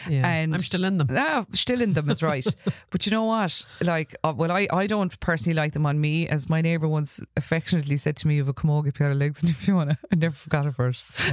Yeah. 0.09 0.27
And 0.27 0.53
I'm 0.53 0.61
still 0.61 0.85
in 0.85 0.97
them. 0.97 1.07
Ah, 1.11 1.45
still 1.51 1.81
in 1.81 1.93
them 1.93 2.09
is 2.09 2.23
right. 2.23 2.47
but 2.89 3.05
you 3.05 3.11
know 3.11 3.25
what? 3.25 3.65
Like, 3.81 4.15
uh, 4.23 4.33
well, 4.35 4.51
I, 4.51 4.67
I 4.71 4.87
don't 4.87 5.19
personally 5.19 5.55
like 5.55 5.73
them 5.73 5.85
on 5.85 5.99
me, 5.99 6.27
as 6.27 6.49
my 6.49 6.61
neighbour 6.61 6.87
once 6.87 7.19
affectionately 7.35 7.97
said 7.97 8.15
to 8.17 8.27
me, 8.27 8.35
"You 8.35 8.41
have 8.41 8.49
a 8.49 8.53
camogie 8.53 8.95
pair 8.95 9.11
of 9.11 9.17
legs, 9.17 9.43
and 9.43 9.49
if 9.49 9.67
you 9.67 9.75
want 9.75 9.89
to, 9.89 9.97
I 10.11 10.15
never 10.15 10.35
forgot 10.35 10.65
it 10.65 10.75
first." 10.75 11.21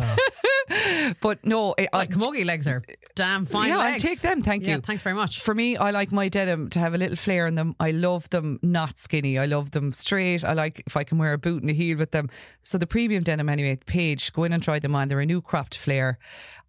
but 1.21 1.45
no, 1.45 1.75
I, 1.79 1.89
I, 1.93 1.97
Like 1.99 2.11
camogie 2.11 2.45
legs 2.45 2.67
are 2.67 2.83
damn 3.15 3.45
fine 3.45 3.69
yeah, 3.69 3.79
I'll 3.79 3.91
legs. 3.93 4.03
take 4.03 4.21
them. 4.21 4.43
Thank 4.43 4.65
Yeah, 4.67 4.77
you. 4.77 4.81
thanks 4.81 5.03
very 5.03 5.15
much. 5.15 5.41
For 5.41 5.55
me, 5.55 5.77
I 5.77 5.91
like 5.91 6.13
my 6.13 6.29
denim 6.29 6.69
to 6.71 6.79
have 6.79 6.95
a 6.95 6.99
little 6.99 7.17
flare 7.17 7.47
in 7.47 7.55
them. 7.55 7.75
I 7.81 7.91
love 7.91 8.31
them 8.31 8.59
not 8.63 8.99
skinny. 8.99 9.39
I 9.39 9.47
love 9.47 9.73
them 9.73 9.93
straight. 9.93 10.45
I 10.45 10.53
like 10.53 10.83
if 10.87 10.97
I 10.97 11.05
can 11.05 11.19
wear 11.19 11.33
a 11.33 11.39
boot 11.39 11.63
and 11.63 11.71
a 11.71 11.75
heel 11.75 11.99
with 11.99 12.11
them. 12.13 12.29
So 12.63 12.79
the 12.79 12.87
premium 12.87 13.23
denim 13.23 13.49
anyway, 13.49 13.79
Paige, 13.87 14.33
go 14.33 14.45
in 14.45 14.53
and 14.53 14.63
try 14.63 14.79
them 14.79 14.95
on. 14.95 15.09
They're 15.09 15.21
a 15.21 15.27
new 15.27 15.41
cropped 15.43 15.77
flare. 15.77 16.19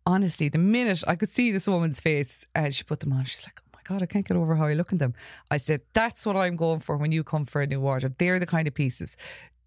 Honestly, 0.05 0.49
the 0.49 0.57
minute 0.59 1.03
I 1.07 1.15
could 1.15 1.31
see 1.31 1.51
this 1.51 1.67
woman's 1.67 1.99
face 1.99 2.45
and 2.53 2.73
she 2.75 2.83
put 2.83 2.99
them 2.99 3.13
on, 3.13 3.25
she's 3.25 3.45
like, 3.47 3.59
oh 3.65 3.69
my 3.73 3.79
God, 3.83 4.03
I 4.03 4.05
can't 4.05 4.27
get 4.27 4.37
over 4.37 4.55
how 4.55 4.65
I 4.67 4.73
look 4.73 4.91
in 4.91 4.99
them. 4.99 5.15
I 5.49 5.57
said, 5.57 5.81
that's 5.93 6.25
what 6.27 6.35
I'm 6.35 6.55
going 6.55 6.79
for 6.79 6.95
when 6.97 7.11
you 7.11 7.23
come 7.23 7.45
for 7.45 7.61
a 7.61 7.67
new 7.67 7.79
wardrobe. 7.81 8.15
They're 8.19 8.37
the 8.39 8.45
kind 8.45 8.67
of 8.67 8.73
pieces. 8.75 9.17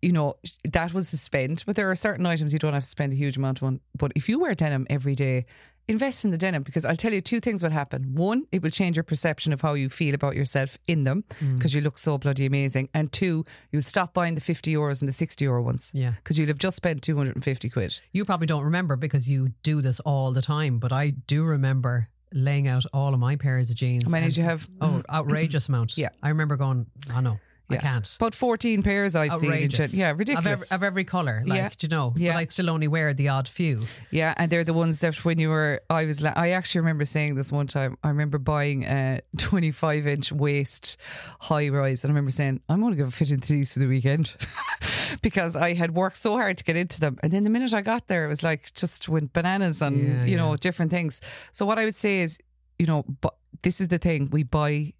You 0.03 0.13
know, 0.13 0.37
that 0.65 0.95
was 0.95 1.13
a 1.13 1.17
spend, 1.17 1.65
but 1.67 1.77
there 1.77 1.91
are 1.91 1.95
certain 1.95 2.27
items 2.27 2.53
you 2.53 2.59
don't 2.59 2.75
have 2.75 2.85
to 2.85 2.89
spend 2.89 3.13
a 3.13 3.17
huge 3.17 3.37
amount 3.37 3.63
on. 3.63 3.81
But 3.97 4.13
if 4.15 4.29
you 4.29 4.39
wear 4.39 4.55
denim 4.55 4.87
every 4.89 5.15
day, 5.15 5.47
invest 5.89 6.25
in 6.25 6.31
the 6.31 6.37
denim 6.37 6.63
because 6.63 6.85
I'll 6.85 6.97
tell 6.97 7.13
you 7.13 7.21
two 7.21 7.41
things 7.41 7.63
will 7.63 7.71
happen. 7.71 8.15
One, 8.15 8.47
it 8.53 8.63
will 8.63 8.71
change 8.71 8.97
your 8.97 9.05
perception 9.05 9.53
of 9.53 9.63
how 9.63 9.75
you 9.75 9.89
feel 9.89 10.15
about 10.15 10.37
yourself 10.37 10.79
in 10.87 11.05
them 11.05 11.25
mm. 11.41 11.57
because 11.57 11.75
you 11.75 11.81
look 11.81 11.99
so 11.99 12.19
bloody 12.19 12.47
amazing. 12.47 12.91
And 12.95 13.11
two, 13.11 13.45
you'll 13.73 13.83
stop 13.83 14.13
buying 14.15 14.35
the 14.35 14.41
50 14.41 14.73
euros 14.73 15.01
and 15.01 15.09
the 15.09 15.13
60 15.13 15.45
euro 15.45 15.63
ones. 15.63 15.91
Yeah. 15.95 16.13
Because 16.17 16.39
you'll 16.39 16.49
have 16.49 16.59
just 16.59 16.77
spent 16.77 17.03
250 17.03 17.71
quid. 17.71 18.01
You 18.13 18.25
probably 18.25 18.47
don't 18.47 18.65
remember 18.65 18.97
because 18.97 19.29
you 19.29 19.49
do 19.63 19.81
this 19.81 19.99
all 20.01 20.33
the 20.33 20.43
time, 20.43 20.79
but 20.79 20.93
I 20.93 21.11
do 21.11 21.45
remember 21.45 22.09
laying 22.33 22.69
out 22.69 22.85
all 22.93 23.15
of 23.15 23.21
my 23.21 23.37
pairs 23.37 23.71
of 23.71 23.77
jeans. 23.77 24.05
How 24.05 24.11
many 24.11 24.27
did 24.27 24.37
you 24.37 24.45
have? 24.45 24.69
Oh, 24.83 25.03
outrageous 25.09 25.69
amounts. 25.71 25.97
Yeah. 25.97 26.11
I 26.23 26.29
remember 26.29 26.57
going, 26.57 26.87
I 27.11 27.19
oh 27.25 27.39
no, 27.71 27.77
I 27.77 27.81
can't. 27.81 28.17
About 28.17 28.35
14 28.35 28.83
pairs 28.83 29.15
I've 29.17 29.33
seen. 29.35 29.45
in 29.51 29.57
Outrageous. 29.57 29.93
gen- 29.93 30.01
Yeah, 30.01 30.11
Of 30.11 30.19
ridiculous. 30.19 30.47
every, 30.71 30.77
of 30.77 30.83
every 30.83 31.05
colour, 31.05 31.43
like, 31.47 31.57
Yeah. 31.59 31.69
do 31.77 31.85
you 31.87 31.89
know? 31.89 32.15
Yeah. 32.17 32.33
But 32.33 32.39
I 32.39 32.45
still 32.47 32.71
only 32.71 32.89
wear 32.89 33.13
the 33.15 33.29
odd 33.29 33.47
few. 33.49 33.83
Yeah, 34.11 34.35
and 34.37 34.51
they're 34.51 34.65
the 34.65 34.73
ones 34.75 35.01
that 35.01 35.25
when 35.25 35.39
you 35.39 35.49
were, 35.51 35.81
I 35.91 36.05
was, 36.05 36.23
la- 36.23 36.33
I 36.37 36.51
actually 36.51 36.81
remember 36.81 37.05
saying 37.05 37.35
this 37.35 37.53
one 37.53 37.67
time. 37.67 37.99
I 38.03 38.09
remember 38.09 38.39
buying 38.39 38.85
a 38.85 39.21
25 39.39 40.07
inch 40.07 40.33
waist 40.33 40.97
high 41.41 41.69
rise, 41.69 42.05
and 42.05 42.11
I 42.11 42.13
remember 42.13 42.31
saying, 42.31 42.61
I'm 42.69 42.83
only 42.85 42.97
going 42.97 43.11
to 43.11 43.15
give 43.17 43.23
a 43.23 43.25
fit 43.27 43.31
into 43.31 43.53
these 43.53 43.73
for 43.73 43.79
the 43.81 43.87
weekend 43.87 44.37
because 45.23 45.57
I 45.57 45.75
had 45.75 45.95
worked 45.95 46.17
so 46.17 46.37
hard 46.37 46.59
to 46.59 46.65
get 46.65 46.77
into 46.77 47.01
them. 47.01 47.19
And 47.23 47.33
then 47.33 47.45
the 47.45 47.51
minute 47.51 47.75
I 47.75 47.83
got 47.83 48.09
there, 48.09 48.25
it 48.25 48.29
was 48.29 48.43
like 48.43 48.73
just 48.75 49.09
went 49.09 49.33
bananas 49.33 49.83
on, 49.83 49.99
Yeah, 49.99 50.25
you 50.25 50.37
know, 50.37 50.57
different 50.57 50.91
things. 50.91 51.21
So 51.53 51.67
what 51.67 51.79
I 51.79 51.85
would 51.85 51.95
say 51.97 52.21
is, 52.21 52.39
you 52.79 52.87
know, 52.87 53.05
but 53.21 53.35
this 53.63 53.81
is 53.81 53.89
the 53.89 53.99
thing 53.99 54.29
we 54.31 54.43
buy 54.45 54.93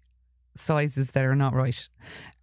sizes 0.59 1.11
that 1.11 1.25
are 1.25 1.35
not 1.35 1.53
right. 1.53 1.87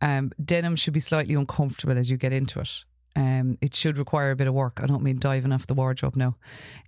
Um, 0.00 0.32
denim 0.42 0.76
should 0.76 0.94
be 0.94 1.00
slightly 1.00 1.34
uncomfortable 1.34 1.96
as 1.96 2.10
you 2.10 2.16
get 2.16 2.32
into 2.32 2.60
it. 2.60 2.84
Um, 3.16 3.56
it 3.62 3.74
should 3.74 3.96
require 3.96 4.30
a 4.30 4.36
bit 4.36 4.46
of 4.46 4.52
work. 4.52 4.80
I 4.82 4.86
don't 4.86 5.02
mean 5.02 5.18
diving 5.18 5.50
off 5.50 5.66
the 5.66 5.74
wardrobe 5.74 6.16
now 6.16 6.36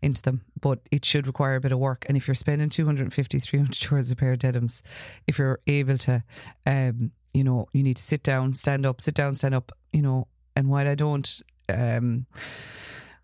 into 0.02 0.20
them, 0.20 0.42
but 0.60 0.80
it 0.90 1.02
should 1.06 1.26
require 1.26 1.56
a 1.56 1.60
bit 1.60 1.72
of 1.72 1.78
work. 1.78 2.04
And 2.06 2.18
if 2.18 2.28
you're 2.28 2.34
spending 2.34 2.68
250, 2.68 3.38
300 3.38 3.72
euros 3.72 4.12
a 4.12 4.16
pair 4.16 4.32
of 4.32 4.38
denims, 4.38 4.82
if 5.26 5.38
you're 5.38 5.60
able 5.66 5.96
to, 5.98 6.22
um, 6.66 7.12
you 7.32 7.42
know, 7.42 7.66
you 7.72 7.82
need 7.82 7.96
to 7.96 8.02
sit 8.02 8.22
down, 8.22 8.52
stand 8.52 8.84
up, 8.84 9.00
sit 9.00 9.14
down, 9.14 9.34
stand 9.36 9.54
up, 9.54 9.72
you 9.90 10.02
know. 10.02 10.28
And 10.54 10.68
while 10.68 10.86
I 10.86 10.94
don't, 10.94 11.42
um, 11.70 12.26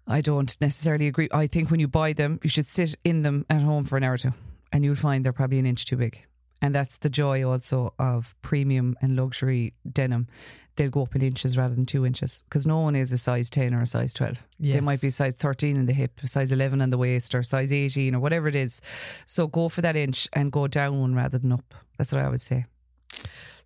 I 0.07 0.23
don't 0.23 0.57
necessarily 0.63 1.07
agree. 1.07 1.29
I 1.31 1.47
think 1.47 1.71
when 1.71 1.81
you 1.81 1.89
buy 1.89 2.15
them, 2.15 2.41
you 2.43 2.49
should 2.49 2.67
sit 2.67 2.95
in 3.05 3.21
them 3.21 3.45
at 3.51 3.61
home 3.61 3.85
for 3.85 3.99
an 3.99 4.05
hour 4.05 4.15
or 4.15 4.19
two, 4.19 4.33
and 4.73 4.83
you'll 4.83 4.97
find 4.97 5.27
they're 5.27 5.33
probably 5.35 5.59
an 5.59 5.67
inch 5.67 5.85
too 5.85 5.97
big. 5.97 6.25
And 6.65 6.75
that's 6.75 6.97
the 6.99 7.11
joy 7.11 7.45
also 7.45 7.93
of 7.99 8.35
premium 8.41 8.97
and 9.03 9.17
luxury 9.17 9.75
denim. 9.91 10.29
They'll 10.77 10.91
go 10.91 11.03
up 11.03 11.15
in 11.15 11.23
inches 11.23 11.57
rather 11.57 11.75
than 11.75 11.87
two 11.87 12.05
inches 12.07 12.43
because 12.49 12.67
no 12.67 12.81
one 12.81 12.97
is 12.97 13.13
a 13.13 13.19
size 13.19 13.51
10 13.51 13.75
or 13.75 13.83
a 13.83 13.87
size 13.87 14.13
12. 14.15 14.39
They 14.59 14.81
might 14.81 15.01
be 15.01 15.11
size 15.11 15.35
13 15.35 15.77
in 15.77 15.87
the 15.87 15.93
hip, 15.93 16.21
size 16.25 16.51
11 16.53 16.81
in 16.81 16.91
the 16.91 16.99
waist, 16.99 17.35
or 17.35 17.43
size 17.43 17.73
18 17.73 18.15
or 18.15 18.21
whatever 18.21 18.49
it 18.49 18.57
is. 18.57 18.81
So 19.27 19.47
go 19.47 19.69
for 19.69 19.83
that 19.83 19.95
inch 19.95 20.27
and 20.33 20.51
go 20.51 20.67
down 20.67 21.15
rather 21.15 21.39
than 21.39 21.53
up. 21.53 21.75
That's 21.99 22.13
what 22.13 22.23
I 22.25 22.29
would 22.29 22.41
say. 22.41 22.65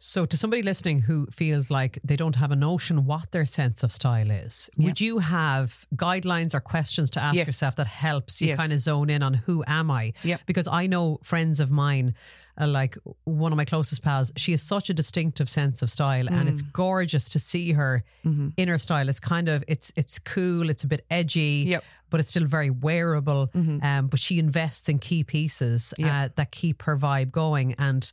So, 0.01 0.27
to 0.27 0.37
somebody 0.37 0.63
listening 0.63 1.01
who 1.03 1.27
feels 1.27 1.73
like 1.73 1.99
they 2.05 2.15
don't 2.15 2.37
have 2.37 2.53
a 2.53 2.57
notion 2.57 3.05
what 3.05 3.33
their 3.33 3.45
sense 3.47 3.83
of 3.83 3.91
style 3.91 4.31
is, 4.31 4.71
would 4.77 5.01
you 5.01 5.19
have 5.19 5.87
guidelines 5.97 6.55
or 6.55 6.61
questions 6.61 7.11
to 7.11 7.21
ask 7.23 7.35
Yes. 7.37 7.49
yourself 7.49 7.75
that 7.77 7.89
helps 7.89 8.41
you 8.41 8.49
Yes. 8.49 8.59
kind 8.61 8.73
of 8.73 8.79
zone 8.81 9.11
in 9.11 9.25
on 9.25 9.35
who 9.35 9.65
am 9.67 9.91
I? 9.91 10.13
Yep. 10.23 10.43
Because 10.47 10.69
I 10.69 10.87
know 10.87 11.19
friends 11.25 11.59
of 11.59 11.73
mine, 11.73 12.15
uh, 12.61 12.67
like 12.67 12.97
one 13.25 13.53
of 13.53 13.57
my 13.57 13.65
closest 13.65 14.03
pals, 14.03 14.33
she 14.37 14.51
has 14.53 14.63
such 14.63 14.91
a 14.91 14.95
distinctive 14.95 15.49
sense 15.49 15.83
of 15.83 15.91
style, 15.91 16.29
and 16.29 16.49
Mm. 16.49 16.53
it's 16.53 16.63
gorgeous 16.63 17.29
to 17.31 17.39
see 17.39 17.73
her 17.73 18.03
Mm-hmm. 18.25 18.49
in 18.57 18.69
her 18.69 18.79
style. 18.79 19.09
It's 19.09 19.21
kind 19.21 19.49
of 19.49 19.63
it's 19.69 19.93
it's 19.97 20.19
cool, 20.19 20.69
it's 20.71 20.85
a 20.85 20.87
bit 20.89 21.05
edgy, 21.11 21.65
Yep. 21.69 21.85
but 22.11 22.21
it's 22.21 22.31
still 22.31 22.47
very 22.47 22.71
wearable. 22.71 23.51
Um, 23.55 24.09
but 24.09 24.19
she 24.21 24.39
invests 24.39 24.89
in 24.89 24.99
key 24.99 25.25
pieces 25.25 25.95
Yeah. 25.99 26.25
uh, 26.25 26.29
that 26.37 26.51
keep 26.51 26.83
her 26.83 26.97
vibe 26.97 27.31
going, 27.31 27.75
and. 27.79 28.11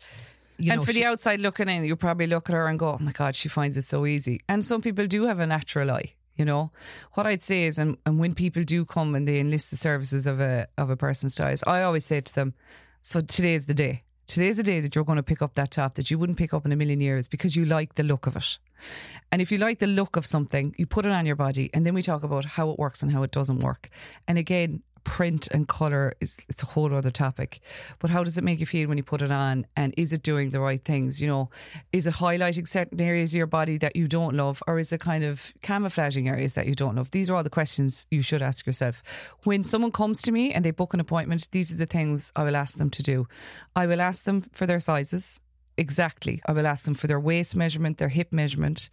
You 0.58 0.72
and 0.72 0.80
know, 0.80 0.86
for 0.86 0.94
she- 0.94 1.00
the 1.02 1.06
outside 1.06 1.42
looking 1.42 1.68
in, 1.68 1.84
you 1.84 1.98
probably 1.98 2.28
look 2.28 2.50
at 2.50 2.54
her 2.56 2.68
and 2.70 2.80
go, 2.80 2.94
"Oh 2.94 2.98
my 3.04 3.12
God, 3.12 3.36
she 3.36 3.50
finds 3.50 3.76
it 3.76 3.82
so 3.84 4.06
easy." 4.06 4.40
And 4.48 4.64
some 4.64 4.82
people 4.82 5.06
do 5.06 5.26
have 5.26 5.40
a 5.40 5.46
natural 5.46 5.92
eye. 5.92 6.14
You 6.38 6.46
know, 6.46 6.72
what 7.16 7.28
I'd 7.28 7.42
say 7.42 7.66
is, 7.66 7.78
and, 7.78 7.98
and 8.06 8.20
when 8.20 8.34
people 8.34 8.64
do 8.64 8.86
come 8.86 9.16
and 9.16 9.28
they 9.28 9.40
enlist 9.42 9.70
the 9.70 9.76
services 9.76 10.26
of 10.26 10.40
a 10.40 10.68
of 10.78 10.90
a 10.90 10.96
person's 10.96 11.34
stylist, 11.34 11.68
I 11.68 11.82
always 11.84 12.06
say 12.06 12.22
to 12.22 12.34
them, 12.34 12.54
"So 13.02 13.20
today 13.20 13.56
is 13.56 13.66
the 13.66 13.74
day. 13.74 14.04
Today's 14.28 14.58
the 14.58 14.64
day 14.64 14.80
that 14.82 14.96
you're 14.96 15.06
going 15.06 15.18
to 15.18 15.24
pick 15.24 15.42
up 15.42 15.54
that 15.56 15.72
top 15.72 15.96
that 15.96 16.10
you 16.10 16.18
wouldn't 16.18 16.38
pick 16.38 16.54
up 16.54 16.66
in 16.66 16.72
a 16.72 16.76
million 16.76 17.00
years 17.00 17.28
because 17.28 17.56
you 17.56 17.66
like 17.66 17.96
the 17.96 18.04
look 18.04 18.28
of 18.28 18.36
it." 18.36 18.58
And 19.32 19.42
if 19.42 19.52
you 19.52 19.58
like 19.58 19.80
the 19.80 19.88
look 19.88 20.16
of 20.16 20.26
something, 20.26 20.74
you 20.78 20.86
put 20.86 21.06
it 21.06 21.12
on 21.12 21.26
your 21.26 21.36
body, 21.36 21.70
and 21.74 21.86
then 21.86 21.94
we 21.94 22.02
talk 22.02 22.24
about 22.24 22.46
how 22.46 22.70
it 22.70 22.80
works 22.80 23.04
and 23.04 23.12
how 23.12 23.24
it 23.24 23.32
doesn't 23.32 23.60
work. 23.60 23.90
And 24.28 24.38
again, 24.38 24.82
print 25.06 25.48
and 25.52 25.68
color 25.70 26.14
is 26.20 26.46
it's 26.50 26.62
a 26.62 26.66
whole 26.66 26.94
other 26.94 27.12
topic. 27.12 27.62
But 28.00 28.10
how 28.10 28.24
does 28.24 28.38
it 28.38 28.44
make 28.44 28.60
you 28.60 28.66
feel 28.66 28.90
when 28.90 28.98
you 28.98 29.04
put 29.04 29.22
it 29.22 29.32
on? 29.32 29.66
And 29.78 29.94
is 29.96 30.12
it 30.12 30.22
doing 30.22 30.50
the 30.50 30.60
right 30.60 30.84
things? 30.84 31.22
You 31.22 31.28
know, 31.28 31.50
is 31.94 32.06
it 32.06 32.16
highlighting 32.16 32.68
certain 32.68 33.00
areas 33.00 33.34
of 33.34 33.38
your 33.38 33.48
body 33.48 33.78
that 33.78 33.96
you 33.96 34.08
don't 34.08 34.36
love, 34.36 34.62
or 34.68 34.78
is 34.78 34.92
it 34.92 35.00
kind 35.00 35.24
of 35.24 35.54
camouflaging 35.62 36.28
areas 36.28 36.54
that 36.54 36.68
you 36.68 36.76
don't 36.76 36.96
love? 36.96 37.12
These 37.12 37.30
are 37.30 37.36
all 37.36 37.44
the 37.44 37.50
questions 37.50 38.06
you 38.12 38.22
should 38.22 38.42
ask 38.42 38.66
yourself. 38.68 39.02
When 39.44 39.64
someone 39.64 39.92
comes 39.92 40.22
to 40.24 40.32
me 40.34 40.52
and 40.52 40.66
they 40.66 40.72
book 40.72 40.94
an 40.94 41.00
appointment, 41.00 41.48
these 41.52 41.74
are 41.74 41.78
the 41.78 41.86
things 41.86 42.34
I 42.36 42.44
will 42.44 42.56
ask 42.56 42.78
them 42.78 42.90
to 42.90 43.04
do. 43.04 43.28
I 43.76 43.86
will 43.86 44.02
ask 44.02 44.26
them 44.26 44.42
for 44.42 44.66
their 44.66 44.80
sizes. 44.80 45.40
Exactly. 45.78 46.42
I 46.46 46.54
will 46.54 46.68
ask 46.68 46.86
them 46.86 46.94
for 46.94 47.08
their 47.08 47.20
waist 47.20 47.54
measurement, 47.54 47.98
their 47.98 48.08
hip 48.08 48.32
measurement. 48.32 48.90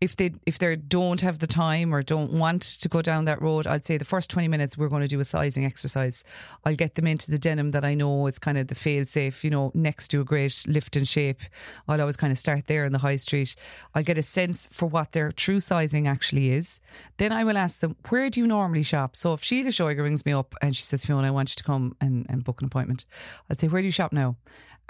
If 0.00 0.14
they 0.14 0.30
if 0.46 0.58
they 0.60 0.76
don't 0.76 1.20
have 1.22 1.40
the 1.40 1.48
time 1.48 1.92
or 1.92 2.02
don't 2.02 2.32
want 2.32 2.62
to 2.62 2.88
go 2.88 3.02
down 3.02 3.24
that 3.24 3.42
road, 3.42 3.66
I'd 3.66 3.84
say 3.84 3.96
the 3.96 4.04
first 4.04 4.30
20 4.30 4.46
minutes 4.46 4.78
we're 4.78 4.88
going 4.88 5.02
to 5.02 5.08
do 5.08 5.18
a 5.18 5.24
sizing 5.24 5.64
exercise. 5.64 6.22
I'll 6.64 6.76
get 6.76 6.94
them 6.94 7.08
into 7.08 7.32
the 7.32 7.38
denim 7.38 7.72
that 7.72 7.84
I 7.84 7.94
know 7.94 8.28
is 8.28 8.38
kind 8.38 8.58
of 8.58 8.68
the 8.68 8.76
fail 8.76 9.04
safe, 9.06 9.42
you 9.42 9.50
know, 9.50 9.72
next 9.74 10.08
to 10.08 10.20
a 10.20 10.24
great 10.24 10.64
lift 10.68 10.96
and 10.96 11.06
shape. 11.06 11.40
I'll 11.88 12.00
always 12.00 12.16
kind 12.16 12.30
of 12.30 12.38
start 12.38 12.68
there 12.68 12.84
in 12.84 12.92
the 12.92 12.98
high 12.98 13.16
street. 13.16 13.56
I'll 13.96 14.04
get 14.04 14.18
a 14.18 14.22
sense 14.22 14.68
for 14.68 14.86
what 14.86 15.10
their 15.12 15.32
true 15.32 15.58
sizing 15.58 16.06
actually 16.06 16.52
is. 16.52 16.80
Then 17.16 17.32
I 17.32 17.42
will 17.42 17.58
ask 17.58 17.80
them, 17.80 17.96
where 18.08 18.30
do 18.30 18.38
you 18.38 18.46
normally 18.46 18.84
shop? 18.84 19.16
So 19.16 19.32
if 19.32 19.42
Sheila 19.42 19.70
Shoiger 19.70 20.04
rings 20.04 20.24
me 20.24 20.32
up 20.32 20.54
and 20.62 20.76
she 20.76 20.84
says, 20.84 21.04
Fiona, 21.04 21.26
I 21.26 21.32
want 21.32 21.50
you 21.50 21.56
to 21.56 21.64
come 21.64 21.96
and, 22.00 22.24
and 22.28 22.44
book 22.44 22.60
an 22.60 22.66
appointment, 22.66 23.04
I'd 23.50 23.58
say, 23.58 23.66
where 23.66 23.82
do 23.82 23.86
you 23.86 23.92
shop 23.92 24.12
now? 24.12 24.36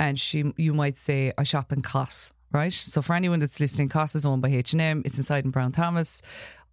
And 0.01 0.19
she 0.19 0.53
you 0.57 0.75
might 0.75 0.97
say 0.97 1.31
I 1.37 1.45
shop 1.45 1.73
in 1.73 1.83
COS, 1.83 2.33
right? 2.51 2.73
So 2.73 3.03
for 3.03 3.15
anyone 3.15 3.39
that's 3.39 3.61
listening, 3.61 3.91
COS 3.91 4.17
is 4.17 4.27
owned 4.27 4.43
by 4.43 4.49
H 4.49 4.73
and 4.73 4.81
M. 4.81 5.03
It's 5.05 5.19
inside 5.19 5.45
in 5.45 5.51
Brown 5.53 5.73
Thomas. 5.73 6.23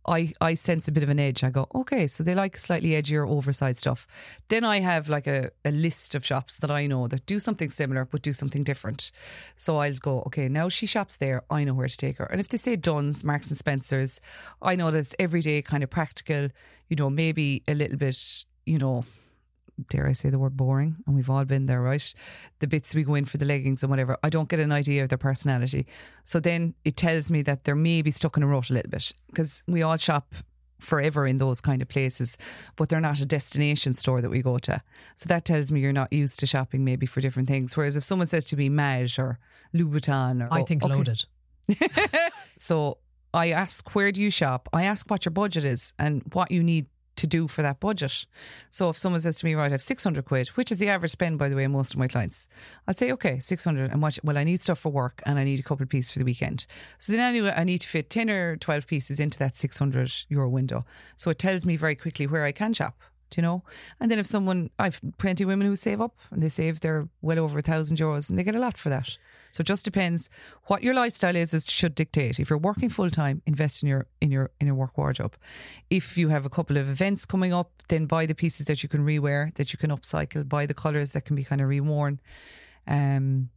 I, 0.08 0.34
I 0.40 0.54
sense 0.54 0.88
a 0.88 0.94
bit 0.94 1.04
of 1.04 1.10
an 1.10 1.20
edge. 1.20 1.44
I 1.44 1.50
go, 1.50 1.68
okay, 1.76 2.08
so 2.08 2.24
they 2.24 2.34
like 2.34 2.58
slightly 2.58 2.92
edgier, 2.92 3.30
oversized 3.30 3.80
stuff. 3.80 4.08
Then 4.48 4.64
I 4.64 4.80
have 4.80 5.10
like 5.10 5.28
a, 5.28 5.52
a 5.66 5.72
list 5.72 6.16
of 6.16 6.26
shops 6.26 6.60
that 6.60 6.72
I 6.72 6.88
know 6.88 7.08
that 7.10 7.26
do 7.26 7.40
something 7.40 7.70
similar 7.70 8.06
but 8.06 8.22
do 8.22 8.32
something 8.32 8.64
different. 8.64 9.12
So 9.58 9.80
I'll 9.80 9.94
go, 9.96 10.22
okay, 10.28 10.48
now 10.48 10.70
she 10.70 10.86
shops 10.86 11.18
there, 11.18 11.44
I 11.50 11.66
know 11.66 11.74
where 11.74 11.90
to 11.90 11.98
take 11.98 12.20
her. 12.20 12.26
And 12.26 12.40
if 12.40 12.48
they 12.48 12.58
say 12.58 12.78
Dunnes, 12.78 13.26
Marks 13.26 13.50
and 13.50 13.58
Spencer's, 13.58 14.22
I 14.62 14.78
know 14.78 14.92
that's 14.92 15.14
everyday, 15.20 15.62
kind 15.62 15.84
of 15.84 15.90
practical, 15.90 16.50
you 16.88 16.96
know, 16.96 17.10
maybe 17.10 17.64
a 17.68 17.74
little 17.74 17.98
bit, 17.98 18.46
you 18.66 18.78
know, 18.78 19.04
dare 19.90 20.08
I 20.08 20.12
say 20.12 20.30
the 20.30 20.40
word 20.40 20.58
boring, 20.58 20.98
and 21.06 21.16
we've 21.16 21.30
all 21.30 21.46
been 21.46 21.66
there, 21.66 21.82
right? 21.82 22.14
The 22.60 22.68
bits 22.68 22.96
we 22.96 23.04
go 23.04 23.16
in 23.16 23.26
for 23.26 23.38
the 23.38 23.46
leggings 23.46 23.84
and 23.84 23.90
whatever, 23.90 24.18
I 24.24 24.30
don't 24.30 24.50
get 24.50 24.60
an 24.60 24.72
idea 24.72 25.04
of 25.04 25.10
their 25.10 25.18
personality. 25.18 25.88
So 26.24 26.40
then 26.40 26.74
it 26.84 26.98
tells 26.98 27.30
me 27.32 27.42
that 27.44 27.64
they're 27.64 27.76
maybe 27.76 28.12
stuck 28.12 28.38
in 28.38 28.44
a 28.44 28.48
rut 28.48 28.70
a 28.70 28.74
little 28.74 28.90
bit 28.90 29.14
because 29.28 29.64
we 29.68 29.82
all 29.82 29.98
shop 29.98 30.36
forever 30.80 31.26
in 31.26 31.38
those 31.38 31.60
kind 31.62 31.82
of 31.82 31.88
places, 31.88 32.38
but 32.76 32.90
they're 32.90 33.02
not 33.02 33.20
a 33.20 33.26
destination 33.26 33.94
store 33.94 34.22
that 34.22 34.30
we 34.30 34.42
go 34.42 34.60
to. 34.60 34.82
So 35.16 35.28
that 35.28 35.46
tells 35.46 35.72
me 35.72 35.80
you're 35.80 35.94
not 35.94 36.14
used 36.14 36.40
to 36.40 36.46
shopping 36.46 36.84
maybe 36.84 37.06
for 37.06 37.20
different 37.22 37.48
things. 37.48 37.76
Whereas 37.76 37.96
if 37.96 38.04
someone 38.04 38.28
says 38.28 38.46
to 38.46 38.58
me 38.58 38.70
Maje 38.70 39.18
or 39.18 39.40
Louboutin 39.74 40.44
or 40.44 40.54
I 40.54 40.62
oh, 40.62 40.66
think 40.66 40.84
okay. 40.84 40.94
loaded. 40.94 41.26
So 42.58 42.98
I 43.34 43.52
ask, 43.52 43.94
where 43.96 44.12
do 44.12 44.22
you 44.22 44.30
shop? 44.32 44.68
I 44.74 44.84
ask 44.84 45.10
what 45.10 45.26
your 45.26 45.32
budget 45.32 45.64
is 45.64 45.94
and 46.00 46.24
what 46.34 46.52
you 46.52 46.64
need 46.64 46.88
to 47.18 47.28
do 47.28 47.48
for 47.48 47.62
that 47.62 47.80
budget. 47.80 48.26
So 48.70 48.90
if 48.90 48.98
someone 48.98 49.22
says 49.22 49.40
to 49.40 49.46
me, 49.46 49.56
right, 49.56 49.68
I 49.68 49.70
have 49.70 49.82
600 49.82 50.26
quid, 50.26 50.48
which 50.50 50.72
is 50.72 50.78
the 50.78 50.90
average 50.90 51.12
spend, 51.12 51.40
by 51.40 51.50
the 51.50 51.56
way, 51.56 51.66
of 51.66 51.72
most 51.72 51.94
of 51.94 52.00
my 52.00 52.08
clients, 52.08 52.48
I'd 52.88 52.98
say, 52.98 53.12
okay, 53.12 53.40
600. 53.40 53.92
And 53.92 54.02
what, 54.02 54.18
well, 54.24 54.38
I 54.38 54.44
need 54.44 54.60
stuff 54.60 54.80
for 54.80 54.92
work 54.92 55.22
and 55.26 55.38
I 55.38 55.44
need 55.44 55.60
a 55.60 55.64
couple 55.64 55.84
of 55.84 55.90
pieces 55.90 56.12
for 56.12 56.20
the 56.20 56.26
weekend. 56.26 56.66
So 57.00 57.14
then 57.14 57.22
anyway, 57.22 57.54
I 57.56 57.64
need 57.64 57.80
to 57.80 57.88
fit 57.88 58.10
10 58.10 58.30
or 58.30 58.58
12 58.58 58.88
pieces 58.88 59.20
into 59.20 59.38
that 59.40 59.56
600 59.56 60.12
euro 60.30 60.50
window. 60.50 60.86
So 61.16 61.30
it 61.30 61.40
tells 61.40 61.66
me 61.66 61.76
very 61.76 61.96
quickly 61.96 62.28
where 62.28 62.46
I 62.46 62.52
can 62.52 62.74
shop. 62.74 63.02
Do 63.30 63.42
you 63.42 63.44
know? 63.44 63.64
And 64.00 64.10
then 64.10 64.20
if 64.20 64.26
someone, 64.26 64.70
I've 64.80 65.02
plenty 65.18 65.44
of 65.44 65.50
women 65.50 65.68
who 65.68 65.76
save 65.76 66.00
up 66.00 66.18
and 66.32 66.42
they 66.42 66.50
save 66.50 66.80
their 66.80 67.10
well 67.22 67.40
over 67.40 67.60
a 67.60 67.62
thousand 67.62 67.98
euros 67.98 68.30
and 68.30 68.40
they 68.40 68.44
get 68.44 68.56
a 68.56 68.60
lot 68.60 68.78
for 68.78 68.90
that. 68.90 69.18
So 69.52 69.62
it 69.62 69.68
just 69.68 69.86
depends 69.86 70.30
what 70.66 70.84
your 70.84 70.94
lifestyle 70.94 71.36
is. 71.36 71.54
It 71.54 71.64
should 71.64 71.96
dictate. 71.96 72.40
If 72.40 72.50
you're 72.50 72.60
working 72.60 72.90
full 72.90 73.10
time, 73.10 73.42
invest 73.46 73.84
in 73.84 73.90
your 73.90 74.08
in 74.22 74.32
your 74.32 74.52
in 74.60 74.68
your 74.68 74.76
work 74.76 74.98
wardrobe. 74.98 75.36
If 75.90 76.18
you 76.18 76.30
have 76.30 76.46
a 76.46 76.50
couple 76.50 76.78
of 76.78 76.90
events 76.90 77.26
coming 77.26 77.54
up, 77.54 77.72
then 77.88 78.06
buy 78.06 78.26
the 78.26 78.36
pieces 78.36 78.66
that 78.68 78.84
you 78.84 78.90
can 78.90 79.06
rewear, 79.06 79.54
that 79.56 79.74
you 79.74 79.80
can 79.80 79.90
upcycle. 79.90 80.48
Buy 80.48 80.66
the 80.66 80.74
colors 80.74 81.12
that 81.12 81.26
can 81.26 81.36
be 81.36 81.44
kind 81.44 81.62
of 81.62 81.68
reworn. 81.68 82.20
Um, 82.88 83.50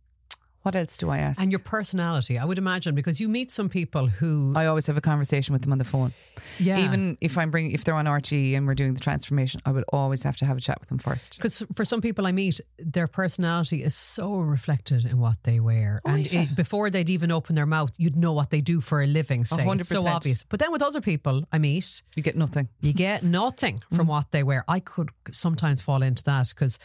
What 0.63 0.77
else 0.77 0.99
do 0.99 1.09
I 1.09 1.19
ask? 1.19 1.41
And 1.41 1.51
your 1.51 1.59
personality, 1.59 2.39
I 2.39 2.45
would 2.45 2.59
imagine, 2.59 2.95
because 2.95 3.19
you 3.19 3.29
meet 3.29 3.51
some 3.51 3.71
people 3.71 4.07
who, 4.09 4.53
I 4.55 4.67
always 4.67 4.87
have 4.89 4.97
a 4.99 5.01
conversation 5.01 5.55
with 5.55 5.63
them 5.63 5.73
on 5.73 5.79
the 5.79 5.85
phone. 5.85 6.13
yeah, 6.59 6.79
Even 6.85 7.17
if 7.23 7.39
I'm 7.39 7.51
bringing, 7.51 7.73
if 7.73 7.85
they're 7.85 7.95
on 7.95 8.05
RTÉ 8.05 8.55
and 8.57 8.67
we're 8.67 8.75
doing 8.75 8.93
the 8.93 9.01
transformation, 9.01 9.63
I 9.65 9.73
would 9.73 9.85
always 9.91 10.23
have 10.23 10.37
to 10.39 10.45
have 10.45 10.59
a 10.59 10.61
chat 10.61 10.79
with 10.79 10.91
them 10.91 10.99
first. 10.99 11.37
Because 11.39 11.63
for 11.75 11.87
some 11.87 12.03
people 12.03 12.27
I 12.27 12.33
meet, 12.33 12.61
their 12.79 13.07
personality 13.07 13.83
is 13.83 13.95
so 13.95 14.35
reflected 14.37 15.07
in 15.07 15.19
what 15.19 15.43
they 15.45 15.61
wear, 15.61 16.03
Oh, 16.05 16.11
and 16.11 16.27
it, 16.27 16.55
before 16.55 16.91
they'd 16.91 17.09
even 17.11 17.31
open 17.31 17.55
their 17.55 17.67
mouth, 17.67 17.93
you'd 17.97 18.17
know 18.17 18.35
what 18.35 18.51
they 18.51 18.61
do 18.61 18.83
for 18.83 19.01
a 19.01 19.07
living. 19.07 19.45
Say 19.45 19.67
it's 19.67 19.89
so 19.89 20.07
obvious. 20.07 20.43
But 20.43 20.61
then 20.61 20.73
with 20.73 20.83
other 20.83 21.01
people 21.01 21.45
I 21.53 21.59
meet, 21.59 22.03
You 22.17 22.23
get 22.23 22.37
nothing. 22.37 22.69
you 22.83 22.93
get 22.93 23.23
nothing 23.23 23.83
from 23.89 24.07
mm. 24.07 24.11
what 24.11 24.31
they 24.31 24.43
wear. 24.43 24.65
I 24.69 24.81
could 24.81 25.09
sometimes 25.31 25.81
fall 25.81 26.03
into 26.03 26.23
that 26.25 26.49
because. 26.51 26.79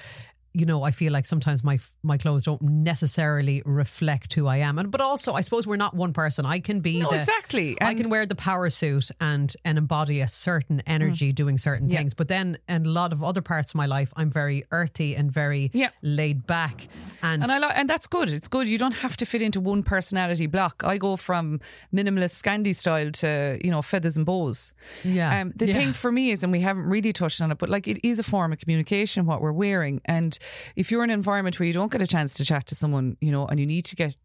You 0.58 0.66
know, 0.66 0.84
I 0.84 0.92
feel 0.92 1.12
like 1.12 1.26
sometimes 1.26 1.64
my 1.64 1.78
my 2.04 2.18
clothes 2.18 2.44
don't 2.44 2.62
necessarily 2.62 3.62
reflect 3.66 4.34
who 4.36 4.48
I 4.48 4.58
am, 4.58 4.80
and 4.80 4.90
but 4.90 5.02
also 5.02 5.34
I 5.34 5.42
suppose 5.42 5.68
we're 5.68 5.76
not 5.86 5.94
one 5.96 6.14
person. 6.14 6.46
I 6.46 6.60
can 6.60 6.80
be 6.80 7.00
No, 7.02 7.10
the, 7.10 7.18
exactly. 7.18 7.78
I 7.82 7.94
can 7.94 8.10
wear 8.10 8.26
the 8.26 8.36
power 8.36 8.70
suit 8.70 9.12
and 9.20 9.54
and 9.66 9.78
embody 9.78 10.22
a 10.22 10.28
certain 10.28 10.82
energy 10.88 11.34
doing 11.34 11.58
certain 11.58 11.88
Mm. 11.88 11.92
Yeah. 11.92 11.98
things. 12.00 12.14
But 12.14 12.28
then 12.30 12.58
in 12.70 12.86
a 12.86 12.90
lot 12.90 13.12
of 13.14 13.22
other 13.24 13.42
parts 13.42 13.72
of 13.72 13.76
my 13.76 13.86
life, 13.86 14.14
I'm 14.16 14.32
very 14.32 14.64
earthy 14.72 15.16
and 15.16 15.30
very 15.32 15.72
Yeah. 15.74 15.90
laid 16.02 16.48
back. 16.48 16.88
And, 17.22 17.44
And 17.44 17.52
I 17.52 17.58
like, 17.58 17.78
and 17.78 17.90
that's 17.90 18.08
good. 18.08 18.30
It's 18.30 18.48
good. 18.48 18.68
You 18.70 18.78
don't 18.78 18.96
have 19.04 19.18
to 19.18 19.26
fit 19.26 19.42
into 19.42 19.60
one 19.60 19.84
personality 19.84 20.48
block. 20.48 20.84
I 20.86 20.98
go 20.98 21.18
from 21.18 21.60
minimalist 21.94 22.36
Scandi 22.42 22.74
style 22.76 23.12
to 23.12 23.58
you 23.64 23.72
know 23.72 23.82
feathers 23.82 24.16
and 24.18 24.26
bows. 24.26 24.74
Yeah. 25.04 25.42
Um, 25.42 25.52
the 25.56 25.68
Yeah. 25.68 25.74
thing 25.78 25.94
for 25.94 26.12
me 26.12 26.32
is, 26.32 26.44
and 26.44 26.52
we 26.52 26.62
haven't 26.62 26.86
really 26.86 27.12
touched 27.14 27.42
on 27.42 27.52
it, 27.52 27.58
but 27.58 27.70
like 27.70 27.88
it 27.88 28.00
is 28.08 28.20
a 28.20 28.24
form 28.24 28.54
of 28.54 28.60
communication 28.60 29.26
what 29.26 29.42
we're 29.42 29.52
wearing. 29.66 30.02
And 30.06 30.38
if 30.76 30.92
you're 30.92 31.04
in 31.04 31.10
an 31.10 31.14
environment 31.14 31.60
where 31.60 31.68
you 31.68 31.74
don't 31.74 31.92
get 31.92 32.02
a 32.02 32.08
chance 32.08 32.34
to 32.36 32.46
chat 32.46 32.66
to 32.68 32.76
someone, 32.76 33.18
you 33.22 33.32
know, 33.32 33.46
and 33.48 33.60
you 33.60 33.66
need 33.66 33.86
to 33.86 33.96
get, 33.96 34.16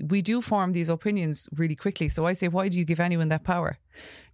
we 0.00 0.22
do 0.22 0.40
form 0.40 0.72
these 0.72 0.88
opinions 0.88 1.48
really 1.52 1.76
quickly. 1.76 2.08
So 2.08 2.26
I 2.26 2.32
say, 2.32 2.48
why 2.48 2.68
do 2.68 2.78
you 2.78 2.84
give 2.84 3.00
anyone 3.00 3.28
that 3.28 3.44
power? 3.44 3.78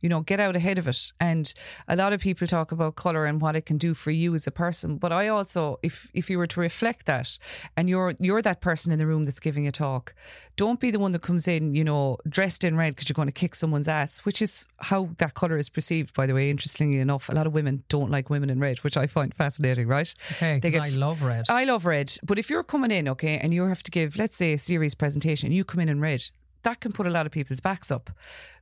You 0.01 0.11
know, 0.11 0.21
get 0.21 0.41
out 0.41 0.55
ahead 0.55 0.79
of 0.79 0.87
it. 0.87 1.13
And 1.19 1.53
a 1.89 1.97
lot 1.97 2.13
of 2.13 2.21
people 2.21 2.47
talk 2.47 2.71
about 2.71 2.97
color 2.97 3.25
and 3.25 3.41
what 3.41 3.57
it 3.57 3.63
can 3.67 3.79
do 3.79 3.95
for 3.95 4.11
you 4.11 4.35
as 4.35 4.47
a 4.47 4.51
person. 4.51 4.99
But 4.99 5.11
I 5.11 5.29
also, 5.29 5.79
if 5.83 6.09
if 6.13 6.29
you 6.31 6.39
were 6.39 6.47
to 6.47 6.61
reflect 6.61 7.07
that, 7.07 7.39
and 7.77 7.89
you're 7.89 8.15
you're 8.21 8.43
that 8.43 8.61
person 8.61 8.93
in 8.93 8.99
the 8.99 9.07
room 9.07 9.25
that's 9.25 9.41
giving 9.41 9.67
a 9.67 9.73
talk, 9.73 10.15
don't 10.57 10.79
be 10.81 10.91
the 10.91 10.99
one 10.99 11.13
that 11.13 11.23
comes 11.23 11.49
in, 11.49 11.75
you 11.75 11.83
know, 11.83 12.19
dressed 12.29 12.63
in 12.63 12.77
red 12.77 12.95
because 12.95 13.09
you're 13.09 13.15
going 13.15 13.29
to 13.29 13.33
kick 13.33 13.55
someone's 13.55 13.89
ass, 13.89 14.21
which 14.25 14.41
is 14.43 14.67
how 14.81 15.09
that 15.19 15.35
color 15.35 15.57
is 15.57 15.69
perceived. 15.71 16.15
By 16.15 16.27
the 16.27 16.35
way, 16.35 16.51
interestingly 16.51 16.99
enough, 17.01 17.29
a 17.29 17.33
lot 17.33 17.47
of 17.47 17.55
women 17.55 17.83
don't 17.89 18.11
like 18.11 18.29
women 18.31 18.51
in 18.51 18.61
red, 18.61 18.79
which 18.85 18.97
I 18.97 19.07
find 19.07 19.35
fascinating. 19.35 19.89
Right? 19.89 20.15
okay, 20.33 20.59
They 20.61 20.71
get- 20.71 20.83
I 20.83 20.89
love 20.91 21.23
red. 21.23 21.47
I 21.49 21.65
love 21.65 21.87
red, 21.87 22.17
but 22.23 22.39
if 22.39 22.51
you're 22.51 22.63
coming 22.65 22.91
in, 22.91 23.09
okay, 23.09 23.39
and 23.39 23.53
you 23.55 23.65
have 23.67 23.83
to 23.83 23.91
give, 23.91 24.17
let's 24.17 24.37
say, 24.37 24.53
a 24.53 24.59
serious 24.59 24.95
presentation, 24.95 25.53
you 25.53 25.65
come 25.65 25.81
in 25.81 25.89
in 25.89 26.01
red, 26.01 26.23
that 26.67 26.81
can 26.81 26.93
put 26.93 27.07
a 27.07 27.11
lot 27.11 27.27
of 27.27 27.33
people's 27.33 27.61
backs 27.61 27.91
up. 27.91 28.11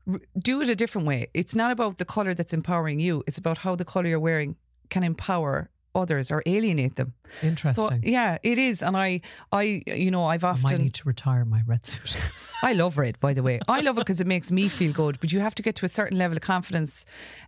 R- 0.06 0.20
do 0.38 0.60
it 0.62 0.68
a 0.68 0.76
different 0.82 1.06
way. 1.06 1.20
It's 1.32 1.54
not 1.54 1.70
about 1.76 1.96
the 1.96 2.04
color 2.04 2.34
that's 2.34 2.52
empowering 2.52 3.00
you, 3.00 3.24
it's 3.26 3.38
about 3.38 3.58
how 3.58 3.74
the 3.74 3.84
color 3.92 4.08
you're 4.08 4.20
wearing 4.20 4.56
can 4.90 5.02
empower 5.02 5.70
others 5.94 6.30
or 6.30 6.42
alienate 6.46 6.96
them. 6.96 7.14
Interesting. 7.42 7.86
So 7.86 7.98
yeah, 8.02 8.38
it 8.42 8.58
is, 8.58 8.82
and 8.82 8.96
I, 8.96 9.20
I, 9.52 9.82
you 9.86 10.10
know, 10.10 10.26
I've 10.26 10.44
often 10.44 10.80
I 10.80 10.82
need 10.82 10.94
to 10.94 11.08
retire 11.08 11.44
my 11.44 11.62
red 11.66 11.84
suit. 11.84 12.16
I 12.62 12.72
love 12.72 12.96
red, 12.96 13.20
by 13.20 13.34
the 13.34 13.42
way. 13.42 13.60
I 13.68 13.80
love 13.80 13.98
it 13.98 14.02
because 14.02 14.20
it 14.22 14.26
makes 14.26 14.50
me 14.50 14.68
feel 14.68 14.92
good. 14.92 15.20
But 15.20 15.32
you 15.32 15.40
have 15.40 15.54
to 15.56 15.62
get 15.62 15.74
to 15.76 15.84
a 15.84 15.88
certain 15.88 16.16
level 16.16 16.36
of 16.36 16.42
confidence 16.42 17.04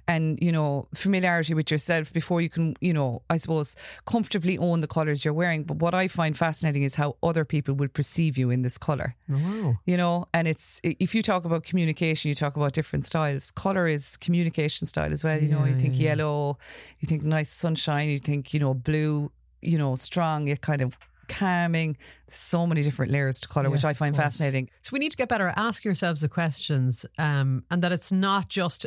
and, 0.07 0.39
you 0.43 0.53
know, 0.53 0.89
familiarity 0.95 1.55
with 1.55 1.71
yourself 1.71 2.13
before 2.13 2.43
you 2.43 2.51
can, 2.51 2.77
you 2.83 2.93
know, 2.93 3.23
I 3.31 3.39
suppose, 3.39 3.77
comfortably 4.05 4.59
own 4.59 4.81
the 4.81 4.87
colours 4.87 5.25
you're 5.25 5.33
wearing. 5.33 5.65
But 5.65 5.79
what 5.79 5.95
I 5.95 6.07
find 6.09 6.37
fascinating 6.37 6.83
is 6.83 6.97
how 6.97 7.17
other 7.23 7.47
people 7.47 7.73
will 7.75 7.89
perceive 7.89 8.37
you 8.37 8.51
in 8.51 8.61
this 8.61 8.77
colour. 8.77 9.15
wow. 9.29 9.79
You 9.87 9.97
know, 9.97 10.27
and 10.35 10.47
it's 10.47 10.81
if 10.85 11.15
you 11.15 11.23
talk 11.23 11.47
about 11.47 11.65
communication, 11.65 12.29
you 12.29 12.35
talk 12.35 12.57
about 12.57 12.75
different 12.75 13.07
styles. 13.07 13.51
Color 13.51 13.89
is 13.89 14.19
communication 14.19 14.87
style 14.87 15.13
as 15.13 15.25
well. 15.25 15.41
You 15.43 15.49
know, 15.49 15.61
Yeah, 15.65 15.69
you 15.69 15.75
think 15.77 15.99
yeah. 15.99 16.09
yellow, 16.11 16.59
you 17.01 17.07
think 17.07 17.23
nice 17.23 17.49
sunshine, 17.51 18.11
you 18.11 18.19
think 18.19 18.53
you 18.53 18.61
know 18.61 18.75
blue, 18.75 19.31
you 19.63 19.79
know 19.79 19.95
strong, 19.97 20.49
yet 20.49 20.61
kind 20.61 20.83
of 20.83 20.99
calming. 21.29 21.97
So 22.29 22.67
many 22.67 22.83
different 22.83 23.13
layers 23.13 23.41
to 23.41 23.49
color, 23.49 23.71
which 23.71 23.85
I 23.85 23.93
find 23.93 24.15
fascinating. 24.17 24.71
So 24.83 24.91
we 24.93 24.99
need 24.99 25.11
to 25.11 25.17
get 25.17 25.29
better 25.29 25.49
at 25.49 25.59
asking 25.59 25.91
ourselves 25.91 26.21
the 26.21 26.29
questions, 26.29 27.05
um, 27.19 27.65
and 27.71 27.83
that 27.83 27.93
it's 27.93 28.13
not 28.13 28.49
just 28.49 28.87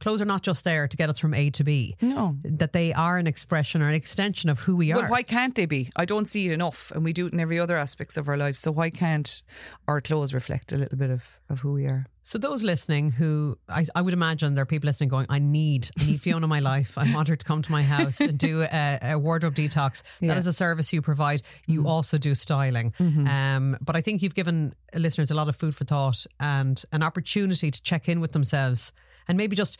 clothes 0.00 0.20
are 0.20 0.26
not 0.26 0.42
just 0.42 0.64
there 0.64 0.88
to 0.88 0.96
get 0.96 1.08
us 1.08 1.18
from 1.18 1.34
A 1.34 1.50
to 1.50 1.64
B. 1.64 1.96
No. 2.00 2.36
That 2.42 2.72
they 2.72 2.92
are 2.92 3.18
an 3.18 3.26
expression 3.26 3.82
or 3.82 3.88
an 3.88 3.94
extension 3.94 4.50
of 4.50 4.60
who 4.60 4.76
we 4.76 4.92
are. 4.92 5.02
But 5.02 5.10
why 5.10 5.22
can't 5.22 5.54
they 5.54 5.66
be? 5.66 5.90
I 5.96 6.04
don't 6.04 6.26
see 6.26 6.46
it 6.46 6.52
enough, 6.52 6.90
and 6.94 7.04
we 7.04 7.12
do 7.12 7.26
it 7.26 7.32
in 7.32 7.40
every 7.40 7.58
other 7.58 7.76
aspects 7.76 8.16
of 8.16 8.28
our 8.28 8.36
lives. 8.36 8.60
So 8.60 8.70
why 8.70 8.90
can't 8.90 9.42
our 9.86 10.00
clothes 10.00 10.34
reflect 10.34 10.72
a 10.72 10.76
little 10.76 10.98
bit 10.98 11.10
of, 11.10 11.22
of 11.48 11.60
who 11.60 11.72
we 11.72 11.86
are? 11.86 12.06
So 12.22 12.36
those 12.36 12.62
listening 12.62 13.10
who 13.10 13.56
I, 13.70 13.86
I 13.94 14.02
would 14.02 14.12
imagine 14.12 14.54
there 14.54 14.62
are 14.62 14.66
people 14.66 14.86
listening 14.86 15.08
going, 15.08 15.24
I 15.30 15.38
need, 15.38 15.88
I 15.98 16.04
need 16.04 16.20
Fiona 16.20 16.44
in 16.44 16.50
my 16.50 16.60
life. 16.60 16.98
I 16.98 17.10
want 17.14 17.28
her 17.28 17.36
to 17.36 17.44
come 17.44 17.62
to 17.62 17.72
my 17.72 17.82
house 17.82 18.20
and 18.20 18.38
do 18.38 18.66
a, 18.70 18.98
a 19.00 19.18
wardrobe 19.18 19.54
detox. 19.54 20.02
Yeah. 20.20 20.28
That 20.28 20.36
is 20.36 20.46
a 20.46 20.52
service 20.52 20.92
you 20.92 21.00
provide. 21.00 21.40
You 21.66 21.88
also 21.88 22.18
do 22.18 22.34
styling. 22.34 22.92
Um, 22.98 23.78
but 23.80 23.96
I 23.96 24.02
think 24.02 24.20
you've 24.20 24.34
given 24.34 24.74
listeners 24.94 25.30
a 25.30 25.34
lot 25.34 25.48
of 25.48 25.56
food 25.56 25.74
for 25.74 25.84
thought 25.84 26.26
and 26.38 26.82
an 26.92 27.02
opportunity 27.02 27.70
to 27.70 27.82
check 27.82 28.10
in 28.10 28.20
with 28.20 28.32
themselves 28.32 28.92
and 29.28 29.36
maybe 29.38 29.54
just 29.56 29.78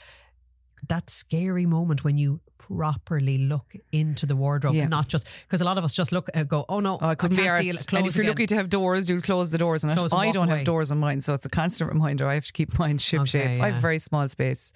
that 0.88 1.10
scary 1.10 1.66
moment 1.66 2.04
when 2.04 2.18
you 2.18 2.40
properly 2.58 3.38
look 3.38 3.74
into 3.92 4.26
the 4.26 4.36
wardrobe, 4.36 4.74
Yeah. 4.74 4.86
not 4.88 5.08
just 5.08 5.26
because 5.46 5.60
a 5.60 5.64
lot 5.64 5.76
of 5.78 5.84
us 5.84 5.92
just 5.92 6.12
look 6.12 6.28
and 6.34 6.48
go, 6.48 6.64
oh 6.68 6.80
no, 6.80 6.98
Oh, 7.00 7.08
I 7.08 7.14
couldn't 7.14 7.36
be 7.36 7.42
can't 7.42 7.58
arsed. 7.58 7.62
deal. 7.86 7.98
And 7.98 8.06
if 8.06 8.14
you're 8.14 8.22
again. 8.22 8.30
lucky 8.32 8.46
to 8.46 8.54
have 8.56 8.68
doors, 8.68 9.08
you'll 9.08 9.22
close 9.22 9.50
the 9.50 9.58
doors 9.58 9.82
on 9.84 9.90
it. 9.90 9.96
Close 9.96 10.12
and 10.12 10.20
I 10.20 10.30
don't 10.30 10.48
away. 10.48 10.58
have 10.58 10.66
doors 10.66 10.92
on 10.92 10.98
mine, 10.98 11.20
so 11.20 11.34
it's 11.34 11.46
a 11.46 11.48
constant 11.48 11.90
reminder. 11.92 12.28
I 12.28 12.34
have 12.34 12.44
to 12.46 12.52
keep 12.52 12.78
mine 12.78 12.98
ship 12.98 13.22
Okay, 13.22 13.30
shape. 13.30 13.62
I 13.62 13.66
have 13.68 13.76
a 13.78 13.80
very 13.80 13.98
small 13.98 14.28
space. 14.28 14.72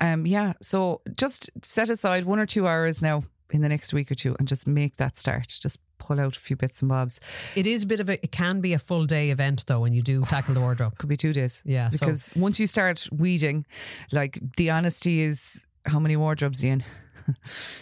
Um, 0.00 0.26
yeah, 0.26 0.54
so 0.62 1.02
just 1.16 1.50
set 1.62 1.90
aside 1.90 2.24
one 2.24 2.38
or 2.40 2.46
two 2.46 2.66
hours 2.66 3.02
now 3.02 3.22
in 3.50 3.60
the 3.60 3.68
next 3.68 3.92
week 3.92 4.10
or 4.10 4.14
two 4.16 4.34
and 4.40 4.48
just 4.48 4.66
make 4.66 4.96
that 4.96 5.16
start. 5.18 5.48
Just 5.48 5.78
pull 5.98 6.20
out 6.20 6.36
a 6.36 6.40
few 6.40 6.56
bits 6.56 6.82
and 6.82 6.88
bobs. 6.88 7.20
It 7.54 7.66
is 7.66 7.84
a 7.84 7.86
bit 7.86 8.00
of 8.00 8.08
a, 8.08 8.14
it 8.22 8.32
can 8.32 8.60
be 8.60 8.72
a 8.72 8.78
full 8.78 9.06
day 9.06 9.30
event 9.30 9.64
though 9.66 9.80
when 9.80 9.92
you 9.92 10.02
do 10.02 10.22
tackle 10.22 10.54
the 10.54 10.60
wardrobe. 10.60 10.98
Could 10.98 11.08
be 11.08 11.16
two 11.16 11.32
days. 11.32 11.62
Yeah, 11.66 11.88
so- 11.90 11.98
because 11.98 12.32
once 12.36 12.58
you 12.60 12.66
start 12.66 13.06
weeding, 13.12 13.66
like 14.12 14.38
the 14.56 14.70
honesty 14.70 15.20
is 15.20 15.64
how 15.84 15.98
many 16.00 16.16
wardrobes 16.16 16.62
are 16.62 16.66
you 16.66 16.72
in. 16.74 16.84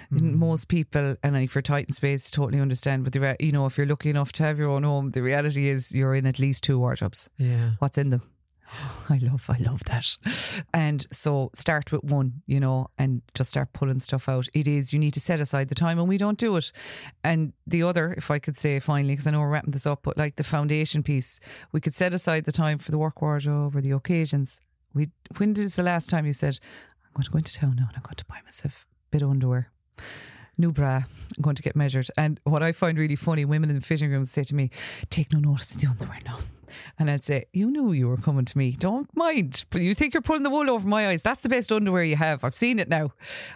Hmm. 0.09 0.39
Most 0.39 0.69
people, 0.69 1.17
and 1.23 1.37
if 1.37 1.55
you're 1.55 1.61
tight 1.61 1.87
in 1.89 1.93
space, 1.95 2.31
totally 2.31 2.61
understand. 2.61 3.05
But 3.05 3.13
the 3.13 3.21
re- 3.21 3.37
you 3.41 3.53
know, 3.53 3.67
if 3.67 3.77
you're 3.77 3.87
lucky 3.87 4.09
enough 4.09 4.33
to 4.33 4.43
have 4.43 4.59
your 4.59 4.71
own 4.71 4.85
home, 4.85 5.11
the 5.11 5.23
reality 5.23 5.69
is 5.69 5.93
you're 5.93 6.15
in 6.15 6.27
at 6.27 6.39
least 6.39 6.65
two 6.65 6.79
wardrobes. 6.79 7.29
Yeah. 7.37 7.73
what's 7.79 7.99
in 7.99 8.09
them. 8.11 8.23
I 9.09 9.19
love, 9.23 9.47
I 9.49 9.59
love 9.59 9.85
that. 9.85 10.17
And 10.73 11.07
so 11.13 11.51
start 11.55 11.93
with 11.93 12.05
one, 12.05 12.43
you 12.47 12.61
know, 12.61 12.89
and 12.99 13.23
just 13.35 13.51
start 13.51 13.73
pulling 13.73 14.01
stuff 14.01 14.29
out. 14.29 14.49
It 14.55 14.67
is, 14.69 14.93
you 14.93 14.99
need 14.99 15.15
to 15.15 15.21
set 15.21 15.41
aside 15.41 15.69
the 15.69 15.75
time 15.75 15.99
and 15.99 16.09
we 16.09 16.19
don't 16.19 16.39
do 16.39 16.57
it. 16.57 16.73
And 17.23 17.53
the 17.67 17.83
other, 17.83 18.15
if 18.15 18.31
I 18.31 18.39
could 18.39 18.57
say 18.57 18.81
finally, 18.81 19.15
because 19.15 19.27
I 19.27 19.31
know 19.31 19.41
we're 19.41 19.51
wrapping 19.51 19.73
this 19.73 19.87
up, 19.87 20.01
but 20.03 20.17
like 20.17 20.37
the 20.37 20.45
foundation 20.45 21.03
piece, 21.03 21.41
we 21.73 21.81
could 21.81 21.95
set 21.95 22.15
aside 22.15 22.45
the 22.45 22.53
time 22.53 22.79
for 22.79 22.91
the 22.91 22.99
work 22.99 23.21
wardrobe 23.23 23.77
or 23.77 23.81
the 23.81 23.93
occasions. 23.93 24.61
We, 24.93 25.11
when 25.37 25.53
is 25.53 25.77
the 25.77 25.83
last 25.83 26.09
time 26.11 26.27
you 26.27 26.33
said, 26.33 26.59
I'm 27.05 27.13
going 27.15 27.25
to 27.25 27.31
go 27.31 27.39
into 27.39 27.55
town 27.55 27.77
now 27.77 27.87
and 27.89 27.97
I'm 27.97 28.03
going 28.03 28.17
to 28.17 28.25
buy 28.25 28.41
myself 28.45 28.87
a 29.09 29.11
bit 29.11 29.23
of 29.23 29.31
underwear? 29.31 29.71
New 30.57 30.71
bra, 30.71 31.03
I'm 31.37 31.43
going 31.43 31.57
to 31.57 31.63
get 31.63 31.75
measured. 31.75 32.09
And 32.17 32.39
what 32.45 32.63
I 32.63 32.71
find 32.71 32.97
really 32.97 33.17
funny, 33.17 33.45
women 33.45 33.71
in 33.71 33.77
the 33.77 33.83
fitting 33.83 34.11
rooms 34.11 34.31
say 34.31 34.45
to 34.45 34.55
me, 34.55 34.71
Take 35.11 35.33
no 35.33 35.41
notice 35.41 35.75
of 35.75 35.81
the 35.81 35.89
underwear 35.89 36.21
now. 36.25 36.39
And 36.99 37.11
I'd 37.11 37.25
say, 37.25 37.45
You 37.53 37.71
knew 37.71 37.93
you 37.93 38.09
were 38.09 38.17
coming 38.17 38.45
to 38.45 38.59
me. 38.59 38.73
Don't 38.73 39.15
mind. 39.17 39.65
But 39.71 39.83
you 39.83 39.95
think 39.95 40.15
you're 40.15 40.23
pulling 40.23 40.43
the 40.43 40.51
wool 40.51 40.71
over 40.71 40.89
my 40.89 41.09
eyes. 41.09 41.23
That's 41.23 41.41
the 41.41 41.49
best 41.49 41.73
underwear 41.73 42.03
you 42.05 42.17
have. 42.17 42.45
I've 42.45 42.55
seen 42.55 42.79
it 42.79 42.89
now. 42.89 43.13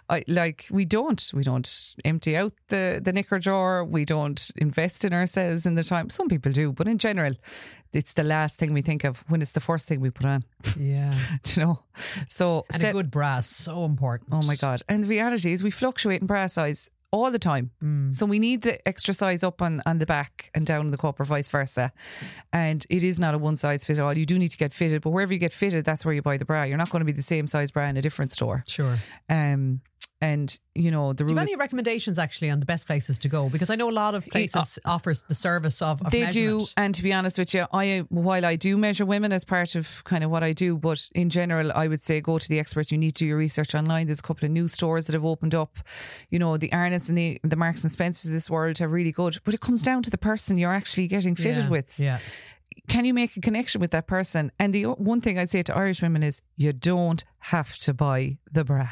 I 0.09 0.25
like 0.29 0.67
we 0.71 0.85
don't. 0.85 1.31
We 1.35 1.43
don't 1.45 1.95
empty 2.05 2.37
out 2.37 2.53
the, 2.69 3.01
the 3.03 3.13
knicker 3.13 3.39
drawer. 3.39 3.85
We 3.85 4.05
don't 4.05 4.51
invest 4.57 5.05
in 5.05 5.13
ourselves 5.13 5.67
in 5.67 5.75
the 5.75 5.85
time. 5.85 6.11
Some 6.11 6.29
people 6.29 6.53
do, 6.53 6.73
but 6.73 6.87
in 6.89 6.99
general, 6.99 7.35
it's 7.93 8.13
the 8.13 8.23
last 8.25 8.59
thing 8.59 8.75
we 8.75 8.83
think 8.83 9.05
of 9.05 9.25
when 9.29 9.41
it's 9.41 9.53
the 9.53 9.61
first 9.61 9.89
thing 9.89 10.01
we 10.01 10.11
put 10.11 10.27
on. 10.27 10.45
Yeah. 10.79 11.15
Do 11.43 11.61
you 11.61 11.67
know? 11.67 11.83
So 12.29 12.67
And 12.73 12.81
set- 12.81 12.91
a 12.91 12.93
good 12.93 13.11
brass, 13.11 13.49
so 13.49 13.85
important. 13.87 14.29
Oh 14.33 14.47
my 14.47 14.57
God. 14.57 14.83
And 14.89 15.05
the 15.05 15.09
reality 15.09 15.53
is 15.53 15.63
we 15.63 15.71
fluctuate 15.71 16.21
in 16.21 16.27
bra 16.27 16.47
size 16.49 16.91
all 17.11 17.31
the 17.31 17.39
time. 17.39 17.71
So 18.13 18.27
we 18.27 18.39
need 18.39 18.63
the 18.63 18.87
extra 18.87 19.15
size 19.15 19.43
up 19.43 19.63
on, 19.63 19.83
on 19.87 19.99
the 19.99 20.07
back 20.07 20.51
and 20.55 20.67
down 20.67 20.87
in 20.87 20.91
the 20.91 20.99
cup 20.99 21.19
or 21.19 21.25
vice 21.25 21.49
versa. 21.49 21.93
And 22.53 22.85
it 22.91 23.03
is 23.03 23.19
not 23.19 23.35
a 23.35 23.39
one 23.39 23.57
size 23.57 23.85
fit 23.85 23.99
all. 23.99 24.17
You 24.17 24.27
do 24.27 24.39
need 24.39 24.49
to 24.49 24.59
get 24.59 24.75
fitted, 24.75 25.03
but 25.03 25.11
wherever 25.11 25.33
you 25.33 25.39
get 25.39 25.53
fitted, 25.53 25.85
that's 25.85 26.05
where 26.05 26.15
you 26.15 26.23
buy 26.23 26.37
the 26.37 26.45
bra. 26.45 26.65
You're 26.65 26.77
not 26.77 26.91
going 26.91 27.01
to 27.01 27.07
be 27.07 27.13
the 27.13 27.23
same 27.23 27.47
size 27.47 27.71
bra 27.71 27.87
in 27.87 27.97
a 27.97 28.03
different 28.03 28.31
store. 28.31 28.63
Sure. 28.67 28.97
Um, 29.29 29.81
and 30.21 30.59
you 30.75 30.91
know 30.91 31.13
the 31.13 31.25
Do 31.25 31.35
you 31.35 31.39
have 31.39 31.47
any 31.47 31.57
recommendations 31.57 32.19
actually 32.19 32.51
on 32.51 32.61
the 32.61 32.67
best 32.67 32.87
places 32.87 33.19
to 33.21 33.29
go? 33.29 33.49
Because 33.49 33.71
I 33.71 33.77
know 33.77 33.89
a 33.89 33.93
lot 33.93 34.15
of 34.15 34.25
uh, 34.25 34.31
places 34.31 34.79
offers 34.85 35.25
the 35.25 35.35
service 35.35 35.81
of, 35.81 36.03
of 36.03 36.11
they 36.11 36.27
do, 36.31 36.61
and 36.77 36.95
to 36.95 37.03
be 37.03 37.13
honest 37.13 37.39
with 37.39 37.55
you, 37.55 37.67
I 37.73 38.05
while 38.09 38.45
I 38.45 38.57
do 38.57 38.77
measure 38.77 39.07
women 39.07 39.33
as 39.33 39.45
part 39.45 39.75
of 39.75 40.03
kind 40.05 40.25
of 40.25 40.31
what 40.31 40.43
I 40.43 40.53
do, 40.53 40.77
but 40.77 41.09
in 41.15 41.31
general, 41.31 41.73
I 41.73 41.89
would 41.89 42.03
say 42.03 42.21
go 42.21 42.39
to 42.39 42.49
the 42.49 42.59
experts. 42.59 42.91
You 42.91 42.99
need 42.99 43.13
to 43.13 43.25
do 43.25 43.27
your 43.27 43.39
research 43.39 43.75
online. 43.75 44.07
There's 44.07 44.21
a 44.21 44.23
couple 44.23 44.47
of 44.47 44.51
new 44.51 44.69
stores 44.69 45.07
that 45.07 45.13
have 45.15 45.25
opened 45.25 45.55
up. 45.55 45.79
You 46.31 46.39
know, 46.39 46.57
the 46.57 46.71
Arnotts 46.71 47.09
and 47.09 47.17
the, 47.17 47.41
the 47.45 47.57
Marks 47.57 47.83
and 47.83 47.91
Spencers 47.91 48.27
of 48.27 48.33
this 48.33 48.51
world 48.51 48.81
are 48.81 48.89
really 48.89 49.13
good, 49.13 49.39
but 49.45 49.55
it 49.55 49.61
comes 49.61 49.83
down 49.83 50.03
to 50.03 50.11
the 50.11 50.19
person 50.19 50.57
you're 50.57 50.73
actually 50.73 51.09
getting 51.09 51.35
fitted 51.35 51.65
Yeah, 51.65 51.71
with. 51.71 52.01
Yeah. 52.01 52.19
Can 52.89 53.05
you 53.05 53.15
make 53.15 53.37
a 53.37 53.41
connection 53.41 53.81
with 53.81 53.91
that 53.91 54.07
person? 54.07 54.53
And 54.59 54.73
the 54.73 54.85
one 54.85 55.21
thing 55.21 55.39
I'd 55.39 55.51
say 55.51 55.63
to 55.63 55.77
Irish 55.77 56.03
women 56.03 56.23
is 56.23 56.43
you 56.57 56.73
don't 56.73 57.25
have 57.39 57.77
to 57.79 57.95
buy 57.95 58.39
the 58.51 58.65
bra. 58.65 58.89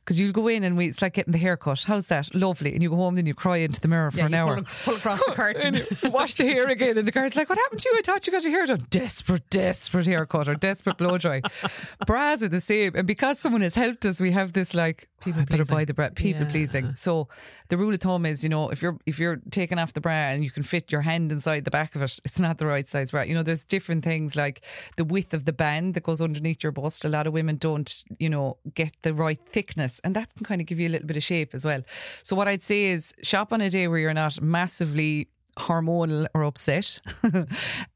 Because 0.00 0.20
you'll 0.20 0.32
go 0.32 0.48
in 0.48 0.64
and 0.64 0.76
we, 0.76 0.86
it's 0.88 1.02
like 1.02 1.14
getting 1.14 1.32
the 1.32 1.38
haircut. 1.38 1.84
How's 1.86 2.06
that? 2.06 2.34
Lovely. 2.34 2.72
And 2.74 2.82
you 2.82 2.90
go 2.90 2.96
home, 2.96 3.14
then 3.14 3.26
you 3.26 3.34
cry 3.34 3.58
into 3.58 3.80
the 3.80 3.88
mirror 3.88 4.10
for 4.10 4.18
Yeah, 4.18 4.26
an 4.26 4.34
hour. 4.34 4.56
pull, 4.56 4.64
pull 4.84 4.94
across 4.96 5.24
the 5.24 5.32
curtain. 5.34 5.80
Wash 6.12 6.34
the 6.34 6.44
hair 6.44 6.68
again, 6.68 6.98
and 6.98 7.06
the 7.06 7.12
guard's 7.12 7.36
like, 7.36 7.48
"What 7.48 7.58
happened 7.58 7.80
to 7.80 7.88
you? 7.92 7.98
I 7.98 8.02
thought 8.02 8.26
you 8.26 8.32
got 8.32 8.42
your 8.42 8.52
hair 8.52 8.66
done." 8.66 8.86
Desperate, 8.90 9.48
desperate 9.50 10.06
haircut 10.06 10.48
or 10.48 10.54
desperate 10.54 10.96
blow 10.98 11.18
dry. 11.18 11.42
Bras 12.06 12.42
are 12.42 12.48
the 12.48 12.60
same, 12.60 12.92
and 12.94 13.06
because 13.06 13.38
someone 13.38 13.62
has 13.62 13.74
helped 13.74 14.04
us, 14.06 14.20
we 14.20 14.32
have 14.32 14.52
this 14.52 14.74
like 14.74 15.08
people 15.20 15.44
better 15.44 15.64
buy 15.64 15.84
the 15.84 15.94
bra. 15.94 16.08
People 16.14 16.42
Yeah. 16.42 16.50
pleasing. 16.50 16.94
So 16.96 17.28
the 17.68 17.76
rule 17.76 17.94
of 17.94 18.00
thumb 18.00 18.26
is, 18.26 18.42
you 18.42 18.48
know, 18.48 18.70
if 18.70 18.82
you're 18.82 18.98
if 19.06 19.18
you're 19.18 19.40
taking 19.50 19.78
off 19.78 19.92
the 19.92 20.00
bra 20.00 20.12
and 20.12 20.42
you 20.44 20.50
can 20.50 20.62
fit 20.62 20.90
your 20.90 21.02
hand 21.02 21.30
inside 21.32 21.64
the 21.64 21.70
back 21.70 21.94
of 21.94 22.02
it, 22.02 22.18
it's 22.24 22.40
not 22.40 22.58
the 22.58 22.66
right 22.66 22.88
size 22.88 23.10
bra. 23.12 23.22
You 23.22 23.34
know, 23.34 23.42
there's 23.42 23.64
different 23.64 24.04
things 24.04 24.36
like 24.36 24.62
the 24.96 25.04
width 25.04 25.32
of 25.32 25.44
the 25.44 25.52
band 25.52 25.94
that 25.94 26.02
goes 26.02 26.20
underneath 26.20 26.62
your 26.62 26.72
bust. 26.72 27.04
A 27.04 27.08
lot 27.08 27.26
of 27.26 27.32
women 27.32 27.56
don't, 27.56 28.04
you 28.18 28.28
know, 28.28 28.56
get 28.74 28.92
the 29.02 29.14
right 29.14 29.38
thickness, 29.52 30.00
and 30.04 30.16
that 30.16 30.34
can 30.34 30.44
kind 30.44 30.60
of 30.60 30.66
give 30.66 30.80
you 30.80 30.88
a 30.88 30.90
little 30.90 31.06
bit 31.06 31.16
of 31.16 31.22
shape 31.22 31.54
as 31.54 31.64
well. 31.64 31.82
So 32.22 32.34
what 32.34 32.48
I'd 32.48 32.62
say 32.62 32.86
is 32.86 33.14
shop 33.22 33.52
on 33.52 33.60
a 33.60 33.68
day 33.68 33.88
where 33.88 33.98
you're 33.98 34.14
not 34.14 34.40
massively 34.40 35.28
hormonal 35.58 36.26
or 36.34 36.44
upset. 36.44 37.00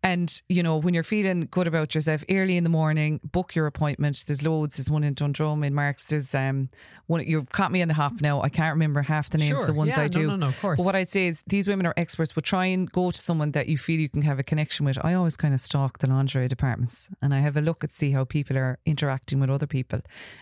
And 0.03 0.41
you 0.49 0.63
know 0.63 0.77
when 0.77 0.95
you're 0.95 1.03
feeling 1.03 1.49
good 1.51 1.67
about 1.67 1.95
yourself 1.95 2.23
early 2.31 2.57
in 2.57 2.63
the 2.65 2.71
morning 2.71 3.19
book 3.25 3.55
your 3.57 3.67
appointment 3.67 4.25
there's 4.27 4.43
loads. 4.45 4.77
There's 4.77 4.91
one 4.91 5.03
in 5.03 5.15
Dundrum 5.15 5.65
in 5.65 5.75
Marks. 5.75 6.05
There's 6.07 6.35
um 6.35 6.69
one 7.09 7.27
you've 7.27 7.49
caught 7.51 7.71
me 7.73 7.83
on 7.83 7.89
the 7.89 7.95
hop 7.95 8.21
now. 8.21 8.43
I 8.43 8.49
can't 8.49 8.75
remember 8.75 9.03
half 9.03 9.31
the 9.31 9.39
names 9.39 9.53
of 9.53 9.59
Sure. 9.59 9.67
the 9.67 9.73
ones 9.75 9.91
Yeah, 9.91 10.01
I 10.01 10.03
no, 10.05 10.09
do. 10.09 10.27
no, 10.29 10.37
no, 10.37 10.47
of 10.49 10.61
course. 10.61 10.77
but 10.77 10.85
what 10.87 10.97
I'd 10.97 11.09
say 11.09 11.27
is 11.29 11.43
these 11.47 11.67
women 11.69 11.87
are 11.87 11.95
experts. 11.97 12.33
But 12.33 12.45
try 12.45 12.67
and 12.67 12.91
go 12.91 13.11
to 13.11 13.19
someone 13.19 13.53
that 13.53 13.69
you 13.69 13.79
feel 13.79 13.99
you 14.01 14.09
can 14.09 14.23
have 14.23 14.39
a 14.39 14.43
connection 14.45 14.87
with. 14.87 14.99
I 15.05 15.15
always 15.15 15.37
kind 15.37 15.55
of 15.55 15.61
stalk 15.61 15.99
the 15.99 16.07
lingerie 16.09 16.49
departments 16.49 17.11
and 17.23 17.33
I 17.35 17.41
have 17.41 17.57
a 17.57 17.61
look 17.61 17.83
at 17.85 17.91
see 17.93 18.11
how 18.13 18.25
people 18.25 18.57
are 18.59 18.79
interacting 18.87 19.41
with 19.41 19.51
other 19.51 19.67
people. 19.67 20.01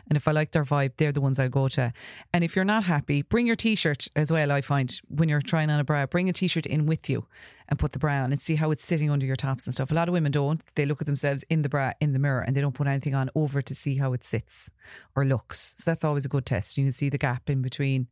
And 0.09 0.17
if 0.17 0.27
I 0.29 0.33
like 0.33 0.53
their 0.53 0.65
vibe 0.65 0.93
they're 0.99 1.13
the 1.13 1.21
ones 1.23 1.39
I'll 1.39 1.49
go 1.49 1.69
to. 1.69 1.93
And 2.33 2.45
if 2.45 2.55
you're 2.57 2.65
not 2.65 2.85
happy 2.85 3.23
bring 3.23 3.47
your 3.47 3.57
t-shirt 3.57 4.09
as 4.17 4.31
well 4.33 4.51
I 4.53 4.61
find 4.61 5.01
when 5.09 5.29
you're 5.29 5.41
trying 5.41 5.71
on 5.71 5.81
a 5.81 5.85
bra. 5.85 6.07
Bring 6.07 6.29
a 6.29 6.33
t-shirt 6.33 6.67
in 6.67 6.87
with 6.87 7.04
you 7.09 7.27
and 7.69 7.79
put 7.79 7.93
the 7.93 7.99
bra 7.99 8.23
on 8.23 8.33
and 8.33 8.41
see 8.41 8.57
how 8.57 8.71
it's 8.71 8.85
sitting 8.85 9.11
under 9.11 9.27
your 9.27 9.37
tops 9.37 9.67
and 9.67 9.75
stuff. 9.75 9.91
A 9.91 9.95
lot 9.95 10.09
of 10.09 10.13
women 10.13 10.33
don't. 10.33 10.61
They 10.75 10.87
look 10.87 11.01
at 11.01 11.07
themselves 11.07 11.45
in 11.45 11.63
the 11.63 11.69
bra 11.69 11.93
in 12.01 12.13
the 12.13 12.19
mirror 12.19 12.41
and 12.41 12.55
they 12.55 12.61
don't 12.61 12.75
put 12.75 12.87
anything 12.87 13.15
on 13.15 13.31
over 13.35 13.63
to 13.63 13.75
see 13.75 13.97
how 13.97 14.13
it 14.13 14.25
sits 14.25 14.71
or 15.17 15.25
looks. 15.25 15.75
So 15.79 15.91
that's 15.91 16.05
always 16.05 16.25
a 16.25 16.29
good 16.29 16.47
test. 16.47 16.77
You 16.77 16.85
can 16.85 16.93
see 16.93 17.09
the 17.09 17.19
gap 17.19 17.49
in 17.49 17.63
between 17.63 18.09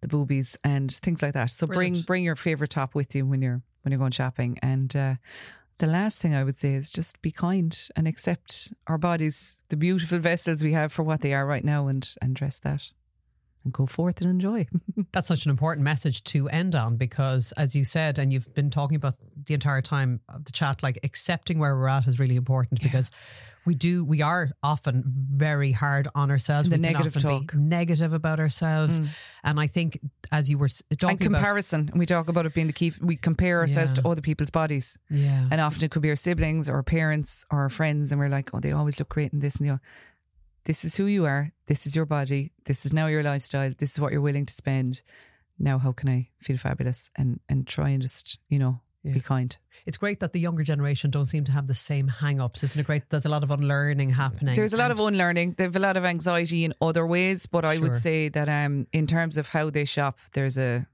the 0.00 0.08
boobies 0.08 0.58
and 0.64 0.92
things 0.92 1.22
like 1.22 1.34
that. 1.34 1.50
So 1.50 1.66
bring 1.66 2.00
bring 2.00 2.24
your 2.24 2.36
favorite 2.36 2.70
top 2.70 2.94
with 2.94 3.14
you 3.14 3.26
when 3.26 3.42
you're 3.42 3.62
when 3.82 3.92
you're 3.92 3.98
going 3.98 4.12
shopping. 4.12 4.58
And 4.62 4.94
uh, 4.94 5.14
the 5.78 5.86
last 5.86 6.20
thing 6.20 6.34
I 6.34 6.44
would 6.44 6.56
say 6.56 6.74
is 6.74 6.90
just 6.90 7.20
be 7.22 7.30
kind 7.30 7.76
and 7.96 8.08
accept 8.08 8.72
our 8.86 8.98
bodies, 8.98 9.60
the 9.68 9.76
beautiful 9.76 10.18
vessels 10.18 10.64
we 10.64 10.72
have 10.72 10.92
for 10.92 11.02
what 11.02 11.20
they 11.20 11.34
are 11.34 11.46
right 11.46 11.64
now, 11.64 11.88
and 11.88 12.08
and 12.22 12.34
dress 12.34 12.58
that 12.60 12.90
and 13.66 13.72
go 13.74 13.84
forth 13.84 14.20
and 14.22 14.30
enjoy. 14.30 14.66
That's 15.12 15.26
such 15.28 15.44
an 15.44 15.50
important 15.50 15.84
message 15.84 16.24
to 16.24 16.48
end 16.48 16.74
on 16.74 16.96
because, 16.96 17.52
as 17.52 17.74
you 17.74 17.84
said, 17.84 18.18
and 18.18 18.32
you've 18.32 18.52
been 18.54 18.70
talking 18.70 18.96
about 18.96 19.14
the 19.44 19.54
entire 19.54 19.82
time 19.82 20.20
of 20.28 20.44
the 20.44 20.52
chat, 20.52 20.82
like 20.82 20.98
accepting 21.02 21.58
where 21.58 21.76
we're 21.76 21.88
at 21.88 22.06
is 22.06 22.18
really 22.18 22.36
important 22.36 22.80
because 22.82 23.10
we 23.66 23.74
do, 23.74 24.04
we 24.04 24.22
are 24.22 24.50
often 24.62 25.02
very 25.06 25.72
hard 25.72 26.06
on 26.14 26.30
ourselves. 26.30 26.68
The 26.68 26.76
we 26.76 26.82
negative 26.82 27.14
talk. 27.20 27.50
be 27.52 27.58
negative 27.58 28.12
about 28.12 28.38
ourselves. 28.38 29.00
Mm. 29.00 29.08
And 29.42 29.60
I 29.60 29.66
think, 29.66 29.98
as 30.30 30.48
you 30.48 30.56
were 30.56 30.68
talking 30.68 31.18
and 31.18 31.26
about, 31.26 31.38
comparison. 31.38 31.88
And 31.90 31.98
we 31.98 32.06
talk 32.06 32.28
about 32.28 32.46
it 32.46 32.54
being 32.54 32.68
the 32.68 32.72
key. 32.72 32.92
We 33.00 33.16
compare 33.16 33.58
ourselves 33.58 33.92
Yeah. 33.96 34.02
to 34.02 34.08
other 34.08 34.22
people's 34.22 34.50
bodies. 34.50 34.96
yeah, 35.10 35.48
And 35.50 35.60
often 35.60 35.82
it 35.84 35.90
could 35.90 36.02
be 36.02 36.10
our 36.10 36.16
siblings 36.16 36.70
or 36.70 36.74
our 36.76 36.82
parents 36.84 37.44
or 37.50 37.62
our 37.62 37.68
friends. 37.68 38.12
And 38.12 38.20
we're 38.20 38.28
like, 38.28 38.50
oh, 38.54 38.60
they 38.60 38.70
always 38.70 39.00
look 39.00 39.08
great 39.08 39.32
in 39.32 39.40
this 39.40 39.56
and 39.56 39.66
the 39.66 39.72
other. 39.72 39.82
This 40.66 40.84
is 40.84 40.96
who 40.96 41.06
you 41.06 41.24
are. 41.24 41.52
This 41.66 41.86
is 41.86 41.96
your 41.96 42.06
body. 42.06 42.52
This 42.66 42.84
is 42.84 42.92
now 42.92 43.06
your 43.06 43.22
lifestyle. 43.22 43.72
This 43.78 43.92
is 43.92 44.00
what 44.00 44.12
you're 44.12 44.20
willing 44.20 44.46
to 44.46 44.52
spend. 44.54 45.00
Now, 45.58 45.78
how 45.78 45.92
can 45.92 46.08
I 46.10 46.28
feel 46.42 46.58
fabulous 46.58 47.10
and, 47.16 47.40
and 47.48 47.66
try 47.66 47.88
and 47.90 48.02
just, 48.02 48.38
you 48.48 48.58
know, 48.58 48.80
Yeah. 49.02 49.14
be 49.14 49.20
kind. 49.20 49.56
it's 49.86 49.96
great 49.98 50.18
that 50.20 50.32
the 50.32 50.40
younger 50.40 50.64
generation 50.64 51.10
don't 51.12 51.26
seem 51.26 51.44
to 51.44 51.52
have 51.52 51.68
the 51.68 51.74
same 51.74 52.08
hang-ups. 52.08 52.62
Isn't 52.64 52.80
it 52.80 52.86
great? 52.86 53.08
There's 53.08 53.24
a 53.24 53.28
lot 53.28 53.44
of 53.44 53.50
unlearning 53.52 54.10
happening. 54.10 54.56
There's 54.56 54.72
a 54.72 54.76
lot 54.76 54.90
of 54.90 54.98
unlearning. 54.98 55.54
They 55.56 55.64
have 55.64 55.76
a 55.76 55.86
lot 55.88 55.96
of 55.96 56.04
anxiety 56.04 56.64
in 56.64 56.74
other 56.80 57.06
ways, 57.06 57.46
but 57.46 57.64
I 57.64 57.78
would 57.78 57.94
say 57.94 58.28
that 58.30 58.48
um, 58.48 58.86
in 58.92 59.06
terms 59.06 59.38
of 59.38 59.48
how 59.48 59.70
they 59.70 59.84
shop, 59.84 60.18
there's 60.32 60.58
a 60.58 60.86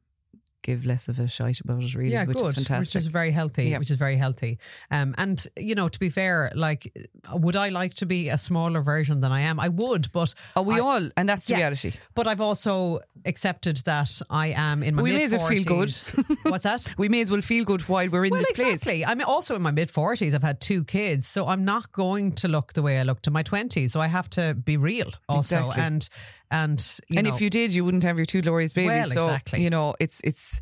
give 0.62 0.84
less 0.84 1.08
of 1.08 1.18
a 1.18 1.28
shite 1.28 1.60
about 1.60 1.82
it, 1.82 1.94
really, 1.94 2.12
yeah, 2.12 2.24
which 2.24 2.36
good, 2.38 2.46
is 2.46 2.54
fantastic. 2.54 2.94
which 2.94 3.04
is 3.04 3.06
very 3.10 3.30
healthy. 3.30 3.64
Yeah. 3.70 3.78
Which 3.78 3.90
is 3.90 3.96
very 3.98 4.16
healthy. 4.16 4.58
Um, 4.90 5.14
and 5.18 5.44
you 5.56 5.74
know, 5.74 5.88
to 5.88 5.98
be 5.98 6.08
fair, 6.10 6.50
like, 6.54 6.92
would 7.34 7.56
I 7.56 7.68
like 7.70 7.94
to 7.94 8.06
be 8.06 8.28
a 8.28 8.38
smaller 8.38 8.80
version 8.82 9.20
than 9.20 9.32
I 9.32 9.40
am? 9.40 9.58
I 9.60 9.68
would, 9.68 10.10
but 10.12 10.34
oh, 10.56 10.62
we 10.62 10.76
I- 10.76 10.80
all, 10.80 11.08
and 11.16 11.28
that's 11.28 11.46
the 11.46 11.52
Yeah. 11.54 11.58
reality. 11.58 11.92
But 12.14 12.26
I've 12.26 12.40
also 12.40 13.00
accepted 13.24 13.76
that 13.84 14.20
I 14.30 14.48
am 14.48 14.82
in 14.82 14.94
my 14.96 15.02
We 15.02 15.10
mid 15.10 15.18
may 15.18 15.24
as 15.24 15.32
well 15.32 15.46
feel 15.48 15.64
good. 15.64 15.88
40s. 15.88 16.38
What's 16.50 16.64
that? 16.64 16.86
We 16.98 17.08
may 17.08 17.20
as 17.20 17.30
well 17.30 17.40
feel 17.40 17.64
good 17.64 17.82
while 17.88 18.08
we're 18.08 18.24
in 18.24 18.30
Well, 18.32 18.40
this 18.40 18.50
exactly. 18.50 18.76
place. 19.02 19.04
I'm 19.06 19.20
also 19.22 19.54
in 19.56 19.62
my 19.62 19.70
mid 19.70 19.88
40s. 19.88 20.34
I've 20.34 20.42
had 20.42 20.60
two 20.60 20.84
kids, 20.84 21.26
so 21.28 21.46
I'm 21.46 21.64
not 21.64 21.92
going 21.92 22.32
to 22.32 22.48
look 22.48 22.72
the 22.72 22.82
way 22.82 22.98
I 22.98 23.02
looked 23.04 23.26
in 23.26 23.32
my 23.32 23.42
20s. 23.42 23.90
So 23.90 24.00
I 24.00 24.06
have 24.08 24.28
to 24.30 24.54
be 24.54 24.76
real 24.76 25.10
also. 25.28 25.56
Exactly. 25.68 25.82
And 25.84 26.08
and 26.52 27.00
and 27.16 27.26
know, 27.26 27.34
if 27.34 27.40
you 27.40 27.50
did, 27.50 27.74
you 27.74 27.84
wouldn't 27.84 28.04
have 28.04 28.16
your 28.16 28.26
two 28.26 28.42
glorious 28.42 28.72
babies. 28.74 28.88
Well, 28.88 29.06
so 29.10 29.24
exactly. 29.24 29.62
you 29.62 29.70
know, 29.70 29.94
it's 29.98 30.20
it's 30.22 30.60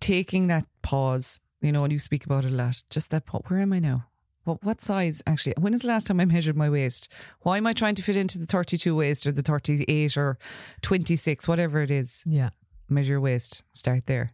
taking 0.00 0.48
that 0.48 0.64
pause. 0.82 1.38
You 1.60 1.72
know, 1.72 1.84
and 1.84 1.92
you 1.92 1.98
speak 1.98 2.24
about 2.24 2.46
it 2.46 2.52
a 2.52 2.54
lot. 2.54 2.82
Just 2.90 3.10
that. 3.10 3.26
pa- 3.26 3.40
Where 3.48 3.60
am 3.60 3.72
I 3.74 3.80
now? 3.80 4.06
What 4.44 4.64
what 4.64 4.80
size 4.80 5.22
actually? 5.26 5.54
When 5.58 5.74
is 5.74 5.82
the 5.82 5.88
last 5.88 6.06
time 6.06 6.20
I 6.20 6.24
measured 6.24 6.56
my 6.56 6.70
waist? 6.70 7.12
Why 7.40 7.58
am 7.58 7.66
I 7.66 7.74
trying 7.74 7.94
to 7.96 8.02
fit 8.02 8.16
into 8.16 8.38
the 8.38 8.46
thirty-two 8.46 8.96
waist 8.96 9.26
or 9.26 9.32
the 9.32 9.42
thirty-eight 9.42 10.16
or 10.16 10.38
twenty-six, 10.80 11.46
whatever 11.46 11.82
it 11.82 11.90
is? 11.90 12.24
yeah, 12.26 12.50
measure 12.88 13.12
your 13.12 13.20
waist, 13.20 13.62
start 13.72 14.06
there. 14.06 14.32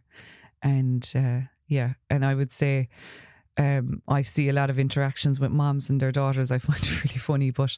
And 0.63 1.11
uh, 1.13 1.41
yeah, 1.67 1.95
and 2.09 2.23
I 2.23 2.33
would 2.33 2.51
say 2.51 2.87
um, 3.57 4.03
I 4.07 4.21
see 4.21 4.49
a 4.49 4.53
lot 4.53 4.69
of 4.69 4.77
interactions 4.77 5.39
with 5.39 5.51
moms 5.51 5.89
and 5.89 5.99
their 5.99 6.11
daughters. 6.11 6.51
I 6.51 6.59
find 6.59 6.79
it 6.83 7.03
really 7.03 7.17
funny, 7.17 7.51
but 7.51 7.77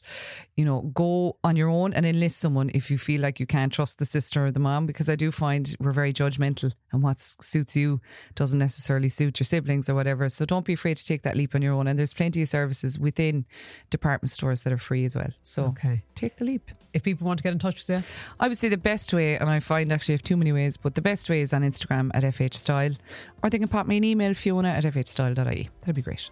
you 0.56 0.64
know, 0.64 0.82
go 0.94 1.36
on 1.42 1.56
your 1.56 1.68
own 1.68 1.94
and 1.94 2.04
enlist 2.04 2.38
someone 2.38 2.70
if 2.74 2.90
you 2.90 2.98
feel 2.98 3.20
like 3.20 3.40
you 3.40 3.46
can't 3.46 3.72
trust 3.72 3.98
the 3.98 4.04
sister 4.04 4.46
or 4.46 4.50
the 4.50 4.60
mom, 4.60 4.86
because 4.86 5.08
I 5.08 5.16
do 5.16 5.30
find 5.30 5.74
we're 5.80 5.92
very 5.92 6.12
judgmental, 6.12 6.72
and 6.92 7.02
what 7.02 7.20
suits 7.20 7.76
you 7.76 8.00
doesn't 8.34 8.58
necessarily 8.58 9.08
suit 9.08 9.40
your 9.40 9.46
siblings 9.46 9.88
or 9.88 9.94
whatever. 9.94 10.28
So 10.28 10.44
don't 10.44 10.66
be 10.66 10.74
afraid 10.74 10.98
to 10.98 11.04
take 11.04 11.22
that 11.22 11.36
leap 11.36 11.54
on 11.54 11.62
your 11.62 11.74
own. 11.74 11.86
And 11.86 11.98
there's 11.98 12.14
plenty 12.14 12.42
of 12.42 12.48
services 12.48 12.98
within 12.98 13.46
department 13.88 14.30
stores 14.30 14.62
that 14.64 14.72
are 14.72 14.78
free 14.78 15.04
as 15.04 15.16
well. 15.16 15.30
So 15.42 15.66
okay. 15.66 16.02
take 16.14 16.36
the 16.36 16.44
leap. 16.44 16.70
If 16.92 17.04
people 17.04 17.26
want 17.26 17.38
to 17.38 17.44
get 17.44 17.52
in 17.52 17.58
touch 17.58 17.86
with 17.86 17.96
you, 17.96 18.04
I 18.40 18.48
would 18.48 18.58
say 18.58 18.68
the 18.68 18.76
best 18.76 19.14
way, 19.14 19.36
and 19.38 19.48
I 19.48 19.60
find 19.60 19.92
actually 19.92 20.14
I 20.14 20.16
have 20.16 20.22
too 20.24 20.36
many 20.36 20.52
ways, 20.52 20.76
but 20.76 20.96
the 20.96 21.02
best 21.02 21.30
way 21.30 21.40
is 21.40 21.52
on 21.52 21.62
Instagram 21.62 22.10
at 22.14 22.24
FH 22.24 22.54
Style, 22.54 22.96
or 23.42 23.50
they 23.50 23.58
can 23.58 23.68
pop 23.68 23.86
me 23.86 23.96
an 23.96 24.04
email, 24.04 24.34
fiona 24.34 24.70
at 24.70 24.84
fhstyle.ie. 24.84 25.69
That'd 25.80 25.94
be 25.96 26.02
great. 26.02 26.30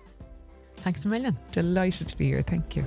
thanks 0.76 1.05
a 1.05 1.09
million. 1.09 1.36
Delighted 1.53 2.09
to 2.09 2.16
be 2.16 2.26
here. 2.26 2.43
Thank 2.43 2.76
you. 2.76 2.84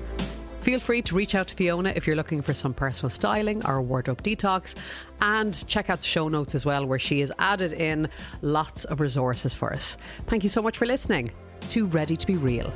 Feel 0.62 0.80
free 0.80 1.02
to 1.02 1.16
reach 1.16 1.34
out 1.34 1.47
to 1.47 1.56
Fiona 1.56 1.91
if 1.95 2.06
you're 2.06 2.16
looking 2.16 2.43
for 2.43 2.54
some 2.54 2.74
personal 2.74 3.10
styling 3.10 3.66
or 3.66 3.82
wardrobe 3.82 4.22
detox. 4.22 4.76
And 5.20 5.68
check 5.68 5.89
out 5.89 5.99
the 5.99 6.06
show 6.06 6.28
notes 6.28 6.54
as 6.54 6.66
well, 6.68 6.86
where 6.86 6.99
she 6.99 7.20
has 7.22 7.32
added 7.39 7.74
in 7.74 8.08
lots 8.43 8.86
of 8.86 8.99
resources 8.99 9.56
for 9.56 9.74
us. 9.74 9.97
Thank 10.28 10.43
you 10.43 10.49
so 10.49 10.62
much 10.62 10.78
for 10.78 10.86
listening 10.86 11.30
to 11.70 11.88
Ready 11.88 12.16
to 12.16 12.28
Be 12.28 12.36
Real. 12.36 12.72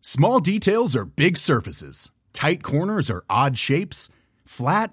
Small 0.00 0.40
details 0.40 0.96
are 0.96 1.04
big 1.04 1.36
surfaces. 1.38 2.10
Tight 2.32 2.64
corners 2.64 3.10
are 3.10 3.22
odd 3.30 3.56
shapes. 3.56 4.08
Flat, 4.44 4.92